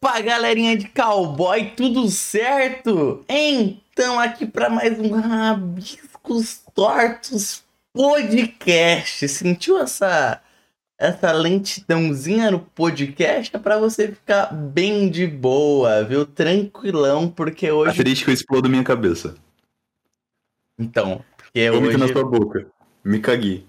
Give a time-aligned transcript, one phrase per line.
[0.00, 3.24] Opa, galerinha de cowboy, tudo certo?
[3.28, 9.26] Então, aqui para mais um Rabiscos Tortos podcast.
[9.28, 10.40] Sentiu essa
[10.96, 13.56] essa lentidãozinha no podcast?
[13.56, 16.24] É para você ficar bem de boa, viu?
[16.24, 17.90] Tranquilão, porque hoje.
[17.90, 19.34] Asterisco explodo minha cabeça.
[20.78, 21.98] Então, porque Vomito hoje.
[21.98, 22.68] na sua boca.
[23.04, 23.67] Me caguei.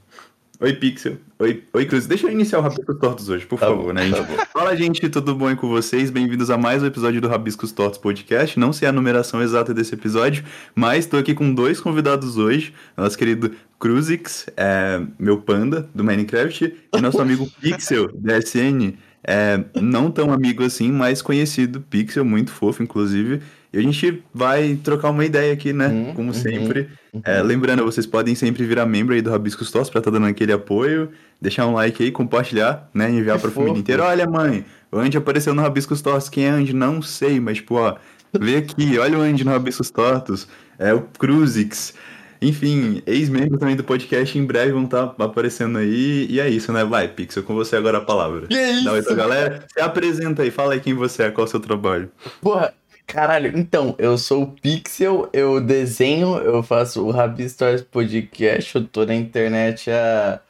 [0.62, 1.18] Oi, Pixel.
[1.40, 2.06] Oi, Oi Cruz.
[2.06, 4.10] Deixa eu iniciar o Rabiscos Tortos hoje, por Tá favor, bom, né?
[4.12, 4.36] tá bom.
[4.52, 6.10] Fala, gente, tudo bom aí com vocês?
[6.10, 8.60] Bem-vindos a mais um episódio do Rabiscos Tortos Podcast.
[8.60, 10.44] Não sei a numeração exata desse episódio,
[10.76, 12.74] mas tô aqui com dois convidados hoje.
[12.98, 18.96] Nosso querido Cruzix, é, meu panda do Minecraft, e nosso amigo Pixel, da SN.
[19.24, 23.42] É, não tão amigo assim, mas conhecido, Pixel, muito fofo, inclusive.
[23.72, 25.88] E a gente vai trocar uma ideia aqui, né?
[25.88, 26.90] Uhum, Como uhum, sempre.
[27.14, 27.22] uhum.
[27.24, 30.52] É, lembrando, vocês podem sempre virar membro aí do Rabiscos Tortos pra estar dando aquele
[30.52, 31.10] apoio,
[31.40, 33.10] deixar um like aí, compartilhar, né?
[33.12, 33.80] Enviar Que pra família fofo.
[33.82, 34.04] inteira.
[34.06, 36.30] Olha, mãe, o Andy apareceu no Rabiscos Tortos.
[36.30, 36.74] Quem é Andy?
[36.74, 37.96] Não sei, mas, tipo, ó,
[38.40, 40.48] vê aqui, olha o Andy no Rabiscos Tortos.
[40.80, 41.94] É o Cruzix.
[42.42, 46.26] Enfim, ex-membros também do podcast em breve vão estar aparecendo aí.
[46.30, 46.86] E é isso, né?
[46.86, 48.48] Vai, Pixel, com você agora a palavra.
[48.48, 48.86] Que isso?
[48.86, 49.66] Dá oi pra galera.
[49.74, 52.10] Se apresenta aí, fala aí quem você é, qual é o seu trabalho.
[52.42, 52.74] Porra,
[53.10, 58.88] caralho, então, eu sou o Pixel, eu desenho, eu faço o Rabi Stories Podcast, eu
[58.88, 60.42] tô na internet há,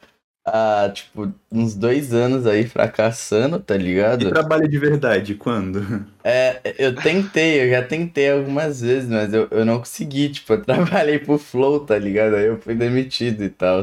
[0.46, 3.76] há, tipo, uns dois anos aí fracassando, tá
[4.20, 4.26] E ligado?
[4.26, 5.80] trabalho de verdade, quando?
[6.22, 10.62] É, eu tentei, eu já tentei algumas vezes, mas eu, eu não consegui, tipo, eu
[10.64, 12.36] trabalhei pro Flow, tá ligado?
[12.36, 13.82] Aí eu fui demitido e tal.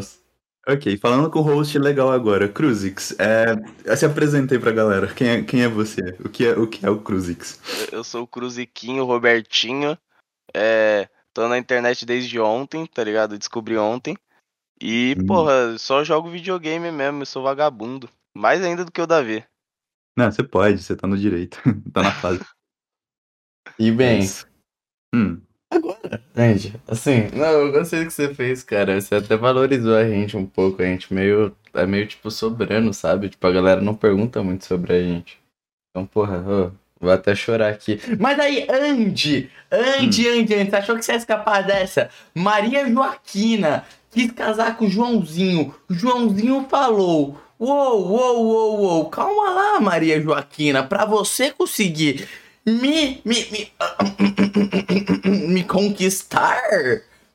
[0.70, 5.08] Ok, falando com o host legal agora, Cruzix, é, se apresenta aí pra galera.
[5.14, 6.02] Quem é, quem é você?
[6.20, 7.58] O que é o, que é o Cruzix?
[7.90, 9.98] Eu sou o Cruziquinho, Robertinho.
[10.54, 13.38] É, tô na internet desde ontem, tá ligado?
[13.38, 14.18] Descobri ontem.
[14.82, 15.26] E, Hum.
[15.26, 18.10] porra, só jogo videogame mesmo, eu sou vagabundo.
[18.36, 19.46] Mais ainda do que o Davi.
[20.18, 21.62] Não, você pode, você tá no direito.
[21.94, 22.46] tá na fase.
[23.80, 24.46] E bem, Isso.
[25.72, 29.00] Hum, gente, assim, não, eu gostei do que você fez, cara.
[29.00, 33.30] Você até valorizou a gente um pouco, a gente meio, é meio, tipo, sobrando, sabe?
[33.30, 35.38] Tipo, a galera não pergunta muito sobre a gente.
[35.92, 38.00] Então, porra, ô, vou até chorar aqui.
[38.20, 42.10] Mas aí, Andy, Andy, Andy, Andy, você achou que você ia escapar dessa?
[42.34, 45.76] Maria Joaquina quis casar com o Joãozinho.
[45.90, 52.28] O Joãozinho falou: Uou, uou, uou, uou, calma lá, Maria Joaquina, pra você conseguir
[52.68, 53.72] me, me, me,
[55.48, 56.62] me conquistar,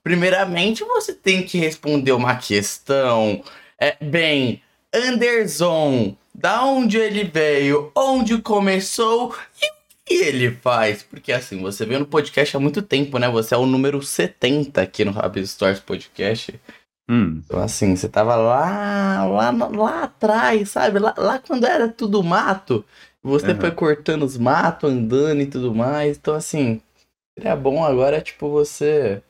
[0.05, 3.43] primeiramente você tem que responder uma questão.
[3.81, 4.63] É, bem,
[4.93, 11.03] Anderson, da onde ele veio, onde começou e o que ele faz?
[11.03, 13.27] Porque assim, você veio no podcast há muito tempo, né?
[13.31, 16.61] Você é o número 70 aqui no Rabbit Stories Podcast.
[17.09, 17.41] hum.
[17.43, 20.99] Então, assim, você tava lá, lá, lá atrás, sabe?
[20.99, 22.85] Lá, lá quando era tudo mato.
[23.23, 23.61] Você Aham.
[23.61, 26.17] foi cortando os matos, andando e tudo mais.
[26.17, 26.81] Então, assim,
[27.39, 29.23] seria bom agora, tipo, você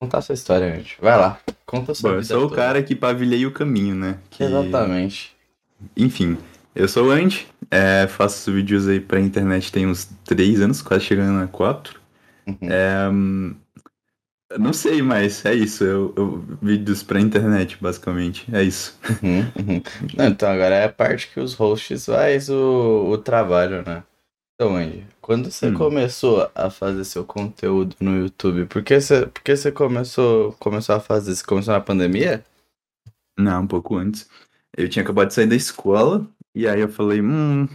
[0.00, 1.00] contar sua história, gente.
[1.00, 2.56] Vai lá, conta sua Bom, eu sou o toda.
[2.56, 4.18] cara que pavilhei o caminho, né?
[4.30, 5.34] Que- Exatamente.
[5.96, 6.36] Enfim,
[6.74, 11.04] eu sou o Andy, é, faço vídeos aí pra internet tem uns 3 anos, quase
[11.04, 12.00] chegando a 4.
[12.46, 12.56] Uhum.
[12.62, 13.54] É, hum,
[14.58, 15.84] não sei, mas é isso.
[15.84, 18.46] Eu, eu- vídeos pra internet, basicamente.
[18.54, 18.98] É isso.
[19.22, 19.82] Uhum, uhum.
[20.16, 24.02] Não, então agora é a parte que os hosts faz o, o trabalho, né?
[24.54, 25.74] Então, Andy, quando você Hum.
[25.74, 30.94] começou a fazer seu conteúdo no YouTube, por que você, por que você começou, começou
[30.94, 31.34] a fazer?
[31.34, 32.44] Você começou na pandemia?
[33.38, 34.28] Não, um pouco antes.
[34.76, 37.68] Eu tinha acabado de sair da escola, e aí eu falei, hum,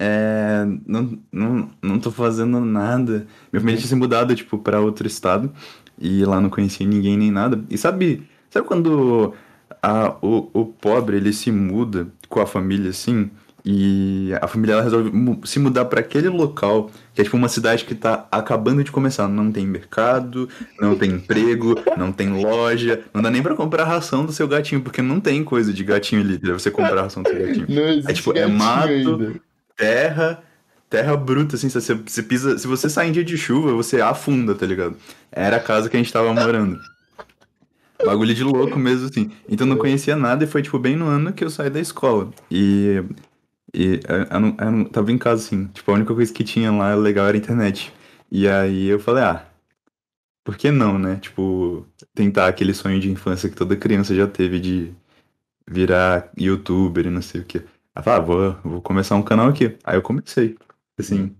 [0.00, 3.26] é, não, não, não tô fazendo nada.
[3.52, 5.52] Minha família tinha se mudado, tipo, pra outro estado,
[6.00, 7.62] e lá não conhecia ninguém nem nada.
[7.70, 9.34] E sabe, sabe quando
[9.82, 13.30] a, o, o pobre, ele se muda com a família, assim,
[13.64, 15.12] e a família ela resolve
[15.44, 19.28] se mudar pra aquele local, que é tipo uma cidade que tá acabando de começar.
[19.28, 20.48] Não tem mercado,
[20.80, 24.48] não tem emprego, não tem loja, não dá nem pra comprar a ração do seu
[24.48, 27.38] gatinho, porque não tem coisa de gatinho ali pra você comprar a ração do seu
[27.38, 27.66] gatinho.
[27.68, 29.34] Não existe tipo, é mato, ainda.
[29.76, 30.42] Terra,
[30.88, 34.54] terra bruta, assim, você, você pisa, se você sai em dia de chuva, você afunda,
[34.54, 34.96] tá ligado?
[35.30, 36.78] Era a casa que a gente tava morando.
[38.04, 39.30] Bagulho de louco mesmo, assim.
[39.48, 42.30] Então não conhecia nada e foi, tipo, bem no ano que eu saí da escola.
[42.50, 43.02] E,
[43.74, 45.66] e eu, eu não, eu não- tava em casa, assim.
[45.68, 47.92] Tipo, a única coisa que tinha lá legal era a internet.
[48.30, 49.44] E aí eu falei, ah,
[50.44, 51.16] por que não, né?
[51.16, 54.92] Tipo, tentar aquele sonho de infância que toda criança já teve de
[55.68, 57.62] virar youtuber e não sei o quê.
[57.94, 59.76] Ah, vou, vou começar um canal aqui.
[59.84, 60.56] Aí eu comecei.
[60.98, 61.34] Assim,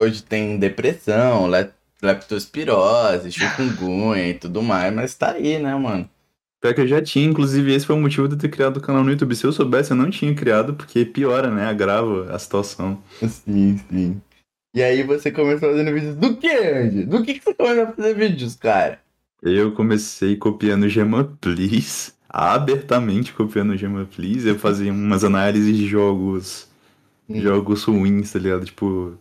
[0.00, 1.70] Hoje tem depressão, le-
[2.02, 6.08] leptospirose, chikungunya e tudo mais, mas tá aí, né, mano?
[6.60, 8.80] Pior que eu já tinha, inclusive esse foi o motivo de eu ter criado o
[8.80, 9.34] canal no YouTube.
[9.34, 11.66] Se eu soubesse, eu não tinha criado, porque piora, né?
[11.66, 13.02] Agrava a situação.
[13.20, 14.20] Sim, sim.
[14.74, 17.04] E aí você começou fazendo vídeos do que, Andy?
[17.04, 19.00] Do que, que você começou a fazer vídeos, cara?
[19.42, 24.48] Eu comecei copiando Gema Please, abertamente copiando Gema Please.
[24.48, 26.68] Eu fazia umas análises de jogos.
[27.28, 28.64] Jogos ruins, tá ligado?
[28.64, 29.16] Tipo,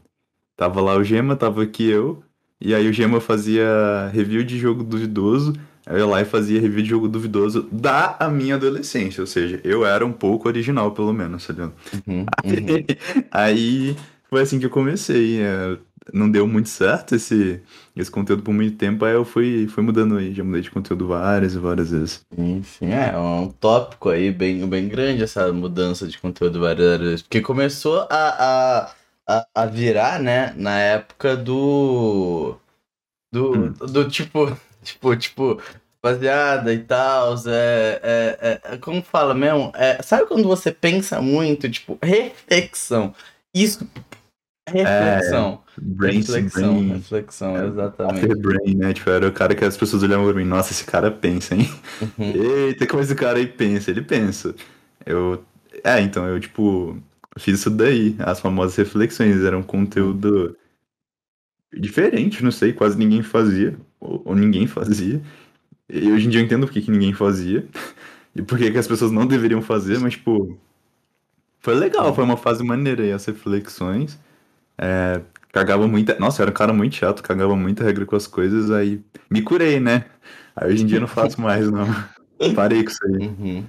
[0.55, 2.23] tava lá o Gema, tava aqui eu,
[2.59, 5.53] e aí o Gema fazia review de jogo duvidoso.
[5.85, 9.27] Aí eu ia lá e fazia review de jogo duvidoso da a minha adolescência, ou
[9.27, 11.73] seja, eu era um pouco original, pelo menos, tá ligado?
[12.07, 12.85] Uhum, uhum.
[13.31, 13.95] Aí
[14.29, 15.41] foi assim que eu comecei.
[15.41, 15.77] é,
[16.13, 17.61] não deu muito certo esse,
[17.95, 21.07] esse conteúdo por muito tempo, aí eu fui, fui mudando aí, já mudei de conteúdo
[21.07, 22.25] várias e várias vezes.
[22.33, 27.21] Sim, sim, é um tópico aí bem, bem grande essa mudança de conteúdo várias vezes.
[27.21, 28.91] Porque começou a,
[29.27, 32.55] a, a, virar, né, na época do.
[33.33, 33.71] Do, Hum.
[33.71, 35.61] do tipo, tipo, tipo,
[36.03, 39.71] rapaziada e tal, é, é, é, como fala mesmo?
[39.75, 43.13] É, sabe quando você pensa muito, tipo, reflexão.
[43.53, 43.87] Isso,
[44.69, 45.63] reflexão.
[45.77, 48.25] Brain, reflexão, brain, reflexão, É, exatamente.
[48.25, 48.93] afterbrain, né?
[48.93, 51.69] Tipo, era o cara que as pessoas olhavam pra mim, nossa, esse cara pensa, hein?
[52.17, 52.33] Uhum.
[52.67, 53.91] Eita, como esse cara aí pensa?
[53.91, 54.55] Ele pensa.
[55.05, 55.43] Eu.
[55.83, 56.97] É, então, eu, tipo,
[57.37, 58.15] fiz isso daí.
[58.19, 59.43] As famosas reflexões.
[59.43, 60.55] Era um conteúdo
[61.73, 63.77] diferente, não sei, quase ninguém fazia.
[63.99, 65.21] Ou, ou ninguém fazia.
[65.89, 67.67] E hoje em dia eu entendo por que, que ninguém fazia.
[68.33, 70.57] E por que, que as pessoas não deveriam fazer, mas, tipo.
[71.59, 74.17] Foi legal, foi uma fase maneira aí, as reflexões.
[74.81, 75.21] É,
[75.53, 76.17] cagava muita.
[76.17, 78.99] Nossa, eu era um cara muito chato, cagava muita regra com as coisas, aí
[79.29, 80.05] me curei, né?
[80.55, 81.85] Aí hoje em dia eu não faço mais, não.
[82.55, 83.27] Parei com isso aí.
[83.27, 83.65] Uhum.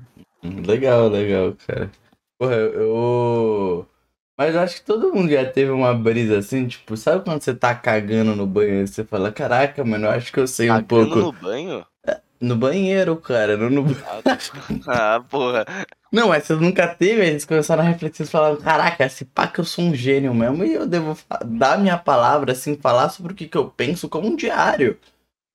[0.66, 1.90] Legal, legal, cara.
[2.38, 3.86] Porra, eu,
[4.36, 7.54] Mas eu acho que todo mundo já teve uma brisa assim, tipo, sabe quando você
[7.54, 10.74] tá cagando no banheiro e você fala, caraca, mano, eu acho que eu sei um
[10.74, 11.18] Cagando pouco.
[11.18, 11.86] no banho?
[12.42, 13.84] No banheiro, cara, não no.
[14.88, 15.64] Ah, porra.
[16.12, 19.60] Não, mas você nunca teve, eles começaram a refletir e falaram, caraca, esse pá que
[19.60, 21.16] eu sou um gênio mesmo, e eu devo
[21.46, 24.98] dar minha palavra, assim, falar sobre o que, que eu penso como um diário.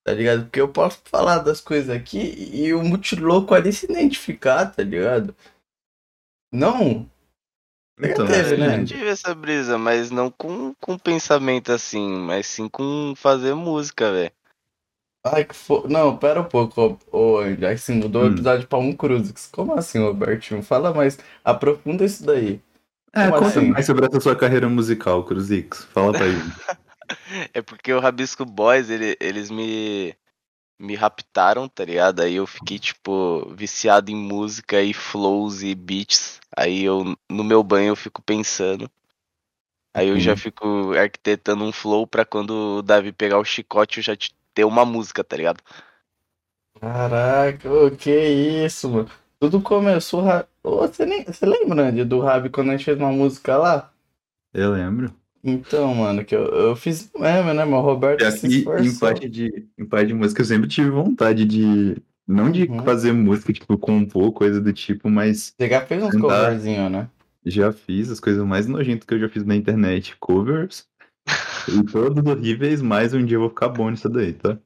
[0.06, 0.44] Tá ligado?
[0.45, 2.19] Porque eu posso falar das coisas aqui
[2.54, 5.36] e o multilouco ali se identificar, tá ligado?
[6.51, 7.10] Não,
[8.00, 8.78] Então, teve, eu né?
[8.80, 14.12] já tive essa brisa, mas não com, com pensamento assim, mas sim com fazer música,
[14.12, 14.31] velho.
[15.24, 15.88] Ai, que fo...
[15.88, 17.66] Não, pera um pouco, ô, Andy.
[17.66, 18.34] Aí você mudou o Hum.
[18.34, 19.48] episódio pra um Cruzes.
[19.52, 20.64] Como assim, Robertinho?
[20.64, 22.62] Fala mais, aprofunda isso daí.
[23.14, 23.69] É, Como conta assim?
[23.72, 25.84] mais sobre essa sua carreira musical, Cruzix.
[25.86, 26.42] Fala pra ele.
[27.54, 30.14] É porque o Rabisco Boys, ele- eles me,
[30.80, 32.22] me raptaram, tá ligado?
[32.22, 36.40] Aí eu fiquei, tipo, viciado em música e flows e beats.
[36.56, 38.90] Aí eu, no meu banho, eu fico pensando.
[39.94, 40.38] Aí eu já Uhum.
[40.38, 44.65] fico arquitetando um flow pra quando o Davi pegar o chicote eu já te- ter
[44.65, 45.62] uma música, tá ligado?
[46.80, 48.09] Caraca, que
[48.65, 49.09] isso, mano.
[49.39, 50.24] Tudo começou.
[50.63, 51.24] você, nem...
[51.24, 53.94] você lembra, Andy, do Rabi quando a gente fez uma música lá?
[54.54, 55.15] Eu lembro.
[55.44, 57.63] Então, mano, que eu, eu fiz mesmo, né?
[57.65, 58.98] O Roberto E se em esforçou.
[58.98, 62.01] parte, de, em parte de música, eu sempre tive vontade de.
[62.27, 62.83] Não de Uhum.
[62.83, 66.18] fazer música, tipo, compor, coisa do tipo, mas Você já fez uns Cantar.
[66.18, 67.09] coverzinhos, né?
[67.45, 70.15] já fiz as coisas mais nojentas que eu já fiz na internet.
[70.18, 70.88] Covers.
[71.68, 74.58] E todos horríveis, mas um dia eu vou ficar bom nisso daí, tá?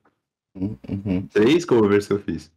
[0.56, 1.28] Uhum.
[1.32, 2.52] Três covers que eu fiz.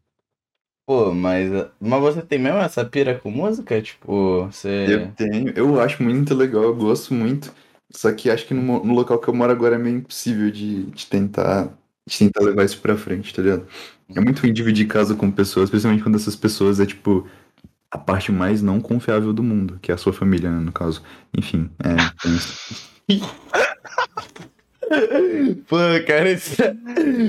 [0.87, 1.51] Pô, mas,
[1.81, 3.81] mas você tem mesmo essa pira com música?
[3.81, 4.87] Tipo, você.
[4.89, 7.53] Eu tenho, eu acho muito legal, eu gosto muito.
[7.91, 10.85] Só que acho que no, no local que eu moro agora é meio impossível de,
[10.87, 11.71] de tentar,
[12.07, 13.67] de tentar levar isso pra frente, tá ligado?
[14.15, 17.27] É muito ruim dividir casa com pessoas, principalmente quando essas pessoas é tipo
[17.91, 21.03] a parte mais não confiável do mundo, que é a sua família, né, no caso.
[21.33, 21.95] Enfim, é.
[22.21, 22.93] tem isso.
[25.67, 25.77] Pô,
[26.07, 26.57] cara, isso...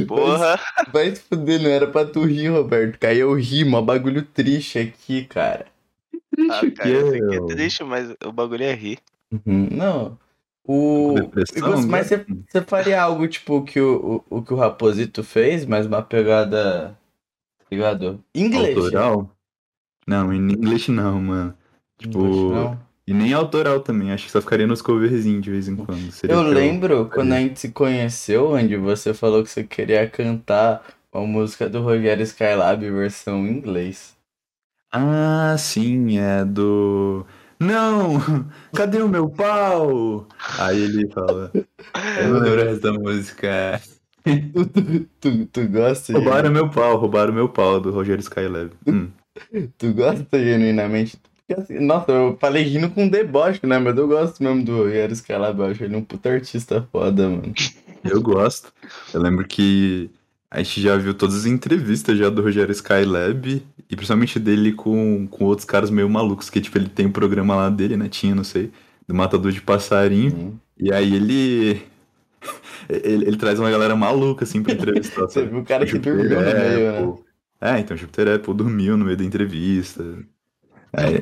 [0.08, 0.60] Porra!
[0.92, 3.00] Vai se fuder, não era pra tu rir, Roberto.
[3.00, 5.66] Caiu eu ri, mó bagulho triste aqui, cara.
[6.50, 9.00] Ah, Triste cara, eu sei que é triste, mas o bagulho é rir.
[9.32, 9.70] Uhum.
[9.72, 10.18] Não.
[10.68, 11.14] O.
[11.14, 12.18] Depressão, Mas né?
[12.18, 16.02] você, você faria algo tipo que o, o, o que o Raposito fez, mas uma
[16.02, 16.98] pegada.
[17.60, 18.24] tá Ligado?
[18.34, 18.76] Inglês.
[18.76, 19.32] Autoral?
[20.08, 21.58] Não, em inglês não, mano.
[21.98, 22.85] Tipo, Inglês, não.
[23.08, 26.10] E nem autoral também, acho que só ficaria nos coverzinhos de vez em quando.
[26.24, 30.84] Eu lembro quando a gente se conheceu, onde você falou que você queria cantar
[31.14, 34.16] uma música do Rogério Skylab versão em inglês.
[34.92, 37.26] Ah, sim, é do.
[37.60, 38.20] Não!
[38.76, 40.28] Cadê o meu pau?
[40.58, 41.52] Aí ele fala.
[42.22, 43.82] Eu não lembro da música.
[44.24, 46.12] Tu, tu, tu, gosta?
[46.14, 48.72] Roubaram meu pau, roubaram meu pau do Rogério Skylab.
[48.88, 49.10] Hum.
[49.78, 51.18] Tu gosta genuinamente?
[51.18, 53.78] Porque assim, nossa, eu falei rindo com deboche, né?
[53.80, 57.54] Mas eu gosto mesmo do Rogério Skylab, eu acho ele um puta artista foda, mano.
[58.04, 58.72] Eu gosto.
[59.14, 60.12] Eu lembro que
[60.52, 65.28] A gente já viu todas as entrevistas já do Rogério Skylab, e principalmente dele com,
[65.28, 68.10] com outros caras meio malucos, que tipo, ele tem um programa lá dele, né?
[68.10, 68.72] Tinha, não sei,
[69.08, 70.60] do Matador de Passarinho.
[70.80, 71.82] E aí ele.
[72.90, 75.24] Ele, ele traz uma galera maluca, assim, pra entrevistar.
[75.28, 77.14] Você viu o cara que Júpiter dormiu no meio, né?
[77.62, 80.04] É, então, Júpiter Apple dormiu no meio da entrevista.
[80.98, 81.22] É,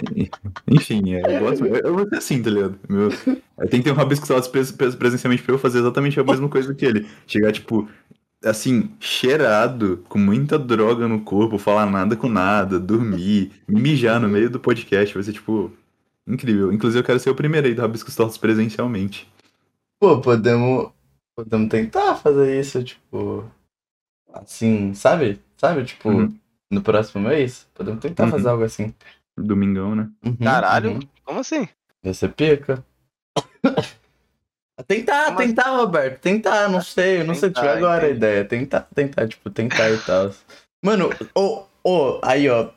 [0.67, 1.65] enfim, é, eu gosto.
[1.65, 2.79] Eu, eu vou ser assim, tá ligado?
[2.87, 3.09] Meu,
[3.69, 6.73] tem que ter um rabisco pres- pres- presencialmente pra eu fazer exatamente a mesma coisa
[6.75, 7.07] que ele.
[7.25, 7.87] Chegar, tipo,
[8.43, 14.49] assim, cheirado, com muita droga no corpo, falar nada com nada, dormir, mijar no meio
[14.49, 15.13] do podcast.
[15.13, 15.71] Vai ser, tipo,
[16.27, 16.71] incrível.
[16.71, 19.27] Inclusive, eu quero ser o primeiro aí do Rabisco Salados presencialmente.
[19.99, 20.91] Pô, podemos.
[21.35, 23.43] Podemos tentar fazer isso, tipo.
[24.33, 25.39] Assim, sabe?
[25.57, 25.83] Sabe?
[25.85, 26.33] Tipo, Uhum.
[26.71, 27.67] no próximo mês?
[27.73, 28.31] Podemos tentar Uhum.
[28.31, 28.93] fazer algo assim.
[29.37, 30.09] Domingão, né?
[30.25, 30.99] Uhum, Caralho, uhum.
[31.23, 31.67] como assim?
[32.13, 32.83] Ser pica.
[34.87, 35.47] tentar, Como assim?
[35.47, 36.19] tentar, Roberto.
[36.19, 37.21] Tentar, não sei.
[37.21, 38.43] Eu não sei, tive agora a ideia.
[38.43, 40.31] Tentar, tentar, tipo, tentar e tal.
[40.83, 42.69] Mano, ô, ô, aí, ó.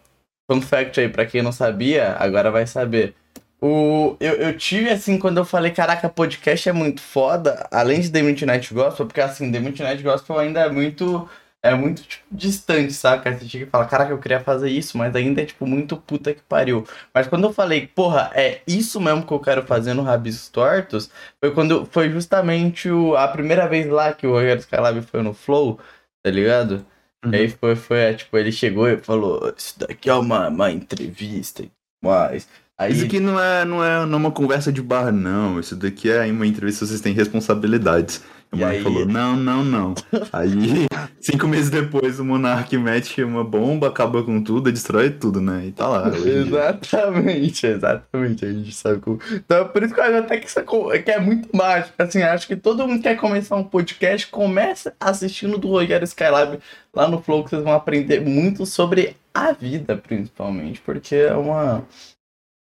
[0.49, 3.17] Fun fact aí, pra quem não sabia, agora vai saber.
[3.61, 8.11] O, eu, eu tive, assim, quando eu falei, caraca, podcast é muito foda, além de
[8.13, 11.29] The Midnight Gospel, porque, assim, The Midnight Gospel ainda é muito,
[11.63, 13.33] é muito, tipo, distante, saca?
[13.37, 16.33] Você chega e fala, caraca, eu queria fazer isso, mas ainda é, tipo, muito puta
[16.33, 16.87] que pariu.
[17.13, 21.11] Mas quando eu falei, porra, é isso mesmo que eu quero fazer no Rabiscos Tortos,
[21.41, 25.35] foi quando, foi justamente o, a primeira vez lá que o Rogério Skylab foi no
[25.35, 25.81] Flow,
[26.23, 26.87] tá ligado?
[27.25, 27.33] Uhum.
[27.33, 30.71] E aí foi, foi, é, tipo, ele chegou e falou, isso daqui é uma, uma
[30.71, 31.71] entrevista e
[32.03, 32.49] mais.
[32.79, 35.59] Aí, Isso aqui não é, não, é, não é uma conversa de bar, não.
[35.59, 38.23] Isso daqui é uma entrevista, vocês têm responsabilidades.
[38.57, 38.83] O E aí?
[38.83, 39.95] falou, não, não, não.
[40.33, 40.87] Aí,
[41.21, 45.67] cinco meses depois, o Monark mete uma bomba, acaba com tudo, destrói tudo, né?
[45.67, 46.09] E tá lá.
[46.09, 48.45] Exatamente, exatamente.
[48.45, 49.19] A gente sabe como.
[49.33, 51.95] Então, é por isso que eu acho até que, isso é que é muito mágico.
[51.99, 56.59] Assim, acho que todo mundo que quer começar um podcast, começa assistindo do Rogério Skylab
[56.95, 60.81] lá no Flow, que vocês vão aprender muito sobre a vida, principalmente.
[60.81, 61.87] Porque é uma.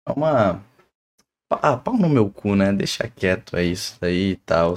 [0.06, 0.62] É uma.
[1.50, 2.72] Ah, pau no meu cu, né?
[2.72, 4.74] Deixa quieto, é isso daí e tal.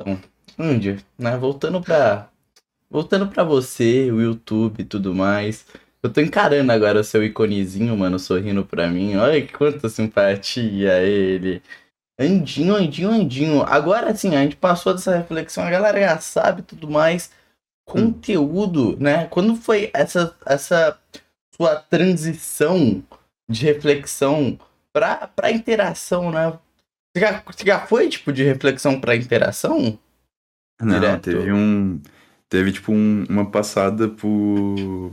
[0.00, 0.20] Então,
[0.58, 1.36] Andy, né?
[1.36, 2.30] Voltando pra.
[2.88, 5.66] Voltando pra você, o YouTube e tudo mais.
[6.02, 9.16] Eu tô encarando agora o seu iconezinho, mano, sorrindo pra mim.
[9.16, 11.60] Olha que quanta simpatia ele.
[12.18, 13.62] Andinho, Andinho, Andinho.
[13.62, 17.30] Agora sim, a gente passou dessa reflexão, a galera já sabe tudo mais.
[17.86, 19.26] Conteúdo, né?
[19.26, 20.98] Quando foi essa, essa
[21.56, 23.02] sua transição
[23.50, 24.58] de reflexão
[24.92, 26.58] pra, pra interação, né?
[27.18, 29.98] Você já, você já foi, tipo, de reflexão pra interação?
[30.80, 31.22] Não, Direto.
[31.22, 32.00] teve um.
[32.48, 35.12] Teve, tipo, um- uma passada por.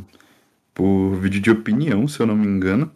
[0.73, 2.91] por vídeo de opinião, se eu não me engano.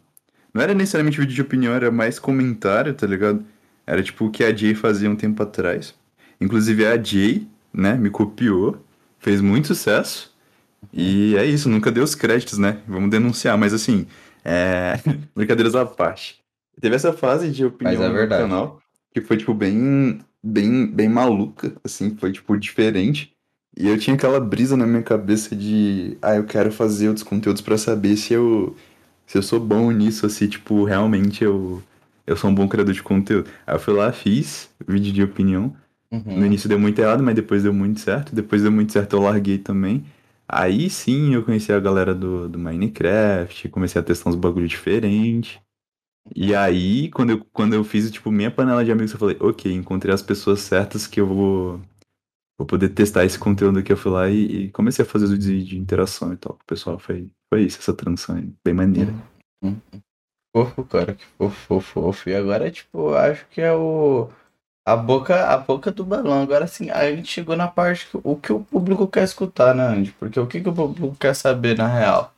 [0.53, 3.43] Não era necessariamente vídeo de opinião, era mais comentário, tá ligado?
[3.85, 5.95] Era tipo o que a Jay fazia um tempo atrás.
[6.39, 8.83] Inclusive a Jay, né, me copiou,
[9.19, 10.31] fez muito sucesso.
[10.93, 12.79] E é isso, nunca deu os créditos, né?
[12.87, 14.07] Vamos denunciar, mas assim,
[14.43, 14.99] é...
[15.35, 16.39] brincadeiras à parte.
[16.79, 18.81] Teve essa fase de opinião é no canal,
[19.13, 23.33] que foi, tipo, bem, bem, bem maluca, assim, foi, tipo, diferente.
[23.77, 27.61] E eu tinha aquela brisa na minha cabeça de, ah, eu quero fazer outros conteúdos
[27.61, 28.75] pra saber se eu,
[29.27, 31.81] se eu sou bom nisso, assim, tipo, realmente eu,
[32.27, 33.49] eu sou um bom criador de conteúdo.
[33.67, 35.75] Aí eu fui lá, fiz vídeo de opinião.
[36.11, 36.45] No Uhum.
[36.45, 38.35] início deu muito errado, mas depois deu muito certo.
[38.35, 40.05] Depois deu muito certo, eu larguei também.
[40.47, 45.61] Aí sim eu conheci a galera do, do Minecraft, comecei a testar uns bagulho diferente.
[46.35, 49.71] E aí, quando eu, quando eu fiz, tipo, minha panela de amigos, eu falei, ok,
[49.73, 51.81] encontrei as pessoas certas que eu vou,
[52.57, 53.91] vou poder testar esse conteúdo aqui.
[53.91, 56.53] Eu fui lá e, e comecei a fazer os vídeos de, interação e tal.
[56.61, 59.13] O pessoal foi, foi isso, essa transição aí, bem maneira.
[59.63, 59.79] Uhum.
[60.55, 62.29] Fofo, cara, que fofo, fofo.
[62.29, 64.29] E agora, tipo, acho que é o.
[64.85, 66.41] A boca, a boca do balão.
[66.41, 69.83] Agora sim, a gente chegou na parte que o que o público quer escutar, né,
[69.83, 70.11] Andy?
[70.13, 72.33] Porque o que, que o público quer saber na real?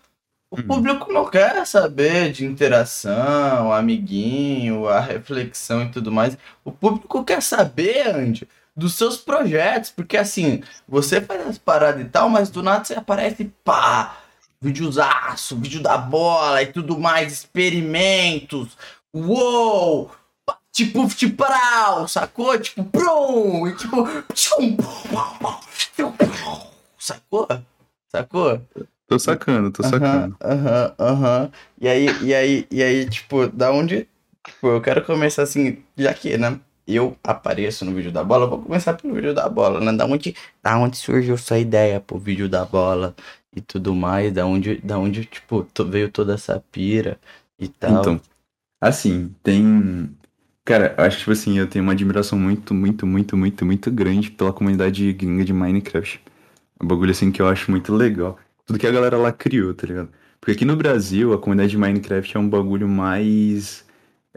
[0.52, 0.64] O Hum.
[0.68, 6.38] público não quer saber de interação, amiguinho, a reflexão e tudo mais.
[6.66, 9.92] O público quer saber, Andy, dos seus projetos.
[9.92, 14.18] Porque assim, você faz as paradas e tal, mas do nada você aparece, pá,
[14.60, 18.78] videozaço, vídeo da bola e tudo mais, experimentos.
[19.14, 20.12] Uou!
[20.74, 21.44] Tipo, tipo,
[22.08, 22.58] sacou?
[22.60, 24.78] Tipo, prum, e tipo, tchum,
[26.98, 27.48] sacou?
[28.10, 28.62] Sacou?
[29.12, 30.38] Tô sacando, tô Aham, sacando.
[30.42, 31.52] Aham, aham.
[31.80, 34.08] E aí, e aí, e aí, tipo, da onde.
[34.46, 36.60] Tipo, eu quero começar assim, já que, né?
[36.88, 39.92] Eu apareço no vídeo da bola, vou começar pelo vídeo da bola, né?
[39.94, 43.14] Da onde, da onde surgiu essa ideia pro vídeo da bola
[43.56, 47.20] e tudo mais, da onde, da onde tipo, to- veio toda essa pira
[47.60, 48.02] e tal.
[48.02, 48.22] Então,
[48.82, 50.16] assim, tem.
[50.66, 53.92] Cara, eu acho que, tipo assim, eu tenho uma admiração muito, muito, muito, muito, muito
[53.92, 56.22] grande pela comunidade gringa de Minecraft.
[56.82, 58.40] Um bagulho assim que eu acho muito legal.
[58.72, 60.08] Tudo que a galera lá criou, tá ligado?
[60.40, 63.84] Porque aqui no Brasil, a comunidade de Minecraft é um bagulho mais.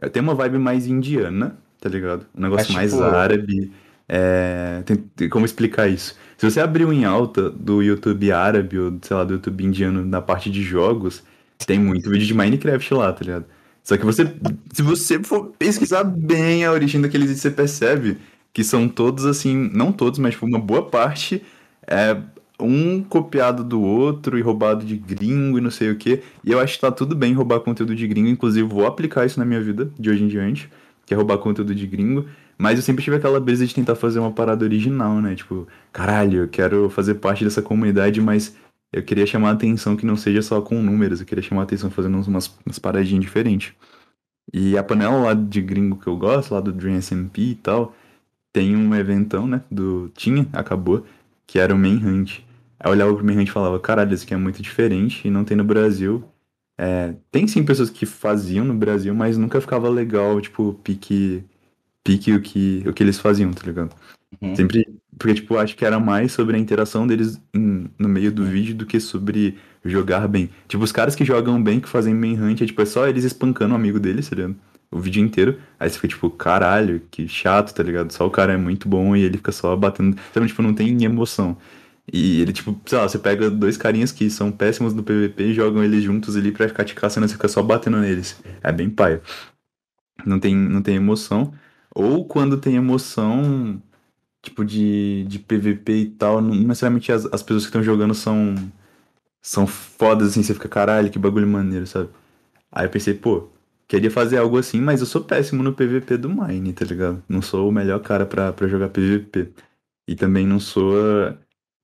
[0.00, 2.26] é, Tem uma vibe mais indiana, tá ligado?
[2.36, 3.70] Um negócio mais tipo- árabe.
[4.08, 4.82] É...
[4.84, 6.16] Tem, tem como explicar isso?
[6.36, 10.20] Se você abrir em alta do YouTube árabe ou, sei lá, do YouTube indiano na
[10.20, 11.22] parte de jogos,
[11.64, 13.44] tem muito vídeo de Minecraft lá, tá ligado?
[13.84, 14.34] Só que você,
[14.72, 18.18] se você for pesquisar bem a origem daqueles vídeos, você percebe
[18.52, 21.40] que são todos assim, não todos, mas tipo, uma boa parte
[21.86, 22.16] é
[22.60, 26.22] um copiado do outro e roubado de gringo e não sei o quê.
[26.44, 29.38] E eu acho que tá tudo bem roubar conteúdo de gringo, inclusive vou aplicar isso
[29.38, 30.70] na minha vida de hoje em diante,
[31.04, 32.26] que é roubar conteúdo de gringo.
[32.56, 35.34] Mas eu sempre tive aquela brisa de tentar fazer uma parada original, né?
[35.34, 38.56] Tipo, caralho, eu quero fazer parte dessa comunidade, mas
[38.92, 41.64] eu queria chamar a atenção que não seja só com números, eu queria chamar a
[41.64, 43.72] atenção fazendo umas, umas paradinhas diferentes.
[44.52, 47.94] E a panela lá de gringo que eu gosto, lá do Dream SMP e tal,
[48.52, 49.62] tem um eventão, né?
[49.68, 50.10] Do.
[50.14, 51.04] Tinha, acabou,
[51.46, 52.40] que era o Manhunt.
[52.78, 55.44] Aí eu olhava pro Manhunt e falava, caralho, isso aqui é muito diferente e não
[55.44, 56.24] tem no Brasil.
[56.78, 61.44] É, tem sim pessoas que faziam no Brasil, mas nunca ficava legal, tipo, pique,
[62.02, 63.94] pique o que, o que eles faziam, tá ligado?
[64.40, 64.56] Uhum.
[64.56, 64.86] Sempre.
[65.16, 68.74] Porque, tipo, acho que era mais sobre a interação deles em- no meio do vídeo
[68.74, 70.50] do que sobre jogar bem.
[70.66, 73.74] Tipo, os caras que jogam bem, que fazem manhunt, é tipo, é só eles espancando
[73.74, 74.56] o amigo deles, tá ligado?
[74.94, 75.60] O vídeo inteiro.
[75.78, 78.12] Aí você fica tipo, caralho, que chato, tá ligado?
[78.12, 80.16] Só o cara é muito bom e ele fica só batendo.
[80.30, 81.56] Então, tipo, não tem emoção.
[82.12, 85.54] E ele, tipo, sei lá, você pega dois carinhas que são péssimos no PVP e
[85.54, 88.40] jogam eles juntos ali pra ficar te caçando e você fica só batendo neles.
[88.62, 89.22] É bem paia.
[90.26, 91.52] Não tem, não tem emoção.
[91.94, 93.82] Ou quando tem emoção,
[94.42, 98.54] tipo, de, de PVP e tal, não necessariamente as, as pessoas que estão jogando são,
[99.42, 102.10] são fodas, assim, você fica, caralho, que bagulho maneiro, sabe?
[102.72, 103.50] Aí eu pensei, pô,
[103.94, 107.22] queria fazer algo assim, mas eu sou péssimo no PVP do Mine, tá ligado?
[107.28, 109.52] Não sou o melhor cara pra, pra jogar PVP.
[110.08, 111.36] E também não sou ah,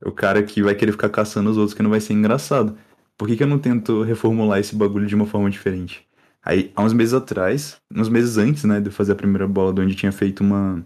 [0.05, 2.77] o cara que vai querer ficar caçando os outros, que não vai ser engraçado.
[3.17, 6.07] Por que, que eu não tento reformular esse bagulho de uma forma diferente?
[6.43, 9.73] Aí, há uns meses atrás, uns meses antes, né, de eu fazer a primeira bola,
[9.73, 10.85] de onde eu tinha feito uma.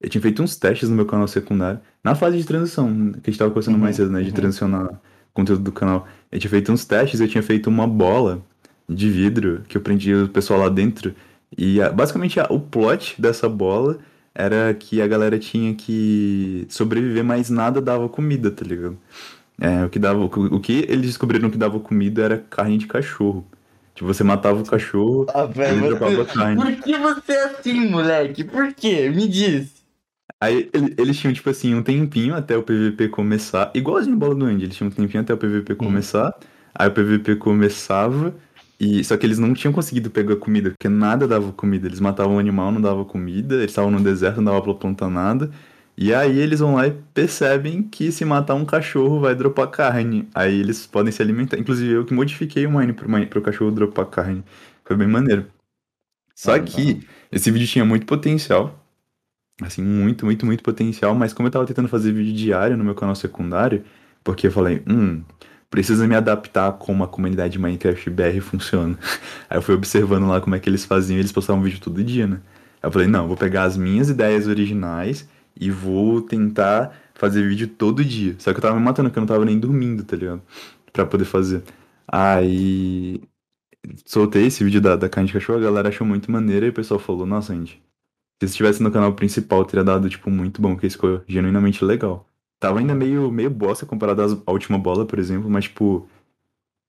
[0.00, 3.30] Eu tinha feito uns testes no meu canal secundário, na fase de transição, que a
[3.30, 4.34] gente tava conversando Uhum, mais cedo, né, de uhum.
[4.34, 5.00] transicionar
[5.32, 6.06] conteúdo do canal.
[6.30, 8.42] Eu tinha feito uns testes, eu tinha feito uma bola
[8.88, 11.14] de vidro que eu prendia o pessoal lá dentro.
[11.56, 13.98] E basicamente o plot dessa bola
[14.34, 18.98] era que a galera tinha que sobreviver, mas nada dava comida, tá ligado?
[19.60, 23.46] É, o que dava, o que eles descobriram que dava comida era carne de cachorro.
[23.94, 26.32] Tipo, você matava o cachorro, Ah, ele velho, dropava você...
[26.34, 26.60] carne.
[26.62, 28.42] Por que você é assim, moleque?
[28.44, 29.08] Por quê?
[29.10, 29.84] Me diz.
[30.40, 33.70] Aí ele- eles tinham, tipo assim, um tempinho até o PVP começar.
[33.74, 36.34] Igualzinho Bola do Andy, eles tinham um tempinho até o PVP começar.
[36.74, 38.34] Aí o PVP começava.
[38.80, 41.86] E, só que eles não tinham conseguido pegar comida, porque nada dava comida.
[41.86, 43.54] Eles matavam o animal, não dava comida.
[43.56, 45.50] Eles estavam no deserto, não dava pra plantar nada.
[45.96, 50.28] E aí eles vão lá e percebem que se matar um cachorro vai dropar carne.
[50.34, 51.56] Aí eles podem se alimentar.
[51.58, 54.42] Inclusive eu que modifiquei o mine pro, mine- pro cachorro dropar carne.
[54.84, 55.46] Foi bem maneiro.
[56.34, 58.78] Só Ah, que esse vídeo tinha muito potencial.
[59.62, 61.14] Assim, muito, muito, muito potencial.
[61.14, 63.84] Mas como eu tava tentando fazer vídeo diário no meu canal secundário,
[64.24, 65.22] porque eu falei, hum,
[65.74, 68.96] preciso me adaptar a como a comunidade de Minecraft BR funciona.
[69.50, 72.28] Aí eu fui observando lá como é que eles faziam, eles postavam vídeo todo dia,
[72.28, 72.40] né?
[72.80, 75.28] Aí eu falei, não, vou pegar as minhas ideias originais
[75.60, 78.36] e vou tentar fazer vídeo todo dia.
[78.38, 80.42] Só que eu tava me matando, porque eu não tava nem dormindo, tá ligado?
[80.92, 81.64] Pra poder fazer.
[82.06, 83.20] Aí
[84.06, 86.72] soltei esse vídeo da, da carne de cachorro, a galera achou muito maneiro e o
[86.72, 87.82] pessoal falou, nossa, gente,
[88.40, 92.28] se estivesse no canal principal, teria dado, tipo, muito bom, porque isso ficou genuinamente legal.
[92.64, 96.08] Tava ainda meio, meio bosta comparado à última bola, por exemplo, mas, tipo,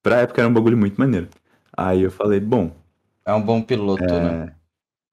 [0.03, 1.29] pra época era um bagulho muito maneiro.
[1.75, 2.73] Aí eu falei, bom,
[3.25, 4.55] É um bom piloto, né?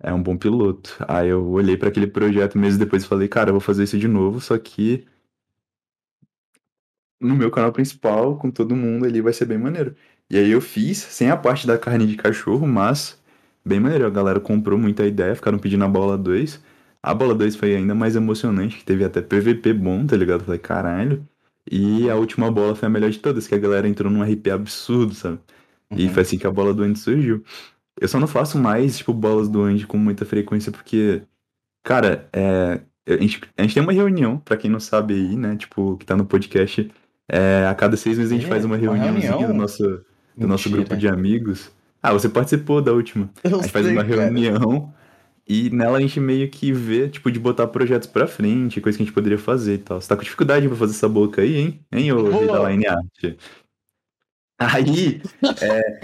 [0.00, 0.96] é, é um bom piloto.
[1.08, 3.98] Aí eu olhei pra aquele projeto meses depois e falei, cara, eu vou fazer isso
[3.98, 5.06] de novo, só que
[7.20, 9.94] no meu canal principal, com todo mundo ali, vai ser bem maneiro.
[10.28, 13.20] E aí eu fiz, sem a parte da carne de cachorro, mas
[13.64, 14.06] bem maneiro.
[14.06, 16.60] A galera comprou muita ideia, ficaram pedindo a bola 2.
[17.02, 20.40] A bola 2 foi ainda mais emocionante, que teve até PVP bom, tá ligado?
[20.42, 21.26] Eu Falei, caralho.
[21.70, 24.48] E a última bola foi a melhor de todas, que a galera entrou num RP
[24.50, 25.38] absurdo, sabe?
[25.96, 26.10] E Uhum.
[26.10, 27.44] foi assim que a bola do Andy surgiu.
[28.00, 31.22] Eu só não faço mais, tipo, bolas do Andy com muita frequência, porque,
[31.84, 35.56] cara, é, a, gente, a gente tem uma reunião, pra quem não sabe aí, né?
[35.56, 36.90] Tipo, que tá no podcast.
[37.28, 39.52] É, a cada seis meses a gente É, faz uma uma reuniãozinha reunião?
[39.52, 39.84] do nosso,
[40.36, 41.70] do nosso grupo de amigos.
[42.02, 43.30] Ah, você participou da última.
[43.44, 44.30] Eu A gente faz sei, uma cara.
[45.52, 48.96] Reunião e nela a gente meio que vê, tipo, de botar projetos pra frente, coisa
[48.96, 50.00] que a gente poderia fazer e tal.
[50.00, 51.80] Você tá com dificuldade pra fazer essa boca aí, hein?
[51.92, 52.40] Hein, ô Boa.
[52.40, 53.36] Vida Line Art?
[54.58, 55.20] Aí,
[55.60, 56.00] é,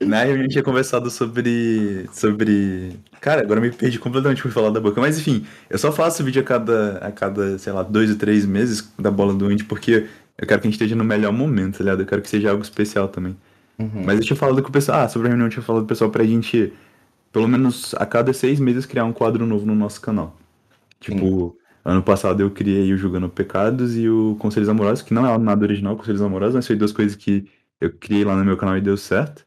[0.00, 2.08] Na reunião a gente tinha conversado sobre.
[2.12, 2.96] sobre.
[3.20, 5.00] Cara, agora eu me perdi completamente por falar da boca.
[5.00, 8.46] Mas enfim, eu só faço vídeo a cada, a cada, sei lá, dois ou três
[8.46, 10.06] meses da bola do Andy, porque
[10.38, 12.00] eu quero que a gente esteja no melhor momento, tá ligado?
[12.00, 13.36] Eu quero que seja algo especial também.
[13.78, 14.02] Uhum.
[14.04, 15.02] Mas eu tinha falado com o pessoal.
[15.02, 16.72] Ah, sobre a reunião eu tinha falado com o pessoal pra gente,
[17.32, 20.36] pelo menos a cada seis meses, criar um quadro novo no nosso canal.
[20.98, 25.38] Tipo, ano passado eu criei o Julgando Pecados e o Conselhos Amorosos, que não é
[25.38, 27.48] nada original, Conselhos Amorosos, mas foi duas coisas que
[27.80, 29.44] eu criei lá no meu canal e deu certo.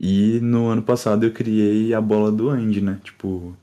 [0.00, 2.98] E no ano passado eu criei a bola do Andy, né?
[3.04, 3.56] Tipo,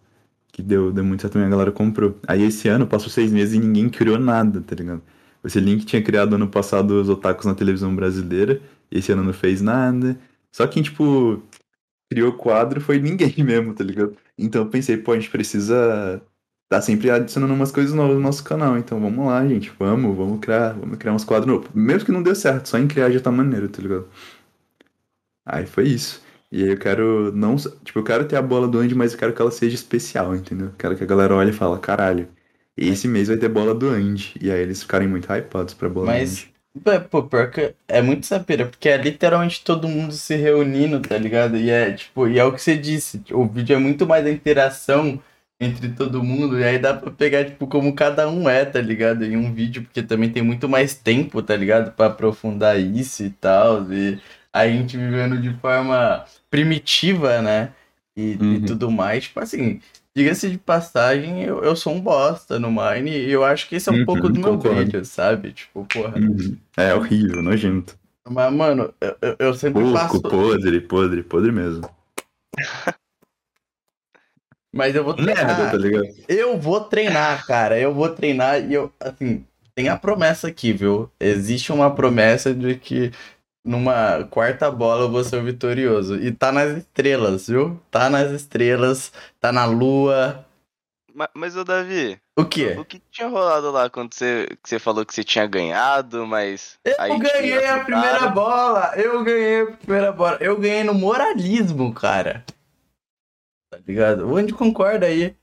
[0.51, 2.17] que deu, deu muito certo também, a galera comprou.
[2.27, 5.01] Aí esse ano passou seis meses e ninguém criou nada, tá ligado?
[5.43, 9.33] Esse link tinha criado ano passado os otakus na televisão brasileira, e esse ano não
[9.33, 10.17] fez nada.
[10.51, 11.41] Só que, tipo,
[12.11, 14.17] criou o quadro foi ninguém mesmo, tá ligado?
[14.37, 16.21] Então eu pensei, pô, a gente precisa
[16.69, 18.77] tá sempre adicionando umas coisas novas no nosso canal.
[18.77, 21.69] Então vamos lá, gente, vamos, vamos criar, vamos criar uns quadros novos.
[21.73, 24.07] Mesmo que não deu certo, só em criar já tá maneiro, tá ligado?
[25.45, 26.21] Aí foi isso.
[26.51, 29.19] E aí eu quero não, tipo, eu quero ter a bola do Andy, mas eu
[29.19, 30.67] quero que ela seja especial, entendeu?
[30.67, 32.27] Eu quero que a galera olhe e fale, caralho,
[32.75, 34.35] esse mês vai ter bola do Andy.
[34.41, 36.50] E aí eles ficarem muito hypados pra bola Mas, do Andy.
[36.85, 41.17] É, pô, pior que é muito sapira, porque é literalmente todo mundo se reunindo, tá
[41.17, 41.57] ligado?
[41.57, 44.31] E é, tipo, e é o que você disse, o vídeo é muito mais a
[44.31, 45.21] interação
[45.59, 49.23] entre todo mundo, e aí dá pra pegar, tipo, como cada um é, tá ligado?
[49.23, 51.91] Em um vídeo, porque também tem muito mais tempo, tá ligado?
[51.91, 54.19] Pra aprofundar isso e tal, e
[54.51, 57.73] a gente vivendo de forma primitiva, né?
[58.17, 58.65] E, e Uhum.
[58.65, 59.79] tudo mais, tipo assim,
[60.15, 63.89] diga-se de passagem, eu, eu sou um bosta no Mine, e eu acho que esse
[63.89, 64.85] é um Uhum, pouco do meu concordo.
[64.85, 65.53] brilho, sabe?
[65.53, 66.17] Tipo, porra.
[66.17, 66.57] Uhum.
[66.77, 67.97] É horrível, nojento.
[68.29, 70.21] Mas, mano, eu, eu- sempre Porco, faço.
[70.21, 71.89] podre, podre, podre mesmo.
[74.73, 75.71] Mas eu vou Merda, treinar.
[75.71, 76.07] tá ligado?
[76.29, 77.79] Eu vou treinar, cara.
[77.79, 79.45] Eu vou treinar e eu, assim,
[79.75, 81.11] tem a promessa aqui, viu?
[81.19, 83.11] Existe uma promessa de que
[83.63, 86.15] numa quarta bola eu vou ser o vitorioso.
[86.15, 87.79] E tá nas estrelas, viu?
[87.91, 90.45] Tá nas estrelas, tá na lua.
[91.13, 92.75] Ma- Mas, ô Davi, O quê?
[92.79, 96.79] o que tinha rolado lá quando você, que você falou que você tinha ganhado, mas.
[96.85, 98.93] Eu aí ganhei a primeira bola!
[98.95, 100.37] Eu ganhei a primeira bola.
[100.39, 102.45] Eu ganhei no moralismo, cara.
[103.69, 104.25] Tá ligado?
[104.27, 105.35] O Andy concorda aí.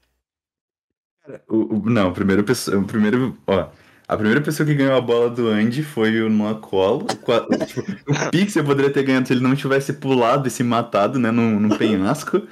[1.47, 2.79] O, o- não, a primeira pessoa.
[2.79, 3.69] O primeiro, ó,
[4.09, 7.03] a primeira pessoa que ganhou a bola do Andy foi o Noah Cola.
[7.05, 10.64] O, qua- tipo, o Pixel poderia ter ganhado se ele não tivesse pulado e se
[10.64, 12.42] matado, né, num, num penhasco.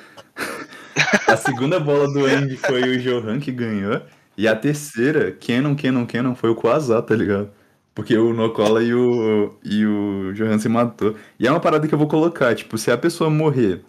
[1.26, 4.00] A segunda bola do Andy foi o Johan que ganhou.
[4.36, 7.50] E a terceira, Canon, Canon, Canon, foi o Quasar, tá ligado?
[7.94, 11.16] Porque o Nocola e o, e o Johan se matou.
[11.40, 13.80] E é uma parada que eu vou colocar, tipo, se a pessoa morrer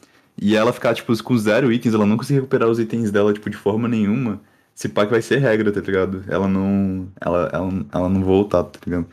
[0.41, 3.49] e ela ficar, tipo, com zero itens, ela não conseguir recuperar os itens dela, tipo,
[3.49, 4.39] de forma nenhuma,
[4.77, 6.23] se pá que vai ser regra, tá ligado?
[6.29, 7.11] Ela não.
[7.19, 9.07] Ela, ela, ela não voltar, tá ligado?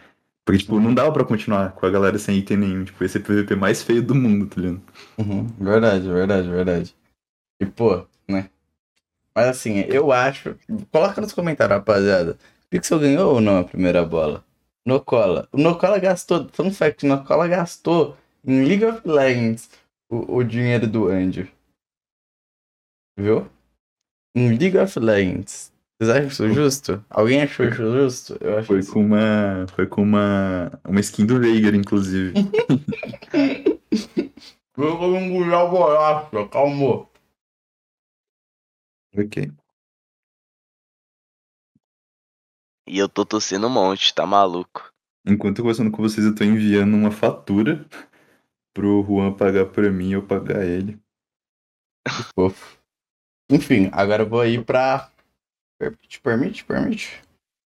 [0.44, 2.85] Porque, tipo, não dava pra continuar com a galera sem item nenhum.
[2.85, 4.83] Tipo, esse é o PVP mais feio do mundo, tá ligado?
[5.16, 6.94] Uhum, verdade, verdade, verdade.
[7.59, 8.50] E, pô, né?
[9.35, 10.55] Mas assim, eu acho.
[10.92, 12.38] Coloca nos comentários, rapaziada.
[12.68, 14.44] Pixel ganhou ou não a primeira bola?
[14.85, 15.48] Nocola.
[15.50, 16.46] O Nocola gastou.
[16.53, 19.70] Fun fact: o Nocola gastou em League of Legends
[20.11, 21.50] o, o dinheiro do Andy.
[23.16, 23.48] Viu?
[24.34, 25.72] Em League of Legends.
[25.98, 27.04] Vocês acham isso justo?
[27.08, 28.36] Alguém achou isso justo?
[28.40, 28.92] Eu acho Foi isso.
[28.92, 29.66] com uma.
[29.74, 30.72] Foi com uma.
[30.84, 32.34] Uma skin do Veigar, inclusive.
[34.76, 37.06] Eu vou engolir a bolacha, calma.
[39.16, 39.52] ok.
[42.88, 44.92] E eu tô tossindo um monte, tá maluco?
[45.24, 47.86] Enquanto eu tô conversando com vocês, eu tô enviando uma fatura
[48.74, 50.98] pro Juan pagar pra mim e eu pagar ele.
[52.34, 52.76] Fofo.
[53.50, 55.11] Enfim, agora eu vou ir pra.
[55.78, 57.22] Permite, permite, permite.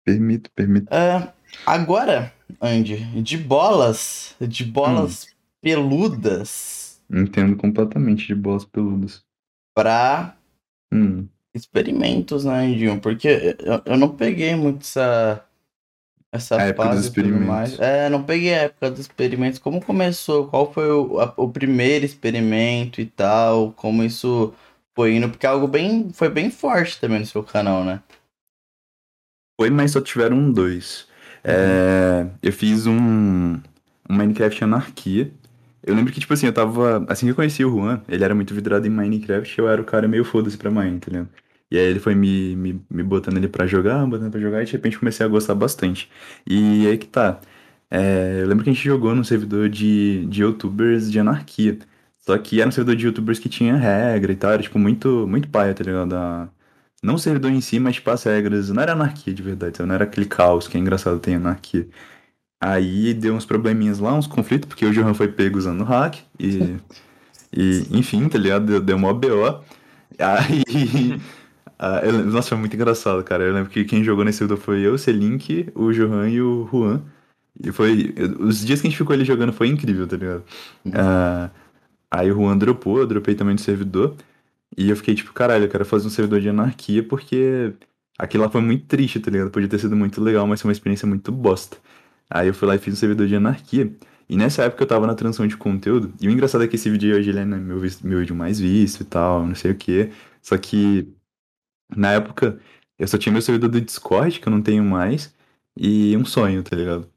[0.05, 0.93] Permito, permito.
[0.93, 1.33] É,
[1.65, 9.23] agora, Andy, de bolas, de bolas peludas Entendo completamente de bolas peludas.
[9.75, 10.37] pra
[10.93, 11.27] Hum.
[11.55, 12.99] experimentos, né, Andinho?
[13.01, 13.27] Porque
[13.59, 15.43] eu, eu não peguei muito essa.
[16.31, 17.47] Essa A época dos fase e tudo experimentos.
[17.47, 17.79] mais.
[17.79, 19.59] É, não peguei a época dos experimentos.
[19.59, 20.47] Como começou?
[20.47, 23.71] Qual foi o, a- o primeiro experimento e tal?
[23.73, 24.53] Como isso
[24.97, 25.29] foi indo?
[25.29, 26.09] Porque é algo bem.
[26.11, 28.01] Foi bem forte também no seu canal, né?
[29.59, 31.07] Foi, mas só tiveram dois.
[31.43, 33.61] É, eu fiz um, um
[34.09, 35.31] Minecraft Anarquia.
[35.83, 37.05] Eu lembro que, tipo assim, eu tava.
[37.07, 39.85] Assim que eu conheci o Juan, ele era muito vidrado em Minecraft, eu era o
[39.85, 41.29] cara meio foda-se pra Mine, tá ligado?
[41.69, 44.65] E aí ele foi me, me, me botando ele pra jogar, botando pra jogar, e
[44.65, 46.09] de repente comecei a gostar bastante.
[46.45, 47.39] E aí que tá.
[47.91, 51.77] É, eu lembro que a gente jogou num servidor de, de youtubers de anarquia.
[52.27, 55.27] Só que era um servidor de youtubers que tinha regra e tal, era tipo muito,
[55.27, 56.13] muito paia, tá ligado?
[56.15, 56.49] A-
[57.03, 58.69] não o servidor em si, mas tipo as regras.
[58.69, 61.87] Não era anarquia de verdade, não era aquele caos que é engraçado tem anarquia.
[62.61, 66.77] Aí deu uns probleminhas lá, uns conflitos, porque o Johan foi pego usando hack e.
[67.53, 68.65] E, enfim, tá ligado?
[68.65, 69.63] Deu, deu mó BO.
[70.19, 70.63] Aí.
[71.79, 73.43] ah, eu nossa, foi muito engraçado, cara.
[73.43, 76.67] Eu lembro que quem jogou nesse servidor foi eu, o Selink, o Johan e o
[76.71, 77.01] Juan.
[77.63, 78.13] E foi.
[78.39, 80.43] Os dias que a gente ficou ali jogando foi incrível, tá ligado?
[80.93, 81.49] Ah,
[82.11, 84.15] aí o Juan dropou, eu dropei também no servidor.
[84.77, 87.73] E eu fiquei tipo, caralho, eu quero fazer um servidor de anarquia porque
[88.17, 89.51] aquilo lá foi muito triste, tá ligado?
[89.51, 91.77] Podia ter sido muito legal, mas foi uma experiência muito bosta.
[92.29, 93.93] Aí eu fui lá e fiz um servidor de anarquia.
[94.29, 96.13] E nessa época eu tava na transição de conteúdo.
[96.21, 98.59] E o engraçado é que esse vídeo hoje ele é né, meu, meu vídeo mais
[98.59, 100.11] visto e tal, não sei o quê.
[100.41, 101.13] Só que
[101.95, 102.59] na época
[102.99, 105.33] eu só tinha meu servidor do Discord, que eu não tenho mais,
[105.77, 107.09] e um sonho, tá ligado?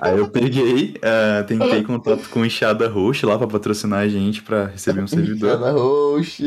[0.00, 4.42] Aí eu peguei, eh, tentei contato com o Enxada Roxa lá pra patrocinar a gente
[4.42, 5.52] pra receber um servidor.
[5.52, 6.42] Cada roxo.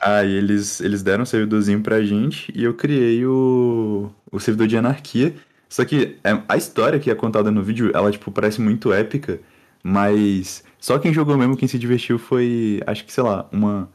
[0.00, 4.76] Aí eles, eles deram um servidorzinho pra gente e eu criei o, o servidor de
[4.76, 5.34] anarquia.
[5.68, 9.38] Só que é, a história que é contada no vídeo, ela, tipo, parece muito épica,
[9.82, 13.88] mas só quem jogou mesmo, quem se divertiu foi, acho que, sei lá, uma,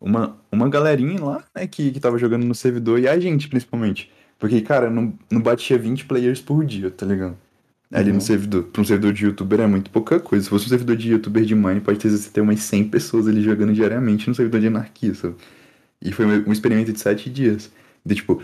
[0.00, 4.10] uma, uma galerinha lá, né, que, que tava jogando no servidor e a gente, principalmente.
[4.38, 7.36] Porque, cara, não, não batia 20 players por dia, tá ligado?
[7.92, 8.16] Ali Uhum.
[8.16, 8.64] no servidor.
[8.64, 10.44] Pra um servidor de youtuber é muito pouca coisa.
[10.44, 13.28] Se fosse um servidor de youtuber de Mine, pode ter, você ter umas 100 pessoas
[13.28, 15.36] ali jogando diariamente no servidor de anarquia, sabe?
[16.02, 17.70] E foi um experimento de 7 dias.
[18.04, 18.42] E, tipo,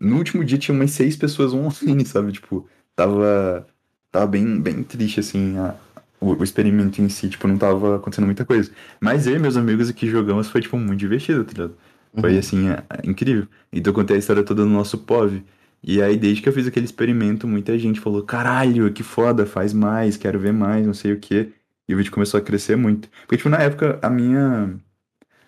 [0.00, 2.32] no último dia tinha umas 6 pessoas online, sabe?
[2.32, 3.66] Tipo, tava,
[4.10, 5.74] tava bem, bem triste, assim, a-
[6.20, 7.28] o, o experimento em si.
[7.28, 8.70] Tipo, não tava acontecendo muita coisa.
[9.00, 11.76] Mas eu e meus amigos aqui jogamos foi, tipo, muito divertido, tá ligado?
[12.20, 12.38] Foi, Uhum.
[12.40, 13.46] assim, é- é incrível.
[13.72, 15.42] Então eu contei a história toda no nosso POV.
[15.82, 19.72] E aí, desde que eu fiz aquele experimento, muita gente falou: caralho, que foda, faz
[19.72, 21.52] mais, quero ver mais, não sei o quê.
[21.88, 23.08] E o vídeo começou a crescer muito.
[23.22, 24.78] Porque, tipo, na época, a minha.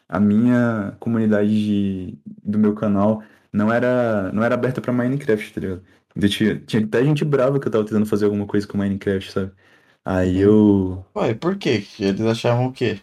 [0.08, 5.60] A minha comunidade de- do meu canal não era, não era aberta pra Minecraft, tá
[5.60, 5.82] ligado?
[6.16, 9.32] Então, tinha, tinha até gente brava que eu tava tentando fazer alguma coisa com Minecraft,
[9.32, 9.52] sabe?
[10.04, 11.04] Aí eu.
[11.16, 11.86] Ué, por quê?
[11.98, 13.00] Eles achavam o quê?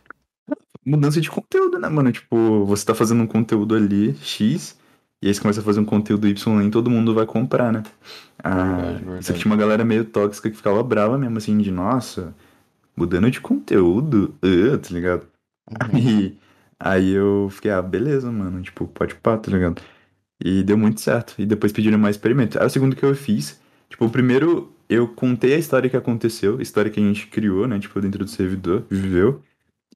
[0.86, 2.12] mudança de conteúdo, né, mano?
[2.12, 4.78] Tipo, você tá fazendo um conteúdo ali, X,
[5.22, 7.84] e aí você começa a fazer um conteúdo Y e todo mundo vai comprar, né?
[8.44, 9.26] Ah, Verdade, verdade.
[9.26, 12.34] Só que tinha uma galera meio tóxica que ficava brava mesmo, assim, de nossa,
[12.96, 15.28] mudando de conteúdo, ah, tá ligado?
[15.94, 16.00] Uhum.
[16.00, 16.38] E
[16.80, 19.82] aí eu fiquei, ah, beleza, mano, tipo, pode pá, tá ligado?
[20.44, 21.36] E deu muito certo.
[21.40, 22.60] E depois pediram mais experimento.
[22.60, 26.58] Aí o segundo que eu fiz, tipo, o primeiro eu contei a história que aconteceu,
[26.60, 29.42] a história que a gente criou, né, tipo, dentro do servidor, viveu.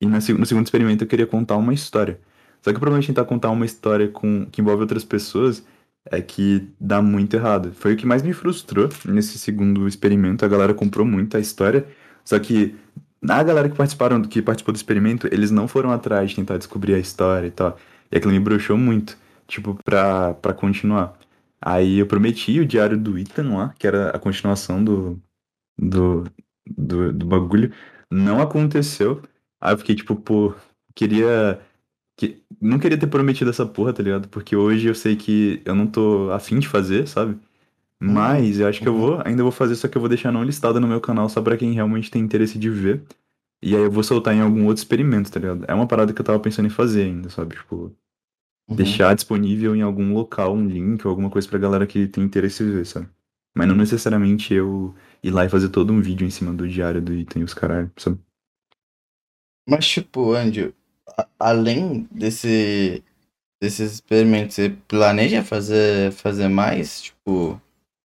[0.01, 2.19] E no segundo experimento eu queria contar uma história.
[2.63, 5.63] Só que o problema de tentar contar uma história com, que envolve outras pessoas
[6.05, 7.71] é que dá muito errado.
[7.73, 10.45] Foi o que mais me frustrou nesse segundo experimento.
[10.45, 11.85] A galera comprou muito a história.
[12.23, 12.75] Só que
[13.27, 16.93] a galera que participaram, que participou do experimento, eles não foram atrás de tentar descobrir
[16.95, 17.77] a história e tal.
[18.11, 21.17] E aquilo me broxou muito, tipo, pra, pra continuar.
[21.61, 25.21] Aí eu prometi o diário do Ethan lá, que era a continuação do,
[25.77, 26.25] do,
[26.67, 27.73] do, do bagulho.
[28.11, 29.21] Não aconteceu.
[29.61, 30.53] Aí eu fiquei tipo, pô,
[30.95, 31.61] queria.
[32.17, 32.43] Que...
[32.61, 34.27] Não queria ter prometido essa porra, tá ligado?
[34.29, 37.39] Porque hoje eu sei que eu não tô afim de fazer, sabe?
[37.99, 40.43] Mas eu acho que eu vou, ainda vou fazer, só que eu vou deixar não
[40.43, 43.03] listado no meu canal só pra quem realmente tem interesse de ver.
[43.63, 45.65] E aí eu vou soltar em algum outro experimento, tá ligado?
[45.67, 47.55] É uma parada que eu tava pensando em fazer ainda, sabe?
[47.55, 47.95] Tipo,
[48.69, 48.75] Uhum.
[48.77, 52.63] deixar disponível em algum local um link ou alguma coisa pra galera que tem interesse
[52.63, 53.09] em ver, sabe?
[53.55, 57.01] Mas não necessariamente eu ir lá e fazer todo um vídeo em cima do diário
[57.01, 58.19] do item e os caralho, sabe?
[59.67, 60.73] Mas, tipo, Andy,
[61.17, 63.03] a- além desse,
[63.61, 67.01] desses experimentos, você planeja fazer, fazer mais?
[67.03, 67.61] Tipo,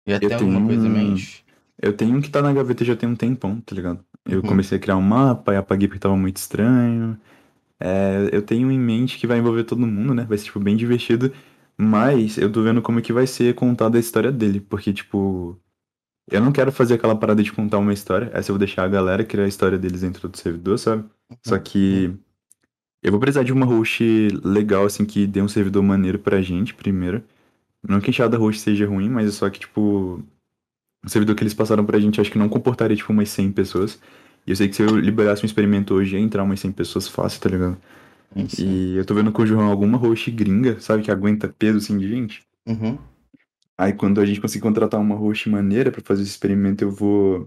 [0.09, 1.45] já tem alguma tenho coisa em mente?
[1.83, 4.05] Eu tenho um que tá na gaveta já tem um tempão, tá ligado?
[4.29, 4.49] Eu Uhum.
[4.49, 7.21] comecei a criar um mapa e apaguei porque tava muito estranho.
[7.81, 10.25] É, eu tenho em mente que vai envolver todo mundo, né?
[10.25, 11.33] Vai ser, tipo, bem divertido.
[11.79, 14.61] Mas eu tô vendo como que vai ser contada a história dele.
[14.61, 15.61] Porque, tipo,
[16.31, 18.31] eu não quero fazer aquela parada de contar uma história.
[18.35, 21.09] Essa eu vou deixar a galera criar a história deles dentro do servidor, sabe?
[21.47, 22.15] Só que
[23.05, 24.03] eu vou precisar de uma host
[24.43, 27.23] legal, assim, que dê um servidor maneiro pra gente, primeiro.
[27.87, 30.23] Não que a enxada host seja ruim, mas é só que, tipo,
[31.05, 34.01] o servidor que eles passaram pra gente, acho que não comportaria, tipo, umas 100 pessoas.
[34.47, 37.07] E eu sei que se eu liberasse um experimento hoje, ia entrar umas 100 pessoas
[37.07, 37.77] fácil, tá ligado?
[38.35, 38.65] Isso.
[38.65, 41.99] E eu tô vendo com o João alguma host gringa, sabe, que aguenta peso, assim,
[41.99, 42.43] de gente.
[42.67, 42.97] Uhum.
[43.77, 47.47] Aí quando a gente conseguir contratar uma host maneira pra fazer esse experimento, eu vou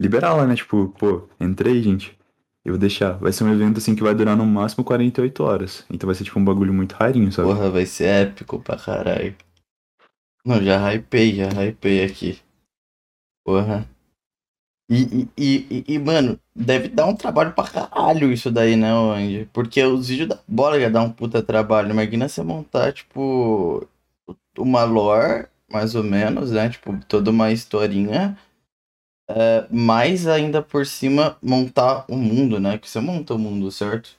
[0.00, 0.56] liberar lá, né?
[0.56, 2.18] Tipo, pô, entrei, gente.
[2.64, 3.12] Eu vou deixar.
[3.18, 5.84] Vai ser um evento assim que vai durar no máximo 48 horas.
[5.90, 7.48] Então vai ser tipo um bagulho muito rarinho, sabe?
[7.48, 9.34] Porra, vai ser épico pra caralho.
[10.44, 12.40] Não, já hypei, já hypei aqui.
[13.44, 13.86] Porra.
[14.90, 19.48] E, e, e, e- mano, deve dar um trabalho pra caralho isso daí, né, Andy?
[19.52, 21.90] Porque os vídeos da bola já dá um puta trabalho.
[21.90, 23.86] Imagina você montar, tipo,
[24.58, 26.68] uma lore, mais ou menos, né?
[26.70, 28.38] Tipo, toda uma historinha.
[29.70, 32.78] Mais ainda por cima montar o mundo, né?
[32.78, 34.18] Que você monta o mundo, certo?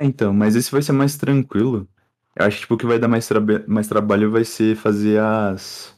[0.00, 1.88] Então, mas esse vai ser mais tranquilo.
[2.36, 5.20] Eu acho que tipo, o que vai dar mais, traba- mais trabalho vai ser fazer
[5.20, 5.94] as.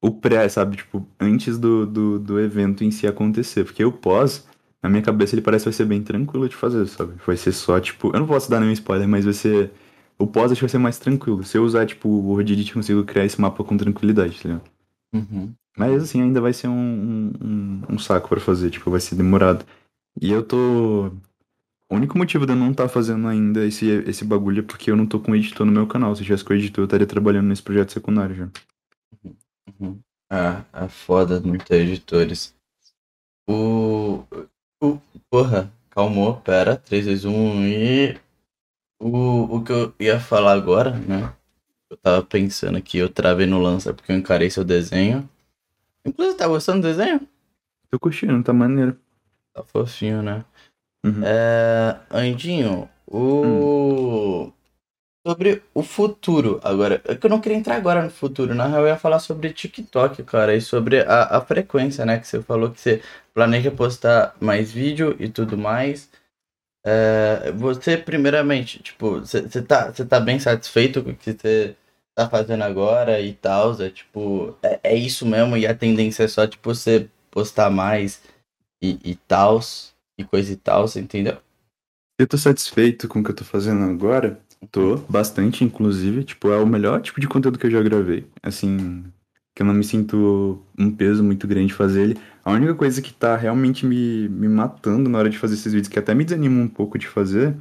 [0.00, 0.76] O pré, sabe?
[0.76, 3.64] Tipo, antes do, do, do evento em si acontecer.
[3.64, 4.46] Porque o pós,
[4.82, 7.14] na minha cabeça, ele parece que vai ser bem tranquilo de fazer, sabe?
[7.26, 8.08] Vai ser só, tipo.
[8.14, 9.70] Eu não posso dar nenhum spoiler, mas vai ser.
[10.18, 11.42] O pós acho que vai ser mais tranquilo.
[11.44, 14.48] Se eu usar, tipo, o Word Edit, eu consigo criar esse mapa com tranquilidade, tá
[14.48, 14.70] ligado?
[15.12, 15.56] Uhum.
[15.76, 19.64] Mas assim, ainda vai ser um, um, um- saco pra fazer, tipo, vai ser demorado.
[20.20, 21.08] E eu tô.
[21.90, 24.96] O único motivo de eu não estar fazendo ainda esse, esse bagulho é porque eu
[24.96, 26.16] não tô com editor no meu canal.
[26.16, 28.48] Se tivesse com editor, eu estaria trabalhando nesse projeto secundário já.
[29.80, 30.00] Uhum.
[30.30, 32.54] Ah, é foda não ter editores.
[33.48, 34.24] O.
[34.82, 36.76] o porra, calmou, pera.
[36.76, 38.18] 3, 2, 1 e.
[39.00, 41.34] O, o que eu ia falar agora, né?
[41.90, 45.28] Eu tava pensando aqui, eu travei no lança porque eu encarei seu desenho.
[46.06, 47.20] Inclusive, tá gostando do desenho?
[47.90, 48.96] Tô curtindo, tá maneiro.
[49.52, 50.44] Tá fofinho, né?
[51.04, 51.22] Uhum.
[51.24, 54.52] É, Andinho, o.
[55.26, 57.02] Sobre o futuro, agora.
[57.04, 59.52] É que eu não queria entrar agora no futuro, na real eu ia falar sobre
[59.52, 62.18] TikTok, cara, e sobre a, a frequência, né?
[62.18, 63.02] Que você falou que você
[63.34, 66.08] planeja postar mais vídeo e tudo mais.
[66.84, 71.76] É, você, primeiramente, tipo, você tá, você tá bem satisfeito com o que você
[72.16, 73.80] tá fazendo agora e tal?
[73.80, 78.22] É tipo, é, é isso mesmo, e a tendência é só, tipo, você postar mais
[78.82, 79.60] e, e tal,
[80.18, 81.38] e coisa e tal, você entendeu?
[82.18, 84.40] Eu tô satisfeito com o que eu tô fazendo agora.
[84.70, 86.24] Tô, bastante, inclusive.
[86.24, 88.26] Tipo, é o melhor tipo de conteúdo que eu já gravei.
[88.42, 89.04] Assim,
[89.54, 92.18] que eu não me sinto um peso muito grande fazer ele.
[92.42, 95.88] A única coisa que tá realmente me, me matando na hora de fazer esses vídeos,
[95.88, 97.54] que até me desanima um pouco de fazer,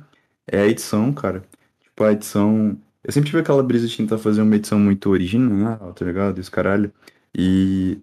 [0.48, 1.44] é a edição, cara.
[1.82, 2.78] Tipo, a edição.
[3.06, 6.40] Eu sempre tive aquela brisa de tentar fazer uma edição muito original, tá ligado?
[6.40, 6.92] Esse caralho.
[7.38, 8.00] E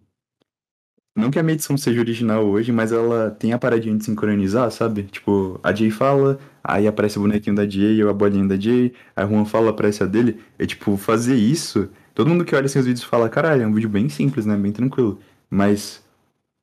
[1.17, 4.71] não que a minha edição seja original hoje, mas ela tem a paradinha de sincronizar,
[4.71, 5.03] sabe?
[5.05, 8.95] Tipo, a Jay fala, aí aparece o bonequinho da Jay ou a bolinha da Jay,
[9.17, 10.41] aí o Juan fala, aparece a dele.
[10.57, 11.91] É tipo, fazer isso.
[12.15, 14.57] Todo mundo que olha os vídeos fala, caralho, é um vídeo bem simples, né?
[14.57, 15.19] Bem tranquilo.
[15.51, 16.03] Mas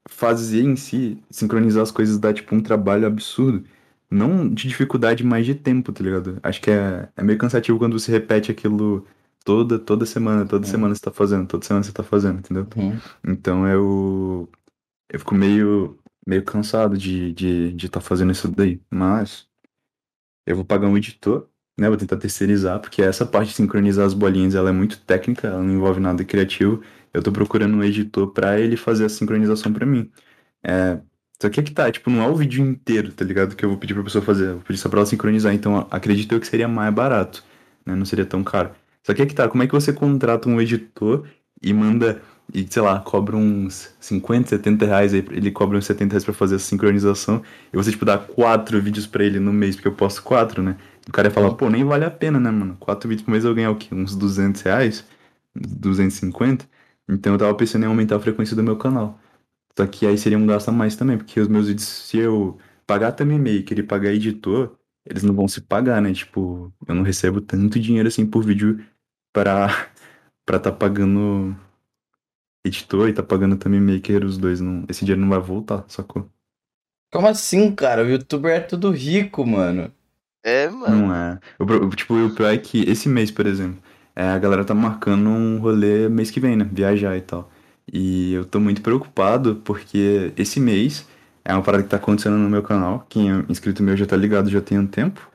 [0.09, 3.63] fazer em si, sincronizar as coisas dá tipo um trabalho absurdo.
[4.11, 6.39] Não de dificuldade, mas de tempo, tá ligado?
[6.41, 9.05] Acho que é, é meio cansativo quando você repete aquilo
[9.45, 10.69] toda, toda semana, toda Hum.
[10.71, 12.67] semana você tá fazendo, toda semana você tá fazendo, entendeu?
[12.75, 13.01] Uhum.
[13.25, 14.49] Então eu,
[15.09, 18.81] eu fico meio, meio cansado de de de estar fazendo isso daí.
[18.91, 19.47] Mas
[20.45, 21.87] eu vou pagar um editor, né?
[21.89, 25.61] Vou tentar terceirizar, porque essa parte de sincronizar as bolinhas ela é muito técnica, ela
[25.63, 26.81] não envolve nada criativo.
[27.13, 30.11] Eu tô procurando um editor pra ele fazer a sincronização pra mim.
[30.63, 31.01] É,
[31.41, 33.55] só que é que tá, tipo, não é o vídeo inteiro, tá ligado?
[33.55, 34.47] Que eu vou pedir pra pessoa fazer.
[34.47, 35.53] Eu vou pedir só pra ela sincronizar.
[35.53, 37.43] Então acredito eu que seria mais barato,
[37.85, 37.95] né?
[37.95, 38.71] Não seria tão caro.
[39.03, 41.25] Só que é que tá, como é que você contrata um editor
[41.61, 42.21] e manda,
[42.53, 46.33] e sei lá, cobra uns 50, 70 reais aí, ele cobra uns 70 reais pra
[46.33, 47.41] fazer essa sincronização,
[47.73, 50.77] e você, tipo, dá quatro vídeos pra ele no mês, porque eu posto quatro, né?
[51.07, 52.77] O cara ia falar, pô, nem vale a pena, né, mano?
[52.79, 53.93] Quatro vídeos por mês eu ganhar o quê?
[53.93, 55.05] Uns 200 reais?
[55.55, 56.65] 250?
[57.09, 59.19] Então eu tava pensando em aumentar a frequência do meu canal.
[59.79, 62.57] Só que aí seria um gasto a mais também, porque os meus vídeos, se eu
[62.85, 66.13] pagar também maker e pagar editor, eles não vão se pagar, né?
[66.13, 68.83] Tipo, eu não recebo tanto dinheiro assim por vídeo
[69.33, 69.67] pra
[70.45, 71.55] pra tá pagando
[72.65, 74.61] editor e tá pagando também maker, os dois.
[74.61, 76.29] Não, esse dinheiro não vai voltar, sacou?
[77.11, 78.03] Como assim, cara?
[78.03, 79.93] O youtuber é tudo rico, mano.
[80.43, 81.03] É, mano.
[81.03, 81.39] Não é.
[81.59, 83.81] O, pro- tipo, o pior é que esse mês, por exemplo,
[84.15, 86.65] é, a galera tá marcando um rolê mês que vem, né?
[86.71, 87.49] Viajar e tal.
[87.91, 91.07] E eu tô muito preocupado porque esse mês
[91.43, 93.05] é uma parada que tá acontecendo no meu canal.
[93.09, 95.27] Quem é inscrito meu já tá ligado já tem um tempo.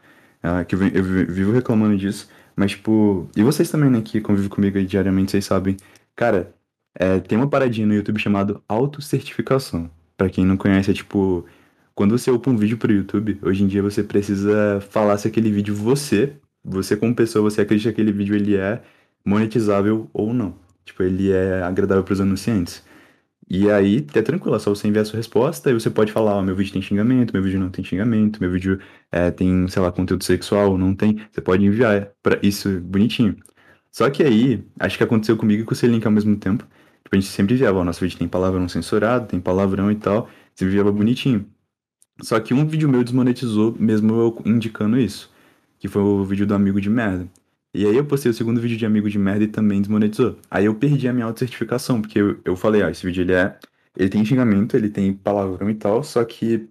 [0.43, 2.29] ah, que eu, eu vi- vivo reclamando disso.
[2.57, 5.77] Mas, tipo, e vocês também, né, que convivem comigo aí diariamente, vocês sabem.
[6.15, 6.55] Cara,
[6.95, 9.91] é, tem uma paradinha no YouTube chamado autocertificação.
[10.17, 11.45] Pra quem não conhece, é tipo.
[11.95, 15.51] Quando você upa um vídeo pro YouTube, hoje em dia você precisa falar se aquele
[15.51, 18.83] vídeo você, você como pessoa, você acredita que aquele vídeo ele é
[19.25, 20.55] monetizável ou não.
[20.85, 22.85] Tipo, ele é agradável pros anunciantes.
[23.49, 26.35] E aí, é tranquilo, é só você enviar a sua resposta e você pode falar,
[26.37, 28.81] ó, meu vídeo tem xingamento, meu vídeo não tem xingamento, meu vídeo
[29.13, 31.21] é, tem, sei lá, conteúdo sexual, não tem.
[31.31, 33.37] Você pode enviar para isso bonitinho.
[33.93, 36.65] Só que aí, acho que aconteceu comigo e com o Selink ao mesmo tempo.
[37.05, 40.29] Tipo, a gente sempre enviava, ó, nosso vídeo tem palavrão censurado, tem palavrão e tal.
[40.55, 41.47] Você enviava bonitinho.
[42.23, 45.31] Só que um vídeo meu desmonetizou, mesmo eu indicando isso.
[45.79, 47.29] Que foi o vídeo do amigo de merda.
[47.75, 50.39] E aí eu postei o segundo vídeo de amigo de merda e também desmonetizou.
[50.49, 53.59] Aí eu perdi a minha autocertificação, porque eu, eu falei, ó, esse vídeo ele é.
[53.97, 56.69] Ele tem xingamento, ele tem palavrão e tal, só que.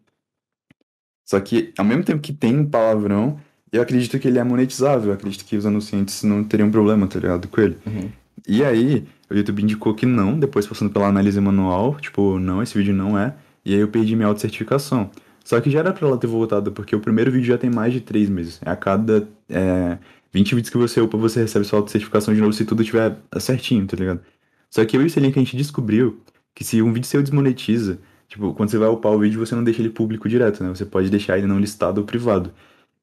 [1.26, 3.38] Só que ao mesmo tempo que tem palavrão,
[3.72, 5.10] eu acredito que ele é monetizável.
[5.10, 7.78] Eu acredito que os anunciantes não teriam problema, tá ligado, com ele.
[7.86, 8.10] Uhum.
[8.48, 12.78] E aí, o YouTube indicou que não, depois passando pela análise manual, tipo, não, esse
[12.78, 13.34] vídeo não é.
[13.66, 15.10] E aí eu perdi minha auto-certificação.
[15.44, 17.92] Só que já era pra ela ter voltado, porque o primeiro vídeo já tem mais
[17.92, 18.62] de três meses.
[18.66, 19.98] A cada é,
[20.34, 23.86] 20 vídeos que você upa, você recebe sua auto-certificação de novo se tudo estiver certinho,
[23.86, 24.22] tá ligado?
[24.70, 26.20] Só que eu e o Selinho que a gente descobriu
[26.56, 29.64] que se um vídeo seu desmonetiza, tipo, quando você vai upar o vídeo, você não
[29.64, 30.70] deixa ele público direto, né?
[30.70, 32.52] Você pode deixar ele não listado ou privado.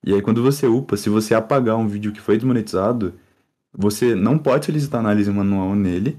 [0.05, 3.14] E aí quando você upa, se você apagar um vídeo que foi desmonetizado,
[3.72, 6.18] você não pode solicitar análise manual nele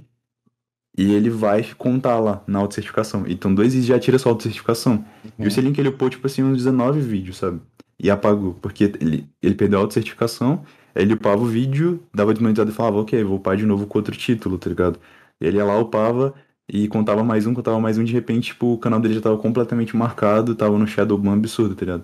[0.98, 3.26] e ele vai contar lá na autocertificação.
[3.28, 5.04] Então, dois vídeos já tira sua autocertificação.
[5.40, 7.62] E o Selim que ele upou, tipo assim, uns 19 vídeos, sabe?
[8.00, 10.64] E apagou, porque ele, ele perdeu a autocertificação,
[10.96, 14.16] ele upava o vídeo, dava desmonetizado e falava, ok, vou upar de novo com outro
[14.16, 15.00] título, tá ligado?
[15.40, 16.34] Ele ia lá, upava
[16.68, 19.38] e contava mais um, contava mais um, de repente, tipo, o canal dele já tava
[19.38, 22.04] completamente marcado, tava no Shadowban absurdo, tá ligado?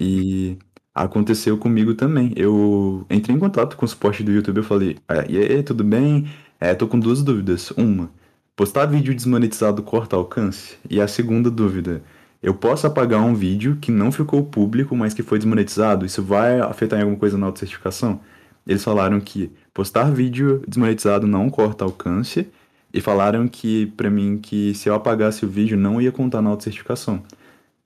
[0.00, 0.58] E
[0.94, 2.32] aconteceu comigo também.
[2.36, 5.84] Eu entrei em contato com o suporte do YouTube, eu falei, ah, e aí, tudo
[5.84, 6.26] bem?
[6.60, 7.70] É, tô com duas dúvidas.
[7.72, 8.10] Uma,
[8.56, 10.76] postar vídeo desmonetizado corta alcance?
[10.88, 12.02] E a segunda dúvida,
[12.44, 16.04] eu posso apagar um vídeo que não ficou público, mas que foi desmonetizado?
[16.04, 18.20] Isso vai afetar em alguma coisa na autocertificação?
[18.66, 22.46] Eles falaram que postar vídeo desmonetizado não corta alcance
[22.92, 26.50] e falaram que para mim que se eu apagasse o vídeo não ia contar na
[26.50, 27.22] autocertificação.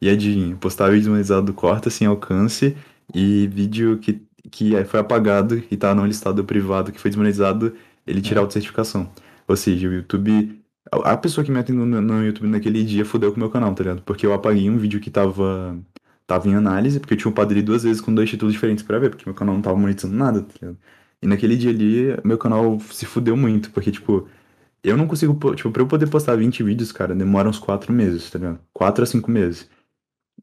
[0.03, 2.77] E adivinha, postar vídeo desmonetizado corta sem alcance
[3.15, 8.21] e vídeo que, que foi apagado e tá não listado privado que foi desmonetizado ele
[8.21, 9.09] tira a auto-certificação.
[9.47, 10.59] Ou seja, o YouTube.
[10.91, 13.75] A pessoa que me atendeu no, no YouTube naquele dia fudeu com o meu canal,
[13.75, 14.03] tá ligado?
[14.03, 15.79] Porque eu apaguei um vídeo que tava.
[16.27, 18.99] Tava em análise, porque eu tinha upado ele duas vezes com dois títulos diferentes pra
[18.99, 20.79] ver, porque meu canal não tava monetizando nada, tá ligado?
[21.23, 24.29] E naquele dia ali, meu canal se fudeu muito, porque, tipo,
[24.85, 28.31] eu não consigo, tipo, pra eu poder postar 20 vídeos, cara, demora uns 4 meses,
[28.31, 28.61] tá ligado?
[28.75, 29.71] 4 a 5 meses.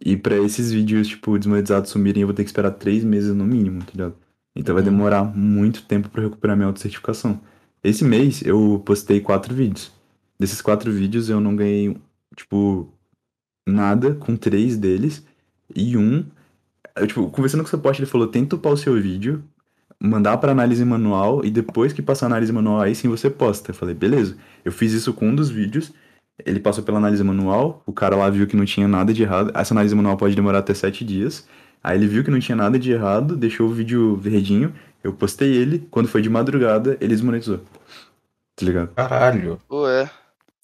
[0.04, 3.46] E pra esses vídeos, tipo, desmonetizados sumirem, eu vou ter que esperar 3 meses no
[3.46, 4.16] mínimo, tá ligado?
[4.56, 4.90] Então vai Uhum.
[4.92, 7.40] demorar muito tempo pra eu recuperar minha autocertificação.
[7.84, 9.92] Esse mês eu postei quatro vídeos.
[10.40, 11.98] Desses quatro vídeos eu não ganhei,
[12.36, 12.90] tipo,
[13.68, 15.26] nada com três deles.
[15.74, 16.26] E um,
[16.96, 19.44] eu, tipo, conversando com o suporte, ele falou: tenta upar o seu vídeo,
[20.00, 23.72] mandar pra análise manual e depois que passar a análise manual, aí sim você posta.
[23.72, 24.38] Eu falei: beleza.
[24.64, 25.94] Eu fiz isso com um dos vídeos.
[26.46, 29.52] Ele passou pela análise manual, o cara lá viu que não tinha nada de errado.
[29.56, 31.48] Essa análise manual pode demorar até sete dias.
[31.82, 34.74] Aí ele viu que não tinha nada de errado, deixou o vídeo verdinho.
[35.02, 37.60] Eu postei ele, quando foi de madrugada, ele desmonetizou.
[38.56, 38.88] Tá ligado?
[38.96, 39.62] Caralho.
[39.72, 40.10] Ué.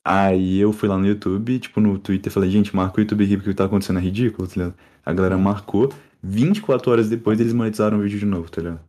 [0.03, 3.37] Aí eu fui lá no YouTube, tipo, no Twitter, falei, gente, marca o YouTube aqui
[3.37, 4.75] porque o que tá acontecendo é ridículo, tá ligado?
[5.05, 5.91] A galera marcou,
[6.23, 8.79] 24 horas depois eles monetizaram o vídeo de novo, tá ligado?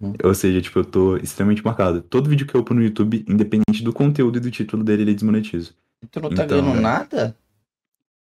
[0.00, 0.14] Uhum.
[0.24, 2.02] Ou seja, tipo, eu tô extremamente marcado.
[2.02, 5.14] Todo vídeo que eu upo no YouTube, independente do conteúdo e do título dele, ele
[5.14, 5.70] desmonetiza.
[6.02, 6.80] E tu não tá Então, ganhando é.
[6.80, 7.36] nada?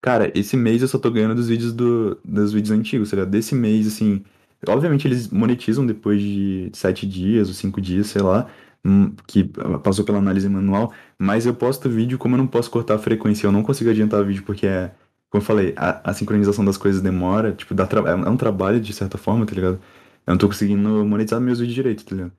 [0.02, 3.30] Cara, esse mês eu só tô ganhando dos vídeos do, dos vídeos antigos, tá ligado?
[3.30, 4.24] Desse mês, assim,
[4.68, 8.48] obviamente eles monetizam depois de sete dias ou cinco dias, sei lá,
[8.84, 9.44] hum, que
[9.84, 10.92] passou pela análise manual,
[11.22, 14.26] mas eu posto vídeo, como eu não posso cortar a frequência, eu não consigo adiantar
[14.26, 14.92] vídeo porque é,
[15.30, 18.80] como eu falei, a, a sincronização das coisas demora, tipo, dá tra- é um trabalho
[18.82, 19.80] de certa forma, tá ligado?
[20.26, 22.32] Eu não tô conseguindo monetizar meus vídeos direito, tá ligado?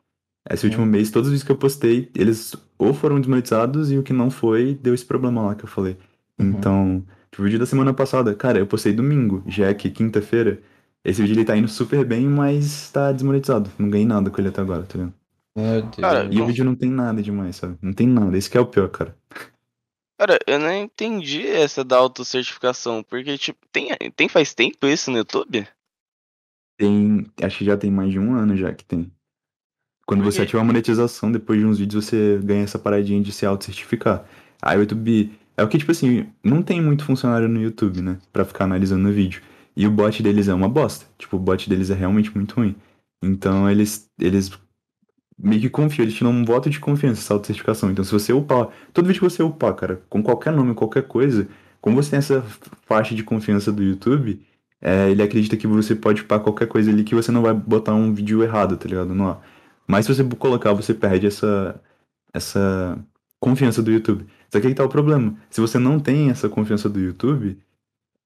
[0.50, 4.02] Esse último mês, todos os vídeos que eu postei, eles ou foram desmonetizados e o
[4.02, 5.96] que não foi, deu esse problema lá que eu falei.
[6.36, 6.48] Uhum.
[6.48, 10.60] Então, tipo, o vídeo da semana passada, cara, eu postei domingo, já é que quinta-feira.
[11.04, 13.70] Esse vídeo ele tá indo super bem, mas tá desmonetizado.
[13.78, 15.14] Não ganhei nada com ele até agora, tá ligado?
[15.56, 15.96] Meu Deus.
[15.96, 17.76] Cara, E o vídeo não tem nada demais, sabe?
[17.82, 18.36] Não tem nada.
[18.36, 19.16] Esse que é o pior, cara.
[20.18, 25.18] Cara, eu não entendi essa da autocertificação, porque, tipo, tem, tem faz tempo isso no
[25.18, 25.66] YouTube?
[26.78, 27.26] Tem.
[27.42, 29.10] Acho que já tem mais de um ano já que tem.
[30.06, 33.46] Quando você ativa a monetização, depois de uns vídeos você ganha essa paradinha de se
[33.46, 34.24] auto-certificar.
[34.60, 35.32] Aí o YouTube.
[35.56, 38.18] É o que, tipo assim, não tem muito funcionário no YouTube, né?
[38.32, 39.42] Pra ficar analisando o vídeo.
[39.76, 41.06] E o bot deles é uma bosta.
[41.18, 42.76] Tipo, o bot deles é realmente muito ruim.
[43.22, 44.08] Então eles.
[44.20, 44.50] Eles
[45.42, 47.90] meio que confiam, eles te dão um voto de confiança essa auto-certificação.
[47.90, 48.68] Então se você upar.
[48.92, 51.48] Todo vídeo que você upar, cara, com qualquer nome, qualquer coisa,
[51.80, 52.44] como você tem essa
[52.86, 54.40] faixa de confiança do YouTube,
[54.80, 57.94] é, ele acredita que você pode upar qualquer coisa ali que você não vai botar
[57.94, 59.12] um vídeo errado, tá ligado?
[59.22, 59.42] Ar.
[59.86, 61.80] Mas se você colocar, você perde essa,
[62.32, 62.98] essa
[63.40, 64.26] confiança do YouTube.
[64.50, 65.36] Só que aí tá o problema.
[65.50, 67.58] Se você não tem essa confiança do YouTube,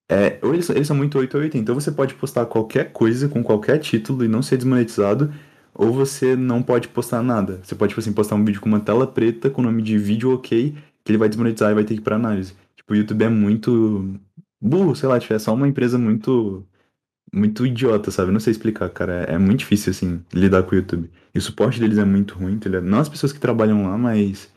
[0.09, 1.59] é, ou eles, eles são muito 880.
[1.59, 5.33] Então você pode postar qualquer coisa com qualquer título e não ser desmonetizado,
[5.77, 7.61] ou você não pode postar nada.
[7.63, 9.99] Você pode, tipo assim, postar um vídeo com uma tela preta com o nome de
[9.99, 10.75] vídeo ok,
[11.05, 12.55] que ele vai desmonetizar e vai ter que ir pra análise.
[12.77, 14.15] Tipo, o YouTube é muito
[14.61, 16.65] burro, sei lá, tipo, é só uma empresa muito
[17.33, 18.33] muito idiota, sabe?
[18.33, 19.27] Não sei explicar, cara.
[19.29, 21.11] É, é muito difícil, assim, lidar com o YouTube.
[21.35, 22.85] E o suporte deles é muito ruim, ligado?
[22.85, 24.49] Não as pessoas que trabalham lá, mas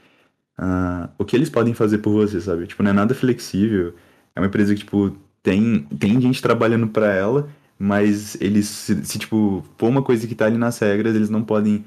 [0.57, 2.67] ah, o que eles podem fazer por você, sabe?
[2.67, 3.93] Tipo, não é nada flexível.
[4.35, 7.49] É uma empresa que, tipo, tem, tem gente trabalhando pra ela,
[7.79, 11.43] mas eles, se, se, tipo, for uma coisa que tá ali nas regras, eles não
[11.45, 11.85] podem,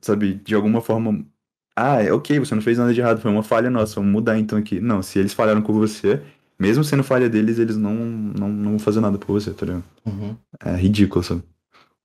[0.00, 1.24] sabe, de alguma forma
[1.76, 4.38] Ah, é ok, você não fez nada de errado, foi uma falha nossa, vamos mudar
[4.38, 4.80] então aqui.
[4.80, 6.22] Não, se eles falharam com você,
[6.60, 9.84] mesmo sendo falha deles, eles não, não, não vão fazer nada por você, tá ligado?
[10.06, 10.36] Uhum.
[10.64, 11.42] É ridículo, sabe?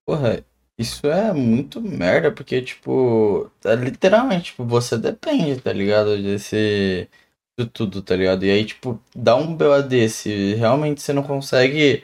[0.06, 0.44] Porra,
[0.78, 6.22] isso é muito merda, porque, tipo, é literalmente, tipo, você depende, tá ligado?
[6.22, 7.10] Desse.
[7.60, 8.46] De tudo, tá ligado?
[8.46, 12.04] E aí, tipo, dá um BO desse, realmente você não consegue.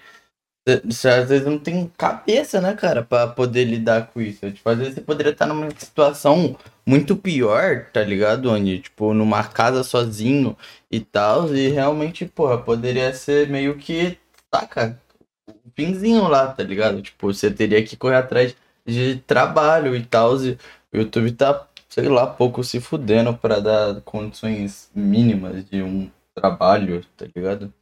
[0.85, 4.49] Você às vezes não tem cabeça, né, cara, pra poder lidar com isso.
[4.49, 8.49] Tipo, às vezes você poderia estar numa situação muito pior, tá ligado?
[8.49, 10.57] Onde, tipo, numa casa sozinho
[10.89, 14.17] e tal, e realmente, porra, poderia ser meio que,
[14.53, 14.99] saca?
[15.47, 17.01] O finzinho lá, tá ligado?
[17.01, 18.55] Tipo, você teria que correr atrás
[18.85, 20.57] de trabalho e tal, e
[20.93, 27.05] o YouTube tá, sei lá, pouco se fudendo pra dar condições mínimas de um trabalho,
[27.17, 27.73] tá ligado?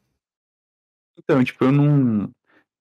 [1.18, 2.30] Então, tipo, eu não.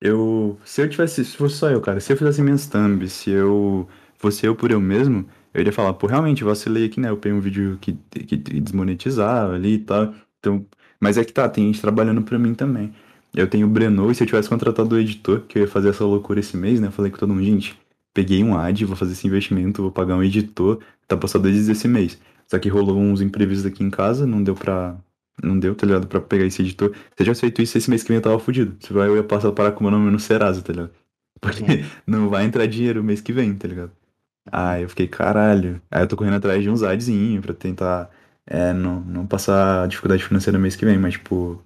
[0.01, 0.59] Eu.
[0.65, 1.25] Se eu tivesse.
[1.25, 3.89] Se fosse só eu, cara, se eu fizesse minhas thumbs, se eu
[4.19, 7.11] fosse eu por eu mesmo, eu iria falar, pô, realmente, vacilei aqui, né?
[7.11, 10.15] Eu peguei um vídeo que, que desmonetizava ali e tal.
[10.39, 10.67] Então.
[11.01, 12.93] Mas é que tá, tem gente trabalhando pra mim também.
[13.35, 15.91] Eu tenho o Breno, e se eu tivesse contratado o editor, que eu ia fazer
[15.91, 16.89] essa loucura esse mês, né?
[16.89, 17.79] Eu falei com todo mundo, gente,
[18.13, 21.89] peguei um ad, vou fazer esse investimento, vou pagar um editor, tá passando desde esse
[21.89, 22.19] mês.
[22.49, 24.97] Só que rolou uns imprevistos aqui em casa, não deu pra.
[25.43, 26.07] Não deu, tá ligado?
[26.07, 26.91] Pra pegar esse editor.
[26.95, 28.77] Se eu tivesse feito isso, esse mês que vem eu tava fudido.
[28.85, 30.91] Se vai, eu ia passar para com o meu nome no Serasa, tá ligado?
[31.41, 31.63] Porque
[32.07, 33.93] não vai entrar dinheiro mês que vem, tá ligado?
[34.51, 35.81] Aí eu fiquei, caralho.
[35.91, 38.11] Aí eu tô correndo atrás de uns adzinhos pra tentar
[38.47, 41.63] é, não, não passar dificuldade financeira mês que vem, mas, tipo.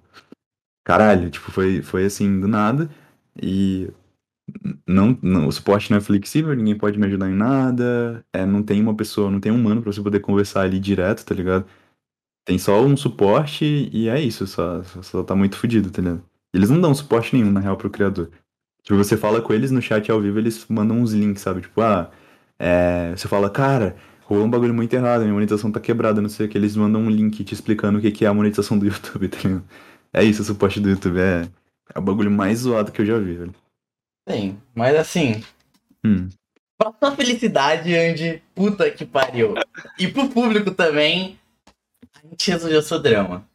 [0.85, 2.89] Caralho, tipo, foi, foi assim, do nada.
[3.41, 3.89] E
[4.87, 8.23] não, não, o suporte não é flexível, ninguém pode me ajudar em nada.
[8.33, 11.25] É, não tem uma pessoa, não tem um humano pra você poder conversar ali direto,
[11.25, 11.65] tá ligado?
[12.45, 16.23] Tem só um suporte e é isso, só, só, tá muito fodido, tá ligado?
[16.53, 18.29] Eles não dão suporte nenhum, na real, pro criador.
[18.83, 21.61] Tipo, você fala com eles no chat ao vivo, eles mandam uns links, sabe?
[21.61, 22.11] Tipo, ah,
[22.59, 26.45] é, você fala, cara, rolou um bagulho muito errado, minha monetização tá quebrada, não sei
[26.45, 26.57] o que.
[26.57, 29.37] Eles mandam um link te explicando o que que é a monetização do YouTube, tá
[29.43, 29.63] ligado?
[30.13, 31.19] É isso, o suporte do YouTube.
[31.19, 31.47] É,
[31.93, 33.55] é o bagulho mais zoado que eu já vi, velho.
[34.29, 35.43] Sim, mas assim,
[36.05, 36.29] Hum.
[36.77, 39.55] pra sua felicidade, Andy, puta que pariu.
[39.97, 41.39] E pro público também,
[42.25, 43.45] a gente resolveu seu drama.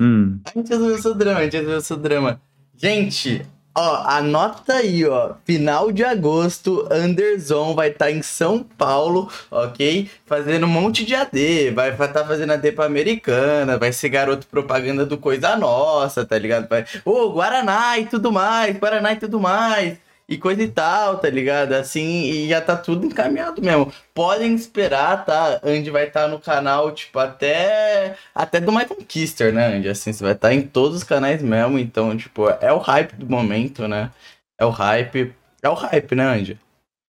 [0.00, 0.40] Hum.
[0.44, 2.40] A gente resolveu seu drama, a gente resolveu seu drama.
[2.76, 5.34] Gente, ó, anota aí, ó.
[5.44, 10.08] Final de agosto, Anderson vai estar em São Paulo, ok?
[10.26, 11.70] Fazendo um monte de AD.
[11.70, 16.38] Vai estar tá fazendo AD pra americana, vai ser garoto propaganda do Coisa Nossa, tá
[16.38, 16.68] ligado?
[16.68, 20.03] Vai, ô, Guaraná e tudo mais, Guaraná e tudo mais.
[20.26, 21.74] E coisa e tal, tá ligado?
[21.74, 23.92] Assim, e já tá tudo encaminhado mesmo.
[24.14, 25.60] Podem esperar, tá?
[25.62, 28.16] Andy vai estar no canal, tipo, até.
[28.34, 29.88] Até do My Conquister, né, Andy?
[29.88, 31.78] Assim, você vai estar em todos os canais mesmo.
[31.78, 34.10] Então, tipo, é o hype do momento, né?
[34.58, 35.34] É o hype.
[35.62, 36.58] É o hype, né, Andy?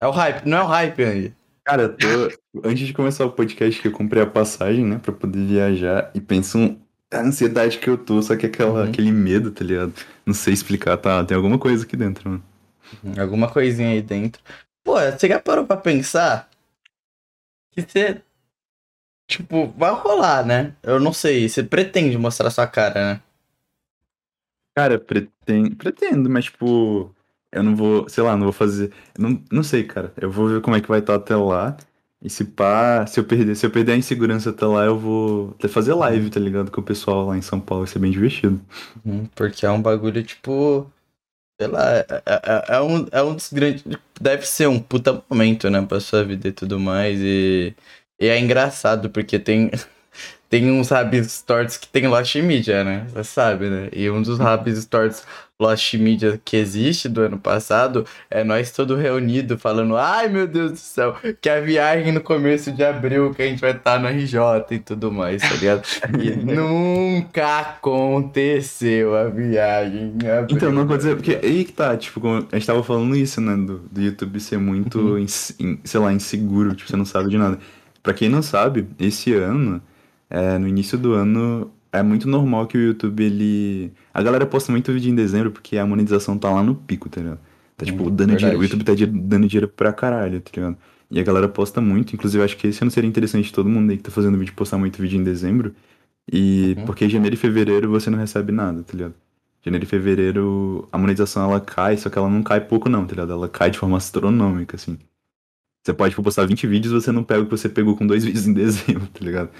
[0.00, 1.34] É o hype, não é o hype, Andy.
[1.64, 2.38] Cara, eu tô...
[2.64, 6.20] antes de começar o podcast que eu comprei a passagem, né, pra poder viajar, e
[6.20, 6.76] penso um...
[7.12, 8.88] a ansiedade que eu tô, só que aquela, Uhum.
[8.88, 9.92] aquele medo, tá ligado?
[10.26, 11.22] Não sei explicar, tá?
[11.24, 12.42] Tem alguma coisa aqui dentro, mano.
[13.18, 14.42] Alguma coisinha aí dentro.
[14.84, 16.48] Pô, você já parou pra pensar
[17.72, 18.22] que você.
[19.28, 20.74] Tipo, vai rolar, né?
[20.82, 21.48] Eu não sei.
[21.48, 23.22] Você pretende mostrar sua cara, né?
[24.76, 27.14] Cara, pretendo, pretendo, mas tipo,
[27.52, 30.12] eu não vou, sei lá, não vou fazer, não, não sei, cara.
[30.16, 31.76] Eu vou ver como é que vai estar até lá.
[32.22, 35.50] E se pá, se eu perder, se eu perder a insegurança até lá, eu vou
[35.58, 36.70] até fazer live, tá ligado?
[36.70, 38.60] Com o pessoal lá em São Paulo, vai ser bem divertido.
[39.04, 40.90] Uhum, Porque é um bagulho, tipo.
[41.62, 43.84] Sei lá, é, é- é um, é um dos grandes.
[44.20, 45.80] Deve ser um puta momento, né?
[45.82, 47.18] Pra sua vida e tudo mais.
[47.20, 47.74] E,
[48.20, 49.70] e é engraçado, porque tem.
[50.50, 53.06] Tem uns Rabis Stories que tem Lost Media, né?
[53.14, 53.88] Você sabe, né?
[53.92, 55.24] E um dos Rabis Stories
[55.62, 60.72] Lost Media que existe do ano passado é nós todos reunidos falando: ai meu Deus
[60.72, 64.06] do céu, que a viagem no começo de abril que a gente vai estar no
[64.08, 64.38] RJ
[64.72, 65.82] e tudo mais, tá ligado?
[66.22, 70.56] E nunca aconteceu a viagem em abril.
[70.56, 73.78] Então, não aconteceu, porque aí que tá, tipo, a gente tava falando isso, né, do,
[73.90, 75.18] do YouTube ser muito, Uhum.
[75.18, 77.58] ins- in- sei lá, inseguro, tipo, você não sabe de nada.
[78.02, 79.80] Pra quem não sabe, esse ano,
[80.28, 83.92] é, no início do ano, é muito normal que o YouTube, ele...
[84.14, 87.20] A galera posta muito vídeo em dezembro porque a monetização tá lá no pico, tá
[87.20, 87.40] ligado?
[87.76, 88.62] Tá, tipo, Hum, dando dinheiro, o.
[88.62, 90.76] YouTube tá dando dinheiro pra caralho, tá ligado?
[91.10, 93.96] E a galera posta muito, inclusive acho que esse ano seria interessante todo mundo aí
[93.98, 95.74] que tá fazendo vídeo postar muito vídeo em dezembro,
[96.32, 96.84] e Uhum.
[96.86, 99.14] porque janeiro e fevereiro você não recebe nada, tá ligado?
[99.64, 103.12] Janeiro e fevereiro a monetização ela cai, só que ela não cai pouco não, tá
[103.12, 103.32] ligado?
[103.32, 104.98] Ela cai de forma astronômica, assim.
[105.84, 108.24] Você pode tipo, postar 20 vídeos você não pega o que você pegou com dois
[108.26, 109.50] vídeos em dezembro, tá ligado?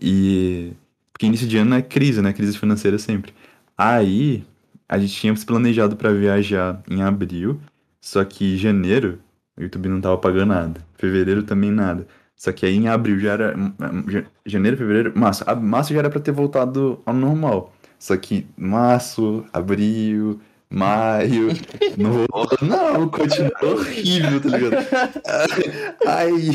[0.00, 0.72] E.
[1.16, 2.30] Porque início de ano é crise, né?
[2.34, 3.32] Crise financeira sempre.
[3.76, 4.44] Aí,
[4.86, 7.58] a gente tinha se planejado pra viajar em abril,
[8.02, 9.18] só que janeiro
[9.56, 10.80] o YouTube não tava pagando nada.
[10.98, 12.06] Fevereiro também nada.
[12.36, 13.56] Só que aí em abril já era.
[13.56, 15.12] hum, hum, Janeiro, fevereiro.
[15.16, 15.42] Março.
[15.46, 17.72] A- Março já era pra ter voltado ao normal.
[17.98, 20.38] Só que março, abril,
[20.68, 21.48] maio.
[21.96, 22.58] Não voltou.
[22.60, 24.86] Não, continua horrível, tá ligado?
[24.90, 25.72] Cadê?
[26.06, 26.52] aí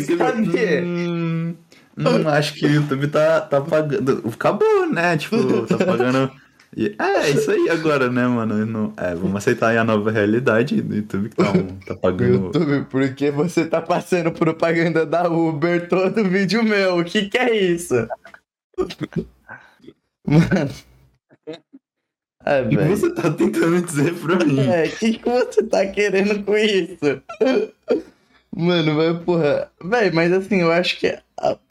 [0.00, 0.80] você- Cadê?
[0.82, 1.54] Hum,
[1.98, 4.22] hum, acho que o YouTube tá, tá pagando.
[4.32, 5.16] Acabou, né?
[5.16, 6.30] Tipo, tá pagando.
[6.76, 8.66] É, isso aí agora, né, mano?
[8.66, 12.46] Não- é, vamos aceitar aí a nova realidade do YouTube que tá, um- tá pagando.
[12.46, 16.98] YouTube, porque você tá passando propaganda da Uber todo vídeo meu.
[16.98, 17.94] O que que é isso?
[20.26, 20.70] Mano.
[22.44, 24.60] É, O que você tá tentando dizer pra mim?
[24.60, 27.22] É, o que, que você tá querendo com isso?
[28.54, 29.70] Mano, mas porra.
[29.82, 31.22] Véi, mas assim, eu acho que a,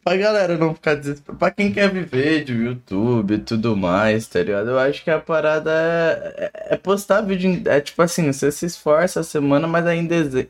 [0.03, 1.39] pra galera não ficar desesperada.
[1.39, 4.69] Pra quem quer viver de YouTube e tudo mais, tá ligado?
[4.69, 7.49] Eu acho que a parada é, é- é postar vídeo.
[7.49, 10.49] em- É tipo assim, você se esforça a semana, mas em dezembro.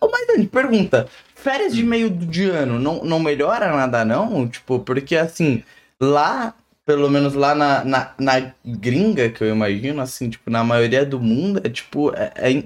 [0.00, 4.48] Ô, mas Dani, pergunta: férias de meio de ano não, não melhora nada, não?
[4.48, 5.62] Tipo, porque assim,
[6.00, 6.54] lá.
[6.86, 11.20] Pelo menos lá na, na, na gringa, que eu imagino, assim, tipo, na maioria do
[11.20, 12.62] mundo, é tipo, é, é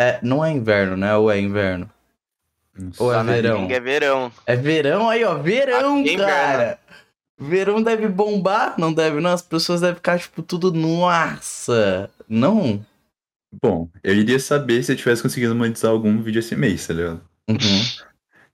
[0.00, 1.14] é- não é inverno, né?
[1.16, 1.86] Ou é inverno?
[2.98, 3.68] Ou é verão?
[3.70, 4.32] é verão.
[4.46, 5.34] É verão aí, ó.
[5.36, 6.78] Verão, Aqui é cara.
[7.40, 8.74] Verão deve bombar?
[8.78, 9.30] Não deve, não.
[9.30, 12.10] As pessoas devem ficar, tipo, tudo, nossa.
[12.28, 12.84] Não?
[13.62, 17.20] Bom, eu iria saber se eu tivesse conseguido monetizar algum vídeo esse mês, tá ligado?
[17.48, 17.56] Uhum.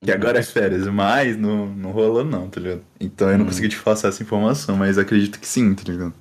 [0.05, 2.83] Que agora é férias, mas não, não rolou não, tá ligado?
[3.01, 3.49] Então eu não Hum.
[3.49, 6.15] consegui te passar essa informação, mas acredito que sim, tá ligado?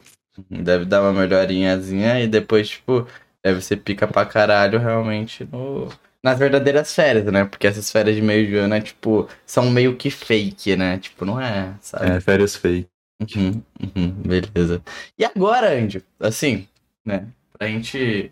[0.50, 3.06] Deve dar uma melhorinhazinha e depois, tipo,
[3.46, 5.90] deve ser pica pra caralho realmente no...
[6.24, 7.44] nas verdadeiras férias, né?
[7.44, 10.98] Porque essas férias de meio de ano é, tipo, são meio que fake, né?
[10.98, 12.10] Tipo, não é, sabe?
[12.10, 12.88] É, férias fake.
[13.36, 13.62] Uhum,
[13.96, 14.82] uhum, beleza.
[15.18, 16.68] E agora, Andy, assim,
[17.06, 17.28] né?
[17.58, 18.32] Pra gente.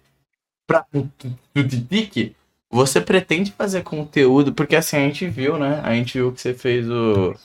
[0.66, 0.86] Pra
[1.54, 2.34] Tuditique,
[2.70, 5.82] você pretende fazer conteúdo, porque assim, a gente viu, né?
[5.84, 7.36] A gente viu que você fez o,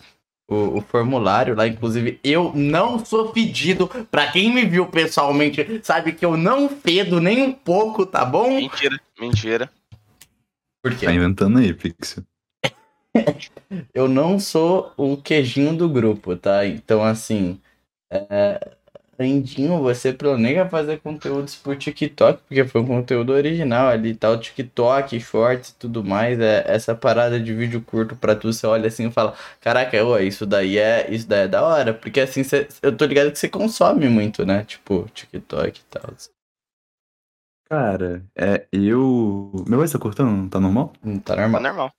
[0.49, 3.89] o, o formulário lá, inclusive eu não sou pedido.
[4.11, 8.51] Pra quem me viu pessoalmente, sabe que eu não fedo nem um pouco, tá bom?
[8.51, 9.71] Mentira, mentira.
[10.87, 11.07] Por quê?
[11.07, 12.25] Tá inventando aí, Pixel.
[13.95, 16.67] Eu não sou o queijinho do grupo, tá?
[16.67, 17.61] Então, assim,
[18.11, 18.61] é...
[19.21, 24.31] Andinho, você planeja fazer conteúdos por TikTok, porque foi um conteúdo original ali, tá?
[24.31, 28.67] O TikTok, shorts e tudo mais, é essa parada de vídeo curto pra tu, você
[28.67, 32.21] olha assim e fala, caraca, ué, isso daí é, isso daí é da hora, porque
[32.21, 34.65] assim, cê- eu tô ligado que você consome muito, né?
[34.65, 36.15] Tipo, TikTok e tal.
[37.69, 39.51] Cara, é, eu...
[39.67, 40.49] Meu voz tá cortando?
[40.49, 40.93] Tá normal?
[41.03, 41.63] Não tá Tá normal.
[41.63, 41.93] normal.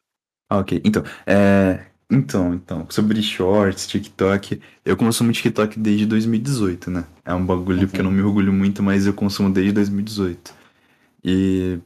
[0.49, 0.82] Ah, ok.
[0.86, 1.88] Então, é...
[2.11, 7.05] Então, então, sobre shorts, TikTok, eu consumo TikTok desde 2018, né?
[7.26, 10.53] É um bagulho que eu não me orgulho muito, mas eu consumo desde 2018.
[11.24, 11.80] E,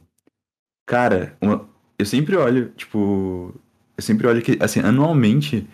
[0.86, 1.68] cara, uma-
[1.98, 3.54] eu sempre olho, tipo,
[3.98, 5.68] eu sempre olho que, assim, anualmente,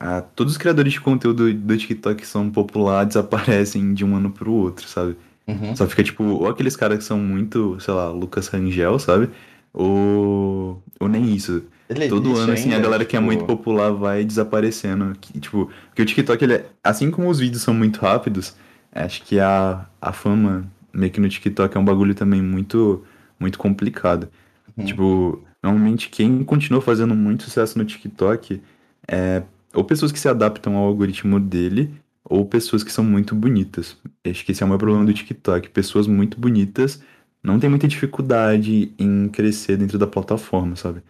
[0.00, 4.30] ah, todos os criadores de conteúdo do TikTok que são populares desaparecem de um ano
[4.32, 5.16] pro outro, sabe?
[5.46, 5.74] Uhum.
[5.74, 9.28] Só fica, tipo, ou aqueles caras que são muito, sei lá, Lucas Rangel, sabe?
[9.72, 11.64] Ou, ou nem isso.
[11.88, 15.12] Ele Todo ano, assim, a galera que é tipo, muito popular vai desaparecendo.
[15.20, 18.56] Que, tipo, porque o TikTok, ele é, assim como os vídeos são muito rápidos,
[18.92, 23.04] acho que a, a fama meio que no TikTok é um bagulho também muito,
[23.38, 24.28] muito complicado.
[24.76, 24.84] Uhum.
[24.84, 28.60] Tipo, normalmente quem continua fazendo muito sucesso no TikTok
[29.08, 29.42] é
[29.74, 31.90] ou pessoas que se adaptam ao algoritmo dele,
[32.24, 33.96] ou pessoas que são muito bonitas.
[34.26, 35.70] Acho que esse é o maior problema do TikTok.
[35.70, 37.02] Pessoas muito bonitas
[37.42, 41.02] não têm muita dificuldade em crescer dentro da plataforma, sabe?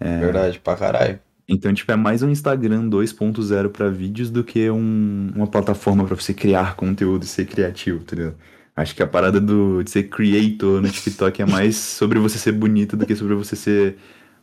[0.00, 1.20] É, Verdade, pra caralho.
[1.48, 6.14] então, tipo, é mais um Instagram 2.0 pra vídeos do que um- uma plataforma pra
[6.14, 8.34] você criar conteúdo e ser criativo, entendeu?
[8.76, 12.52] Acho que a parada do, de ser creator no TikTok é mais sobre você ser
[12.52, 13.98] bonito do que sobre você ser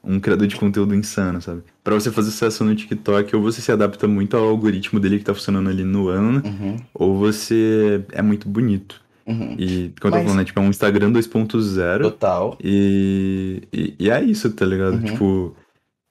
[0.05, 1.63] um criador de conteúdo insano, sabe?
[1.83, 5.25] Pra você fazer sucesso no TikTok, ou você se adapta muito ao algoritmo dele que
[5.25, 9.01] tá funcionando ali no ano, Uhum, ou você é muito bonito.
[9.27, 9.55] uhum.
[9.57, 12.01] E, como eu tô Mas- falando, é, tipo, é um Instagram 2.0.
[12.03, 12.57] Total.
[12.63, 14.93] E, e, e é isso, tá ligado?
[14.95, 15.03] Uhum.
[15.03, 15.55] Tipo,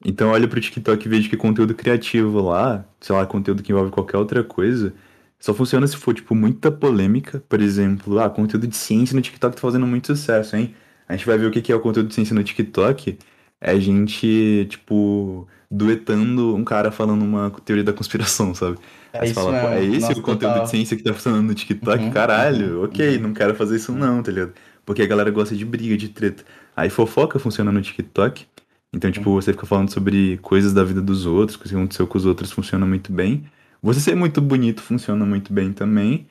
[0.04, 3.70] então eu olho pro TikTok e vejo que conteúdo criativo lá, sei lá, conteúdo que
[3.72, 4.92] envolve qualquer outra coisa,
[5.38, 7.42] só funciona se for, tipo, muita polêmica.
[7.48, 10.74] Por exemplo, ah, conteúdo de ciência no TikTok tá fazendo muito sucesso, hein?
[11.08, 13.18] A gente vai ver o que é o conteúdo de ciência no TikTok.
[13.60, 18.78] É a gente, tipo, duetando um cara falando uma teoria da conspiração, sabe?
[19.12, 20.62] É Aí você isso fala, pô, é esse Nossa, o conteúdo total.
[20.62, 22.08] de ciência que tá funcionando no TikTok?
[22.08, 23.18] Uhum, Caralho, uhum, ok, uhum.
[23.18, 24.54] não quero fazer isso não, tá ligado?
[24.84, 26.44] Porque a galera gosta de briga, de treta.
[26.76, 28.46] Aí fofoca funciona no TikTok.
[28.92, 29.40] Então, tipo, Uhum.
[29.40, 32.52] você fica falando sobre coisas da vida dos outros, coisas que aconteceu com os outros
[32.52, 33.44] funciona muito bem.
[33.82, 36.26] Você ser muito bonito funciona muito bem também.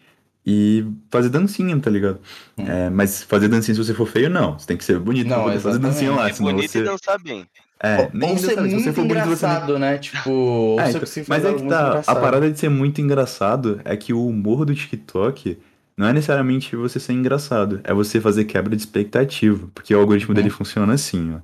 [0.46, 2.20] E fazer dancinha, tá ligado?
[2.58, 2.68] Uhum.
[2.68, 4.60] É, mas fazer dancinha se você for feio, não.
[4.60, 6.32] Você tem que ser bonito Não, pra poder fazer dancinha lá.
[6.34, 6.80] Senão bonito você...
[6.80, 7.46] e dançar bem.
[7.80, 8.74] É, ou, nem ou ser necessariamente.
[8.76, 9.98] muito Se você for bonito, você nem- engraçado, né?
[9.98, 11.84] Tipo, É, você então, mas é que tá.
[11.86, 12.22] A engraçado.
[12.22, 15.58] parada de ser muito engraçado é que o humor do TikTok
[15.96, 19.68] não é necessariamente você ser engraçado, é você fazer quebra de expectativa.
[19.74, 20.56] Porque o algoritmo dele Uhum.
[20.56, 21.40] funciona assim, ó.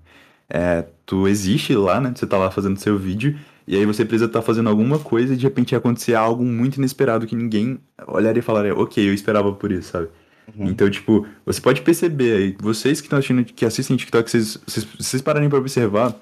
[0.49, 2.11] É, tu existe lá, né?
[2.15, 3.37] Você tá lá fazendo seu vídeo,
[3.69, 7.27] e aí você precisa estar fazendo alguma coisa e de repente acontecer algo muito inesperado
[7.27, 10.07] que ninguém olharia e falaria, ok, eu esperava por isso, sabe?
[10.57, 10.65] Uhum.
[10.65, 14.87] Então, tipo, você pode perceber aí, vocês que estão assistindo, que assistem TikTok, vocês, vocês,
[14.97, 16.15] vocês pararem pra observar,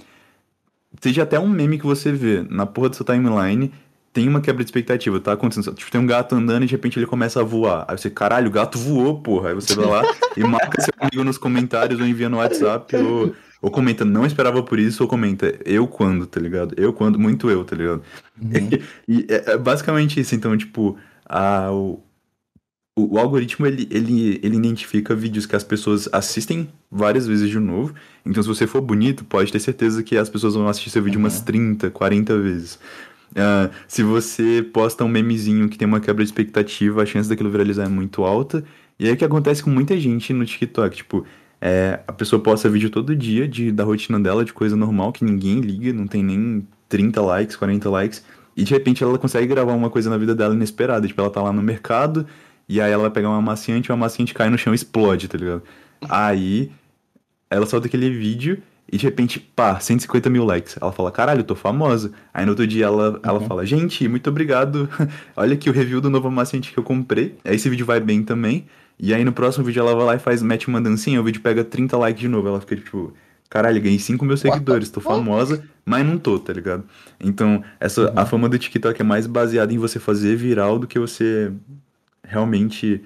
[0.99, 3.71] seja até um meme que você vê na porra do seu timeline,
[4.11, 5.73] tem uma quebra de expectativa, tá acontecendo.
[5.73, 7.85] Tipo, tem um gato andando e de repente ele começa a voar.
[7.87, 9.49] Aí você, caralho, o gato voou, porra.
[9.49, 10.03] Aí você vai lá
[10.35, 14.61] e marca seu amigo nos comentários ou envia no WhatsApp ou, ou comenta, não esperava
[14.63, 16.75] por isso, ou comenta, eu quando, tá ligado?
[16.77, 18.03] Eu quando, muito eu, tá ligado?
[18.41, 18.69] Uhum.
[19.07, 20.35] E é, é basicamente isso.
[20.35, 21.99] Então, tipo, a, o,
[22.95, 27.59] o, o algoritmo ele, ele, ele identifica vídeos que as pessoas assistem várias vezes de
[27.59, 27.93] novo.
[28.25, 31.19] Então, se você for bonito, pode ter certeza que as pessoas vão assistir seu vídeo
[31.19, 31.45] umas Uhum.
[31.45, 32.79] 30, 40 vezes.
[33.35, 37.49] Ah, se você posta um memezinho que tem uma quebra de expectativa, a chance daquilo
[37.51, 38.63] viralizar é muito alta.
[38.99, 41.25] E aí o que acontece com muita gente no TikTok, tipo,
[41.61, 45.23] é, a pessoa posta vídeo todo dia de, da rotina dela, de coisa normal, que
[45.25, 48.23] ninguém liga, não tem nem 30 likes, 40 likes.
[48.55, 51.07] E de repente ela consegue gravar uma coisa na vida dela inesperada.
[51.07, 52.25] Tipo, ela tá lá no mercado,
[52.67, 55.37] e aí ela vai pegar uma amaciante, o amaciante cai no chão e explode, tá
[55.37, 55.61] ligado?
[56.09, 56.71] Aí
[57.49, 60.77] ela solta aquele vídeo e de repente, pá, 150 mil likes.
[60.81, 62.11] Ela fala, caralho, eu tô famosa.
[62.33, 63.47] Aí no outro dia ela, ela Uhum.
[63.47, 64.89] fala, gente, muito obrigado.
[65.35, 67.35] Olha aqui o review do novo amaciante que eu comprei.
[67.43, 68.65] Aí esse vídeo vai bem também.
[68.99, 71.41] E aí no próximo vídeo ela vai lá e faz, mete uma dancinha, o vídeo
[71.41, 72.47] pega 30 likes de novo.
[72.47, 73.13] Ela fica tipo,
[73.49, 76.83] caralho, ganhei 5 mil seguidores, tô famosa, mas não tô, tá ligado?
[77.19, 80.97] Então, essa, a fama do TikTok é mais baseada em você fazer viral do que
[80.99, 81.51] você
[82.23, 83.01] realmente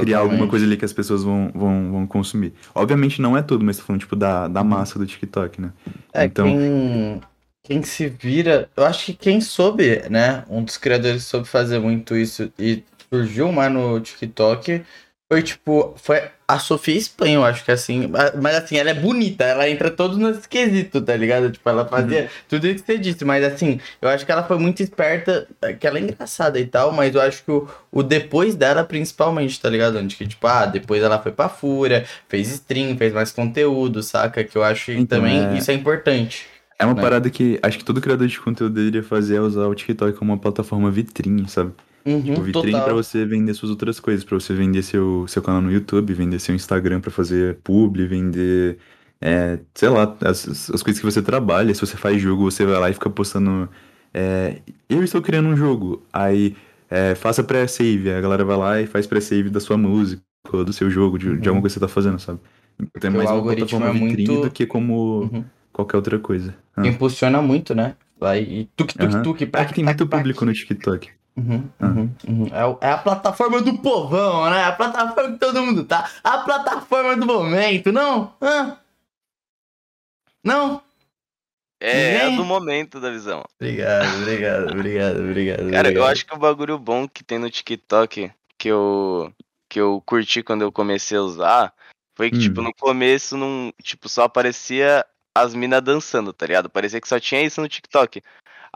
[0.00, 0.50] criar alguma Exatamente.
[0.50, 2.52] coisa ali que as pessoas vão, vão, vão consumir.
[2.74, 4.66] Obviamente não é tudo, mas tô falando, tipo, da, da Uhum.
[4.66, 5.72] massa do TikTok, né?
[6.12, 7.20] É, Então- quem,
[7.62, 8.68] quem se vira.
[8.76, 10.44] Eu acho que quem soube, né?
[10.50, 14.82] Um dos criadores soube fazer muito isso e surgiu mais no TikTok
[15.28, 15.94] foi tipo.
[15.96, 18.08] Foi a Sofia Espanha, eu acho que assim.
[18.40, 21.50] Mas assim, ela é bonita, ela entra todo nesse quesito, tá ligado?
[21.50, 24.56] Tipo, ela fazia tudo isso que você disse, mas assim, eu acho que ela foi
[24.56, 25.48] muito esperta,
[25.80, 29.60] que ela é engraçada e tal, mas eu acho que o, o depois dela, principalmente,
[29.60, 29.98] tá ligado?
[29.98, 34.44] Onde que, tipo, ah, depois ela foi pra Fúria, fez stream, fez mais conteúdo, saca?
[34.44, 36.46] Que eu acho que Então, também é- isso é importante.
[36.78, 37.02] É uma Né?
[37.02, 40.30] parada que acho que todo criador de conteúdo deveria fazer é usar o TikTok como
[40.32, 41.72] uma plataforma vitrine, sabe?
[42.06, 45.60] Uhum, Tipo, vitrine pra você vender suas outras coisas, pra você vender seu, seu canal
[45.60, 48.78] no YouTube, vender seu Instagram pra fazer publi, vender,
[49.20, 51.74] é, sei lá, as, as coisas que você trabalha.
[51.74, 53.68] Se você faz jogo, você vai lá e fica postando,
[54.14, 56.54] é, eu estou criando um jogo, aí
[56.88, 60.22] é, faça pré-save, a galera vai lá e faz pré-save da sua música,
[60.64, 61.38] do seu jogo, de, de Uhum.
[61.56, 62.38] alguma coisa que você tá fazendo, sabe?
[62.96, 65.44] Então é mais uma plataforma é vitrine muito- do que como Uhum.
[65.72, 66.54] qualquer outra coisa.
[66.76, 66.86] Ah.
[66.86, 67.96] Impulsiona muito, né?
[68.18, 69.22] Vai e tuk tuk Aham.
[69.22, 71.08] tuk, É que tem muito público no TikTok.
[71.36, 71.86] Uhum, Ah.
[71.86, 72.46] uhum, uhum.
[72.80, 74.64] É, é a plataforma do povão, né?
[74.64, 76.10] A plataforma que todo mundo tá.
[76.24, 78.32] A plataforma do momento, não?
[78.40, 78.78] Hã?
[80.42, 80.82] Não?
[81.80, 83.44] É, é do momento da visão.
[83.60, 85.58] Obrigado, obrigado, obrigado, obrigado.
[85.70, 86.06] Cara, eu obrigado.
[86.10, 89.30] acho que o bagulho bom que tem no TikTok que eu,
[89.68, 91.74] que eu curti quando eu comecei a usar
[92.16, 92.40] foi que, Hum.
[92.40, 95.04] tipo, no começo não, tipo, só aparecia
[95.36, 96.70] as minas dançando, tá ligado?
[96.70, 98.22] Parecia que só tinha isso no TikTok.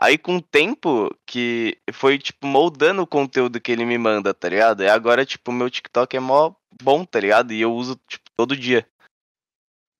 [0.01, 4.49] Aí com o tempo que foi, tipo, moldando o conteúdo que ele me manda, tá
[4.49, 4.81] ligado?
[4.81, 7.53] E agora, tipo, o meu TikTok é mó bom, tá ligado?
[7.53, 8.83] E eu uso, tipo, todo dia.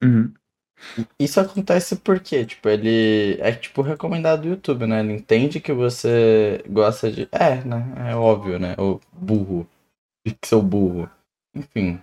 [0.04, 0.34] Uhum.
[1.20, 5.02] Isso acontece porque, tipo, ele é tipo recomendado do YouTube, né?
[5.02, 7.30] Ele entende que você gosta de.
[7.32, 8.10] É, né?
[8.10, 8.76] É óbvio, né?
[8.80, 9.70] O burro.
[10.26, 11.08] Pixel burro.
[11.54, 12.02] Enfim.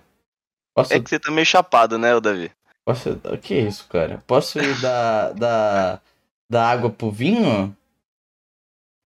[0.73, 2.49] Posso, É que você tá meio chapado, né, ô Davi?
[2.85, 3.19] posso.
[3.25, 4.23] O que é isso, cara?
[4.25, 6.01] Posso ir da, da,
[6.49, 7.75] da água pro vinho?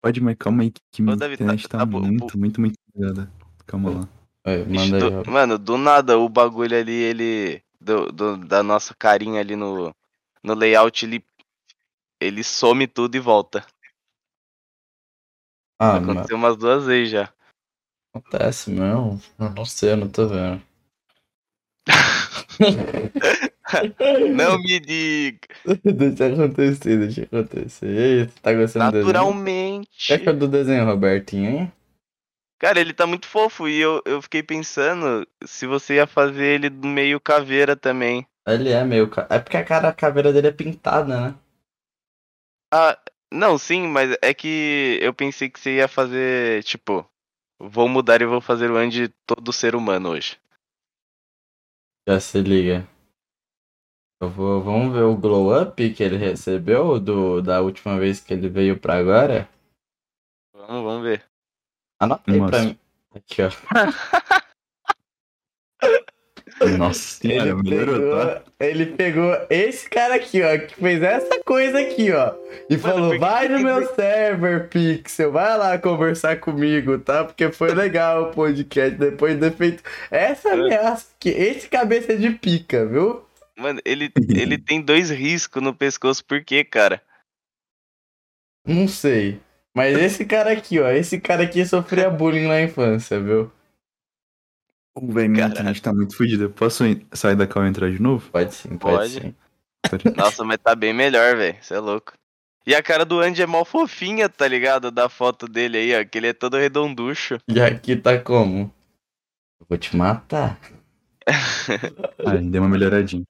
[0.02, 2.76] Pode, mas calma aí, que- minha Davi, tá- internet tá, tá bo- muito, muito, muito
[2.96, 3.32] ligada.
[3.68, 4.10] Calma lá.
[4.68, 5.24] Manda aí.
[5.24, 7.64] do- mano, do nada o bagulho ali, ele.
[7.80, 9.94] Do, do- da nossa carinha ali no,
[10.44, 11.24] no layout, ele.
[12.20, 13.66] Ele some tudo e volta.
[15.80, 17.34] Ah, mas Aconteceu umas duas vezes já.
[18.14, 19.20] acontece mesmo.
[19.40, 20.62] Eu não sei, eu não tô vendo.
[24.36, 25.48] Não me diga!
[25.86, 28.32] deixa acontecer, deixa acontecer.
[28.42, 29.14] Tá gostando do desenho?
[29.14, 30.08] Naturalmente.
[30.08, 31.72] Quer que eu do desenho, Robertinho, hein?
[32.60, 36.70] Cara, ele tá muito fofo e eu, eu fiquei pensando se você ia fazer ele
[36.70, 38.26] meio caveira também.
[38.48, 39.10] Ele é meio.
[39.10, 41.36] ca- É porque a cara, a caveira dele é pintada, né?
[42.74, 42.98] Ah,
[43.32, 47.06] não, sim, mas é que eu pensei que você ia fazer, tipo,
[47.60, 50.38] vou mudar e vou fazer o Andy todo ser humano hoje.
[52.08, 52.88] Já se liga.
[54.22, 58.34] Eu vou, vamos ver o glow up que ele recebeu do, da última vez que
[58.34, 59.50] ele veio pra agora.
[60.54, 61.24] Vamos, vamos ver.
[62.00, 62.64] Anota aí pra Nossa.
[62.66, 62.78] mim.
[63.16, 63.50] Aqui, ó.
[66.78, 68.26] Nossa senhora, Ele melhorou, tá?
[68.36, 72.36] pegou, ele pegou esse cara aqui, ó, que fez essa coisa aqui, ó.
[72.70, 77.00] E Mano, falou: que vai que no meu que- server, Pixel, vai lá conversar comigo,
[77.00, 77.24] tá?
[77.24, 80.54] Porque foi legal o podcast depois de ter feito essa É.
[80.54, 81.30] ameaça aqui.
[81.30, 83.24] Esse cabeça de pica, viu?
[83.62, 87.02] Mano, ele, ele tem dois riscos no pescoço, por quê, cara?
[88.66, 89.40] Não sei.
[89.74, 93.52] Mas esse cara aqui, ó, esse cara aqui sofria bullying na infância, viu?
[94.94, 96.50] Ô, velho, minha internet tá muito fodida.
[96.50, 96.84] Posso
[97.14, 98.30] sair da cal e entrar de novo?
[98.30, 99.28] Pode sim, pode, Pode.
[99.28, 99.36] sim.
[100.18, 101.58] Nossa, mas tá bem melhor, velho.
[101.62, 102.14] Você é louco.
[102.66, 104.92] E a cara do Andy é mó fofinha, tá ligado?
[104.92, 106.06] Da foto dele aí, ó.
[106.06, 107.40] Que ele é todo redonducho.
[107.48, 108.72] E aqui tá como?
[109.60, 110.60] Eu vou te matar.
[112.26, 113.24] Aí, deu uma melhoradinha.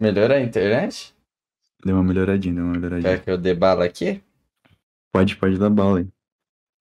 [0.00, 1.14] Melhorou a internet?
[1.84, 3.16] Deu uma melhoradinha, deu uma melhoradinha.
[3.16, 4.22] Quer que eu dê bala aqui?
[5.12, 6.06] Pode, pode dar bala aí.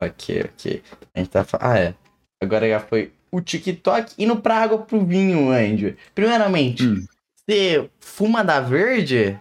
[0.01, 0.83] Ok, ok.
[1.15, 1.95] A gente tá Ah, é.
[2.41, 5.97] Agora já foi o TikTok indo pra água pro vinho, Andy.
[6.13, 7.05] Primeiramente, Hum.
[7.35, 9.39] você fuma da verde?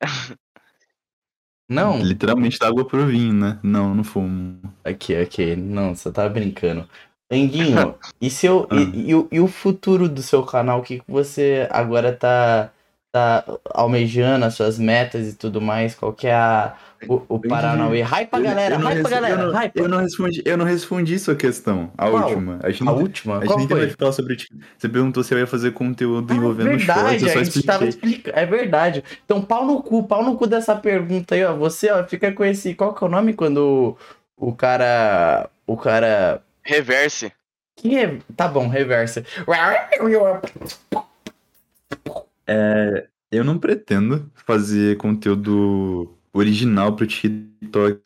[1.70, 2.00] Não?
[2.00, 3.58] Literalmente dá água pro vinho, né?
[3.62, 4.58] Não, não fumo.
[4.86, 5.54] Ok, ok.
[5.56, 6.88] Não, você tá brincando.
[7.30, 8.74] Anguinho, e, seu, Ah.
[8.76, 10.80] e, e o- e o futuro do seu canal?
[10.80, 12.72] O que você agora tá,
[13.18, 13.44] tá
[13.74, 15.94] almejando, as suas metas e tudo mais?
[15.94, 16.74] Qual que é a,
[17.08, 18.02] o, o Paranauê?
[18.02, 18.74] Hypa, galera!
[18.74, 19.42] eu não Hypa, res- galera!
[19.42, 19.80] Eu não, hypa!
[19.80, 22.22] eu não respondi, eu não respondi sua questão, a Qual?
[22.24, 22.58] última.
[22.62, 23.36] A gente A última?
[23.36, 23.88] a gente Qual nem foi?
[23.90, 24.64] falar sobre TikTok.
[24.78, 27.44] Você perguntou se eu ia fazer conteúdo Ah, envolvendo é verdade, shorts, eu só a
[27.44, 28.10] gente tava expliquei.
[28.18, 28.38] explicando.
[28.38, 29.04] É verdade.
[29.24, 31.54] Então, pau no cu, pau no cu dessa pergunta aí, ó.
[31.56, 32.74] Você, ó, fica com esse.
[32.74, 33.96] Qual que é o nome quando
[34.36, 35.48] o, cara.
[35.66, 36.40] O cara.
[36.62, 37.32] Reverse.
[37.76, 39.24] Que Tá bom, reversa.
[42.48, 48.00] É, eu não pretendo fazer conteúdo original pro TikTok,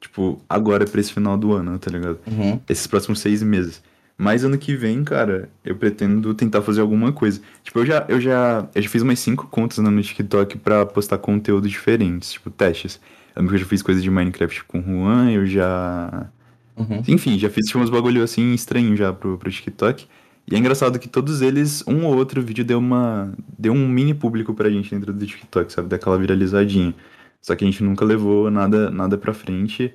[0.00, 2.18] tipo, agora pra esse final do ano, tá ligado?
[2.26, 2.60] Uhum.
[2.68, 3.82] Esses próximos seis meses.
[4.16, 7.40] Mas ano que vem, cara, eu pretendo tentar fazer alguma coisa.
[7.62, 11.18] Tipo, eu já, eu já, eu já fiz umas cinco contas no TikTok pra postar
[11.18, 13.00] conteúdo diferentes, tipo, testes.
[13.34, 16.28] Eu lembro que eu já fiz coisa de Minecraft com o Juan, eu já...
[16.76, 17.02] Uhum.
[17.08, 20.06] Enfim, já fiz tipo, uns bagulho assim estranho já pro, pro TikTok.
[20.50, 23.34] E é engraçado que todos eles, um ou outro vídeo deu uma.
[23.58, 25.88] deu um mini público pra gente dentro do TikTok, sabe?
[25.88, 26.94] Daquela viralizadinha.
[27.40, 29.94] Só que a gente nunca levou nada, nada pra frente.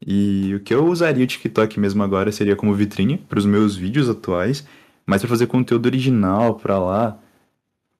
[0.00, 4.08] E o que eu usaria o TikTok mesmo agora seria como vitrine pros meus vídeos
[4.08, 4.64] atuais,
[5.04, 7.18] mas pra fazer conteúdo original pra lá.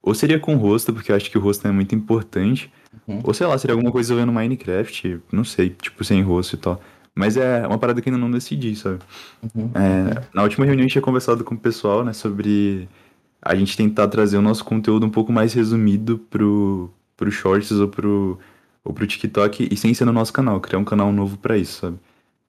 [0.01, 2.71] Ou seria com rosto, porque eu acho que o rosto é muito importante.
[3.05, 3.19] Uhum.
[3.23, 6.81] Ou sei lá, seria alguma coisa envolvendo Minecraft, não sei, tipo sem rosto e tal.
[7.19, 8.99] Mas é uma parada que ainda não decidi, sabe?
[9.53, 9.69] Uhum.
[9.75, 12.87] É, na última reunião a gente tinha conversado com o pessoal, né, sobre
[13.41, 17.89] a gente tentar trazer o nosso conteúdo um pouco mais resumido pro, pro Shorts ou
[17.89, 18.39] pro,
[18.85, 21.81] ou pro TikTok e sem ser no nosso canal, criar um canal novo pra isso,
[21.81, 21.97] sabe?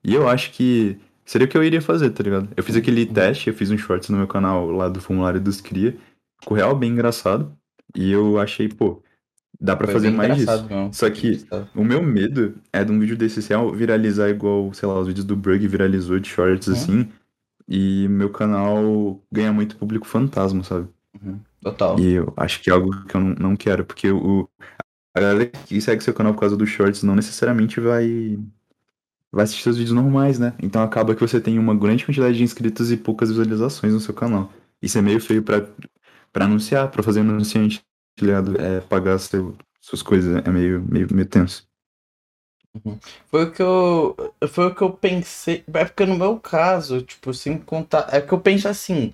[0.04, 2.48] E eu acho que seria o que eu iria fazer, tá ligado?
[2.56, 5.60] Eu fiz aquele teste, eu fiz um Shorts no meu canal lá do Formulário dos
[5.60, 5.96] Cria,
[6.40, 7.52] ficou real bem engraçado,
[7.92, 9.02] e eu achei, pô,
[9.60, 10.42] dá pra Foi fazer mais disso.
[10.42, 10.94] engraçado mesmo.
[10.94, 11.44] Só que
[11.74, 15.24] o meu medo é de um vídeo desse real viralizar igual, sei lá, os vídeos
[15.26, 16.74] do Brug viralizou de shorts Uhum.
[16.74, 17.08] assim.
[17.68, 20.88] E meu canal ganha muito público fantasma, sabe?
[21.60, 21.98] Total.
[22.00, 24.48] E eu acho que é algo que eu não, não quero, porque o,
[25.14, 28.38] a galera que segue seu canal por causa dos shorts não necessariamente vai,
[29.32, 30.54] vai assistir seus vídeos normais, né?
[30.62, 34.14] Então acaba que você tem uma grande quantidade de inscritos e poucas visualizações no seu
[34.14, 34.52] canal.
[34.82, 35.66] Isso é meio feio pra,
[36.32, 37.82] pra anunciar, pra fazer anunciante,
[38.26, 38.60] ligado?
[38.60, 41.68] É, pagar seu, suas coisas, é meio, meio, meio tenso.
[43.26, 44.34] Foi o que eu.
[44.48, 45.64] Foi o que eu pensei.
[45.74, 48.08] É porque no meu caso, tipo, sem contar.
[48.12, 49.12] É que eu penso assim,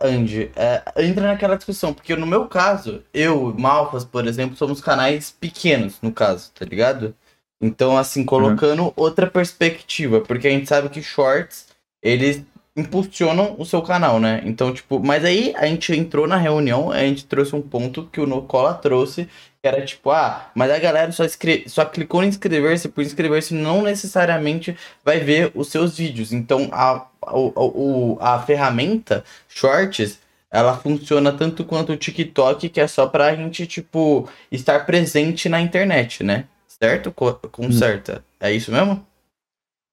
[0.00, 5.30] Andy, é, entra naquela discussão, porque no meu caso, eu, Malfas, por exemplo, somos canais
[5.30, 7.14] pequenos, no caso, tá ligado?
[7.60, 11.66] Então, assim, colocando outra perspectiva, porque a gente sabe que shorts,
[12.00, 12.44] eles
[12.78, 14.40] impulsionam o seu canal, né?
[14.44, 18.20] Então, tipo, mas aí a gente entrou na reunião, a gente trouxe um ponto que
[18.20, 19.28] o Nocola trouxe,
[19.60, 21.24] que era tipo, ah, mas a galera só,
[21.66, 26.32] só clicou em inscrever-se, por inscrever-se não necessariamente vai ver os seus vídeos.
[26.32, 30.20] Então, a, o, o, a ferramenta Shorts,
[30.50, 35.60] ela funciona tanto quanto o TikTok, que é só pra gente, tipo, estar presente na
[35.60, 36.44] internet, né?
[36.66, 37.10] Certo?
[37.10, 38.24] Co conserta.
[38.38, 39.04] É isso mesmo?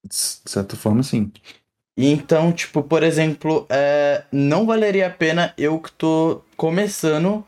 [0.07, 1.31] De certa forma, sim.
[1.97, 7.45] Então, tipo, por exemplo, é, não valeria a pena eu que tô começando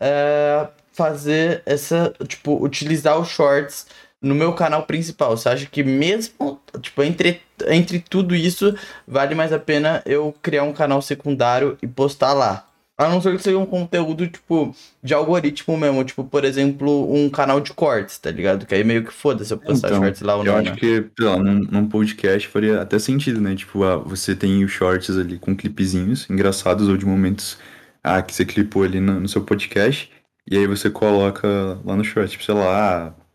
[0.00, 3.86] é, fazer essa, tipo, utilizar os shorts
[4.20, 5.36] no meu canal principal.
[5.36, 8.76] Você acha que mesmo, tipo, entre, entre tudo isso,
[9.06, 12.66] vale mais a pena eu criar um canal secundário e postar lá?
[12.98, 16.02] A não ser que seja um conteúdo, tipo, de algoritmo mesmo.
[16.02, 18.64] Tipo, por exemplo, um canal de cortes, tá ligado?
[18.64, 20.76] Que aí meio que foda-se eu postar Então, shorts lá ou Eu não, acho né?
[20.76, 23.54] que, sei lá, num, num podcast faria até sentido, né?
[23.54, 27.58] Tipo, ah, você tem os shorts ali com clipezinhos engraçados ou de momentos
[28.02, 30.10] ah, que você clipou ali no, no seu podcast,
[30.50, 33.26] e aí você coloca lá no short, tipo, sei lá, ah,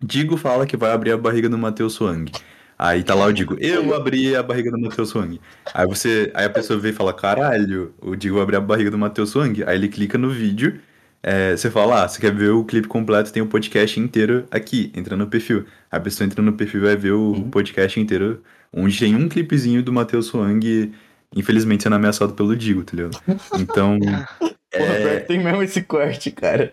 [0.00, 2.30] Digo fala que vai abrir a barriga do Matheus Swang.
[2.78, 5.40] Aí tá lá o Digo, eu abri a barriga do Matheus Swang.
[5.74, 8.98] Aí você, aí a pessoa vê e fala, caralho, o Digo abriu a barriga do
[8.98, 9.64] Matheus Swang.
[9.64, 10.80] Aí ele clica no vídeo,
[11.22, 14.92] é, você fala, ah, você quer ver o clipe completo, tem o podcast inteiro aqui,
[14.94, 15.66] entra no perfil.
[15.90, 17.50] A pessoa entra no perfil e vai ver o Uhum.
[17.50, 20.92] podcast inteiro, onde tem um clipezinho do Matheus Swang,
[21.34, 23.18] infelizmente sendo ameaçado pelo Digo, tá ligado?
[23.58, 23.98] Então,
[24.70, 26.72] é, tem mesmo esse corte, cara.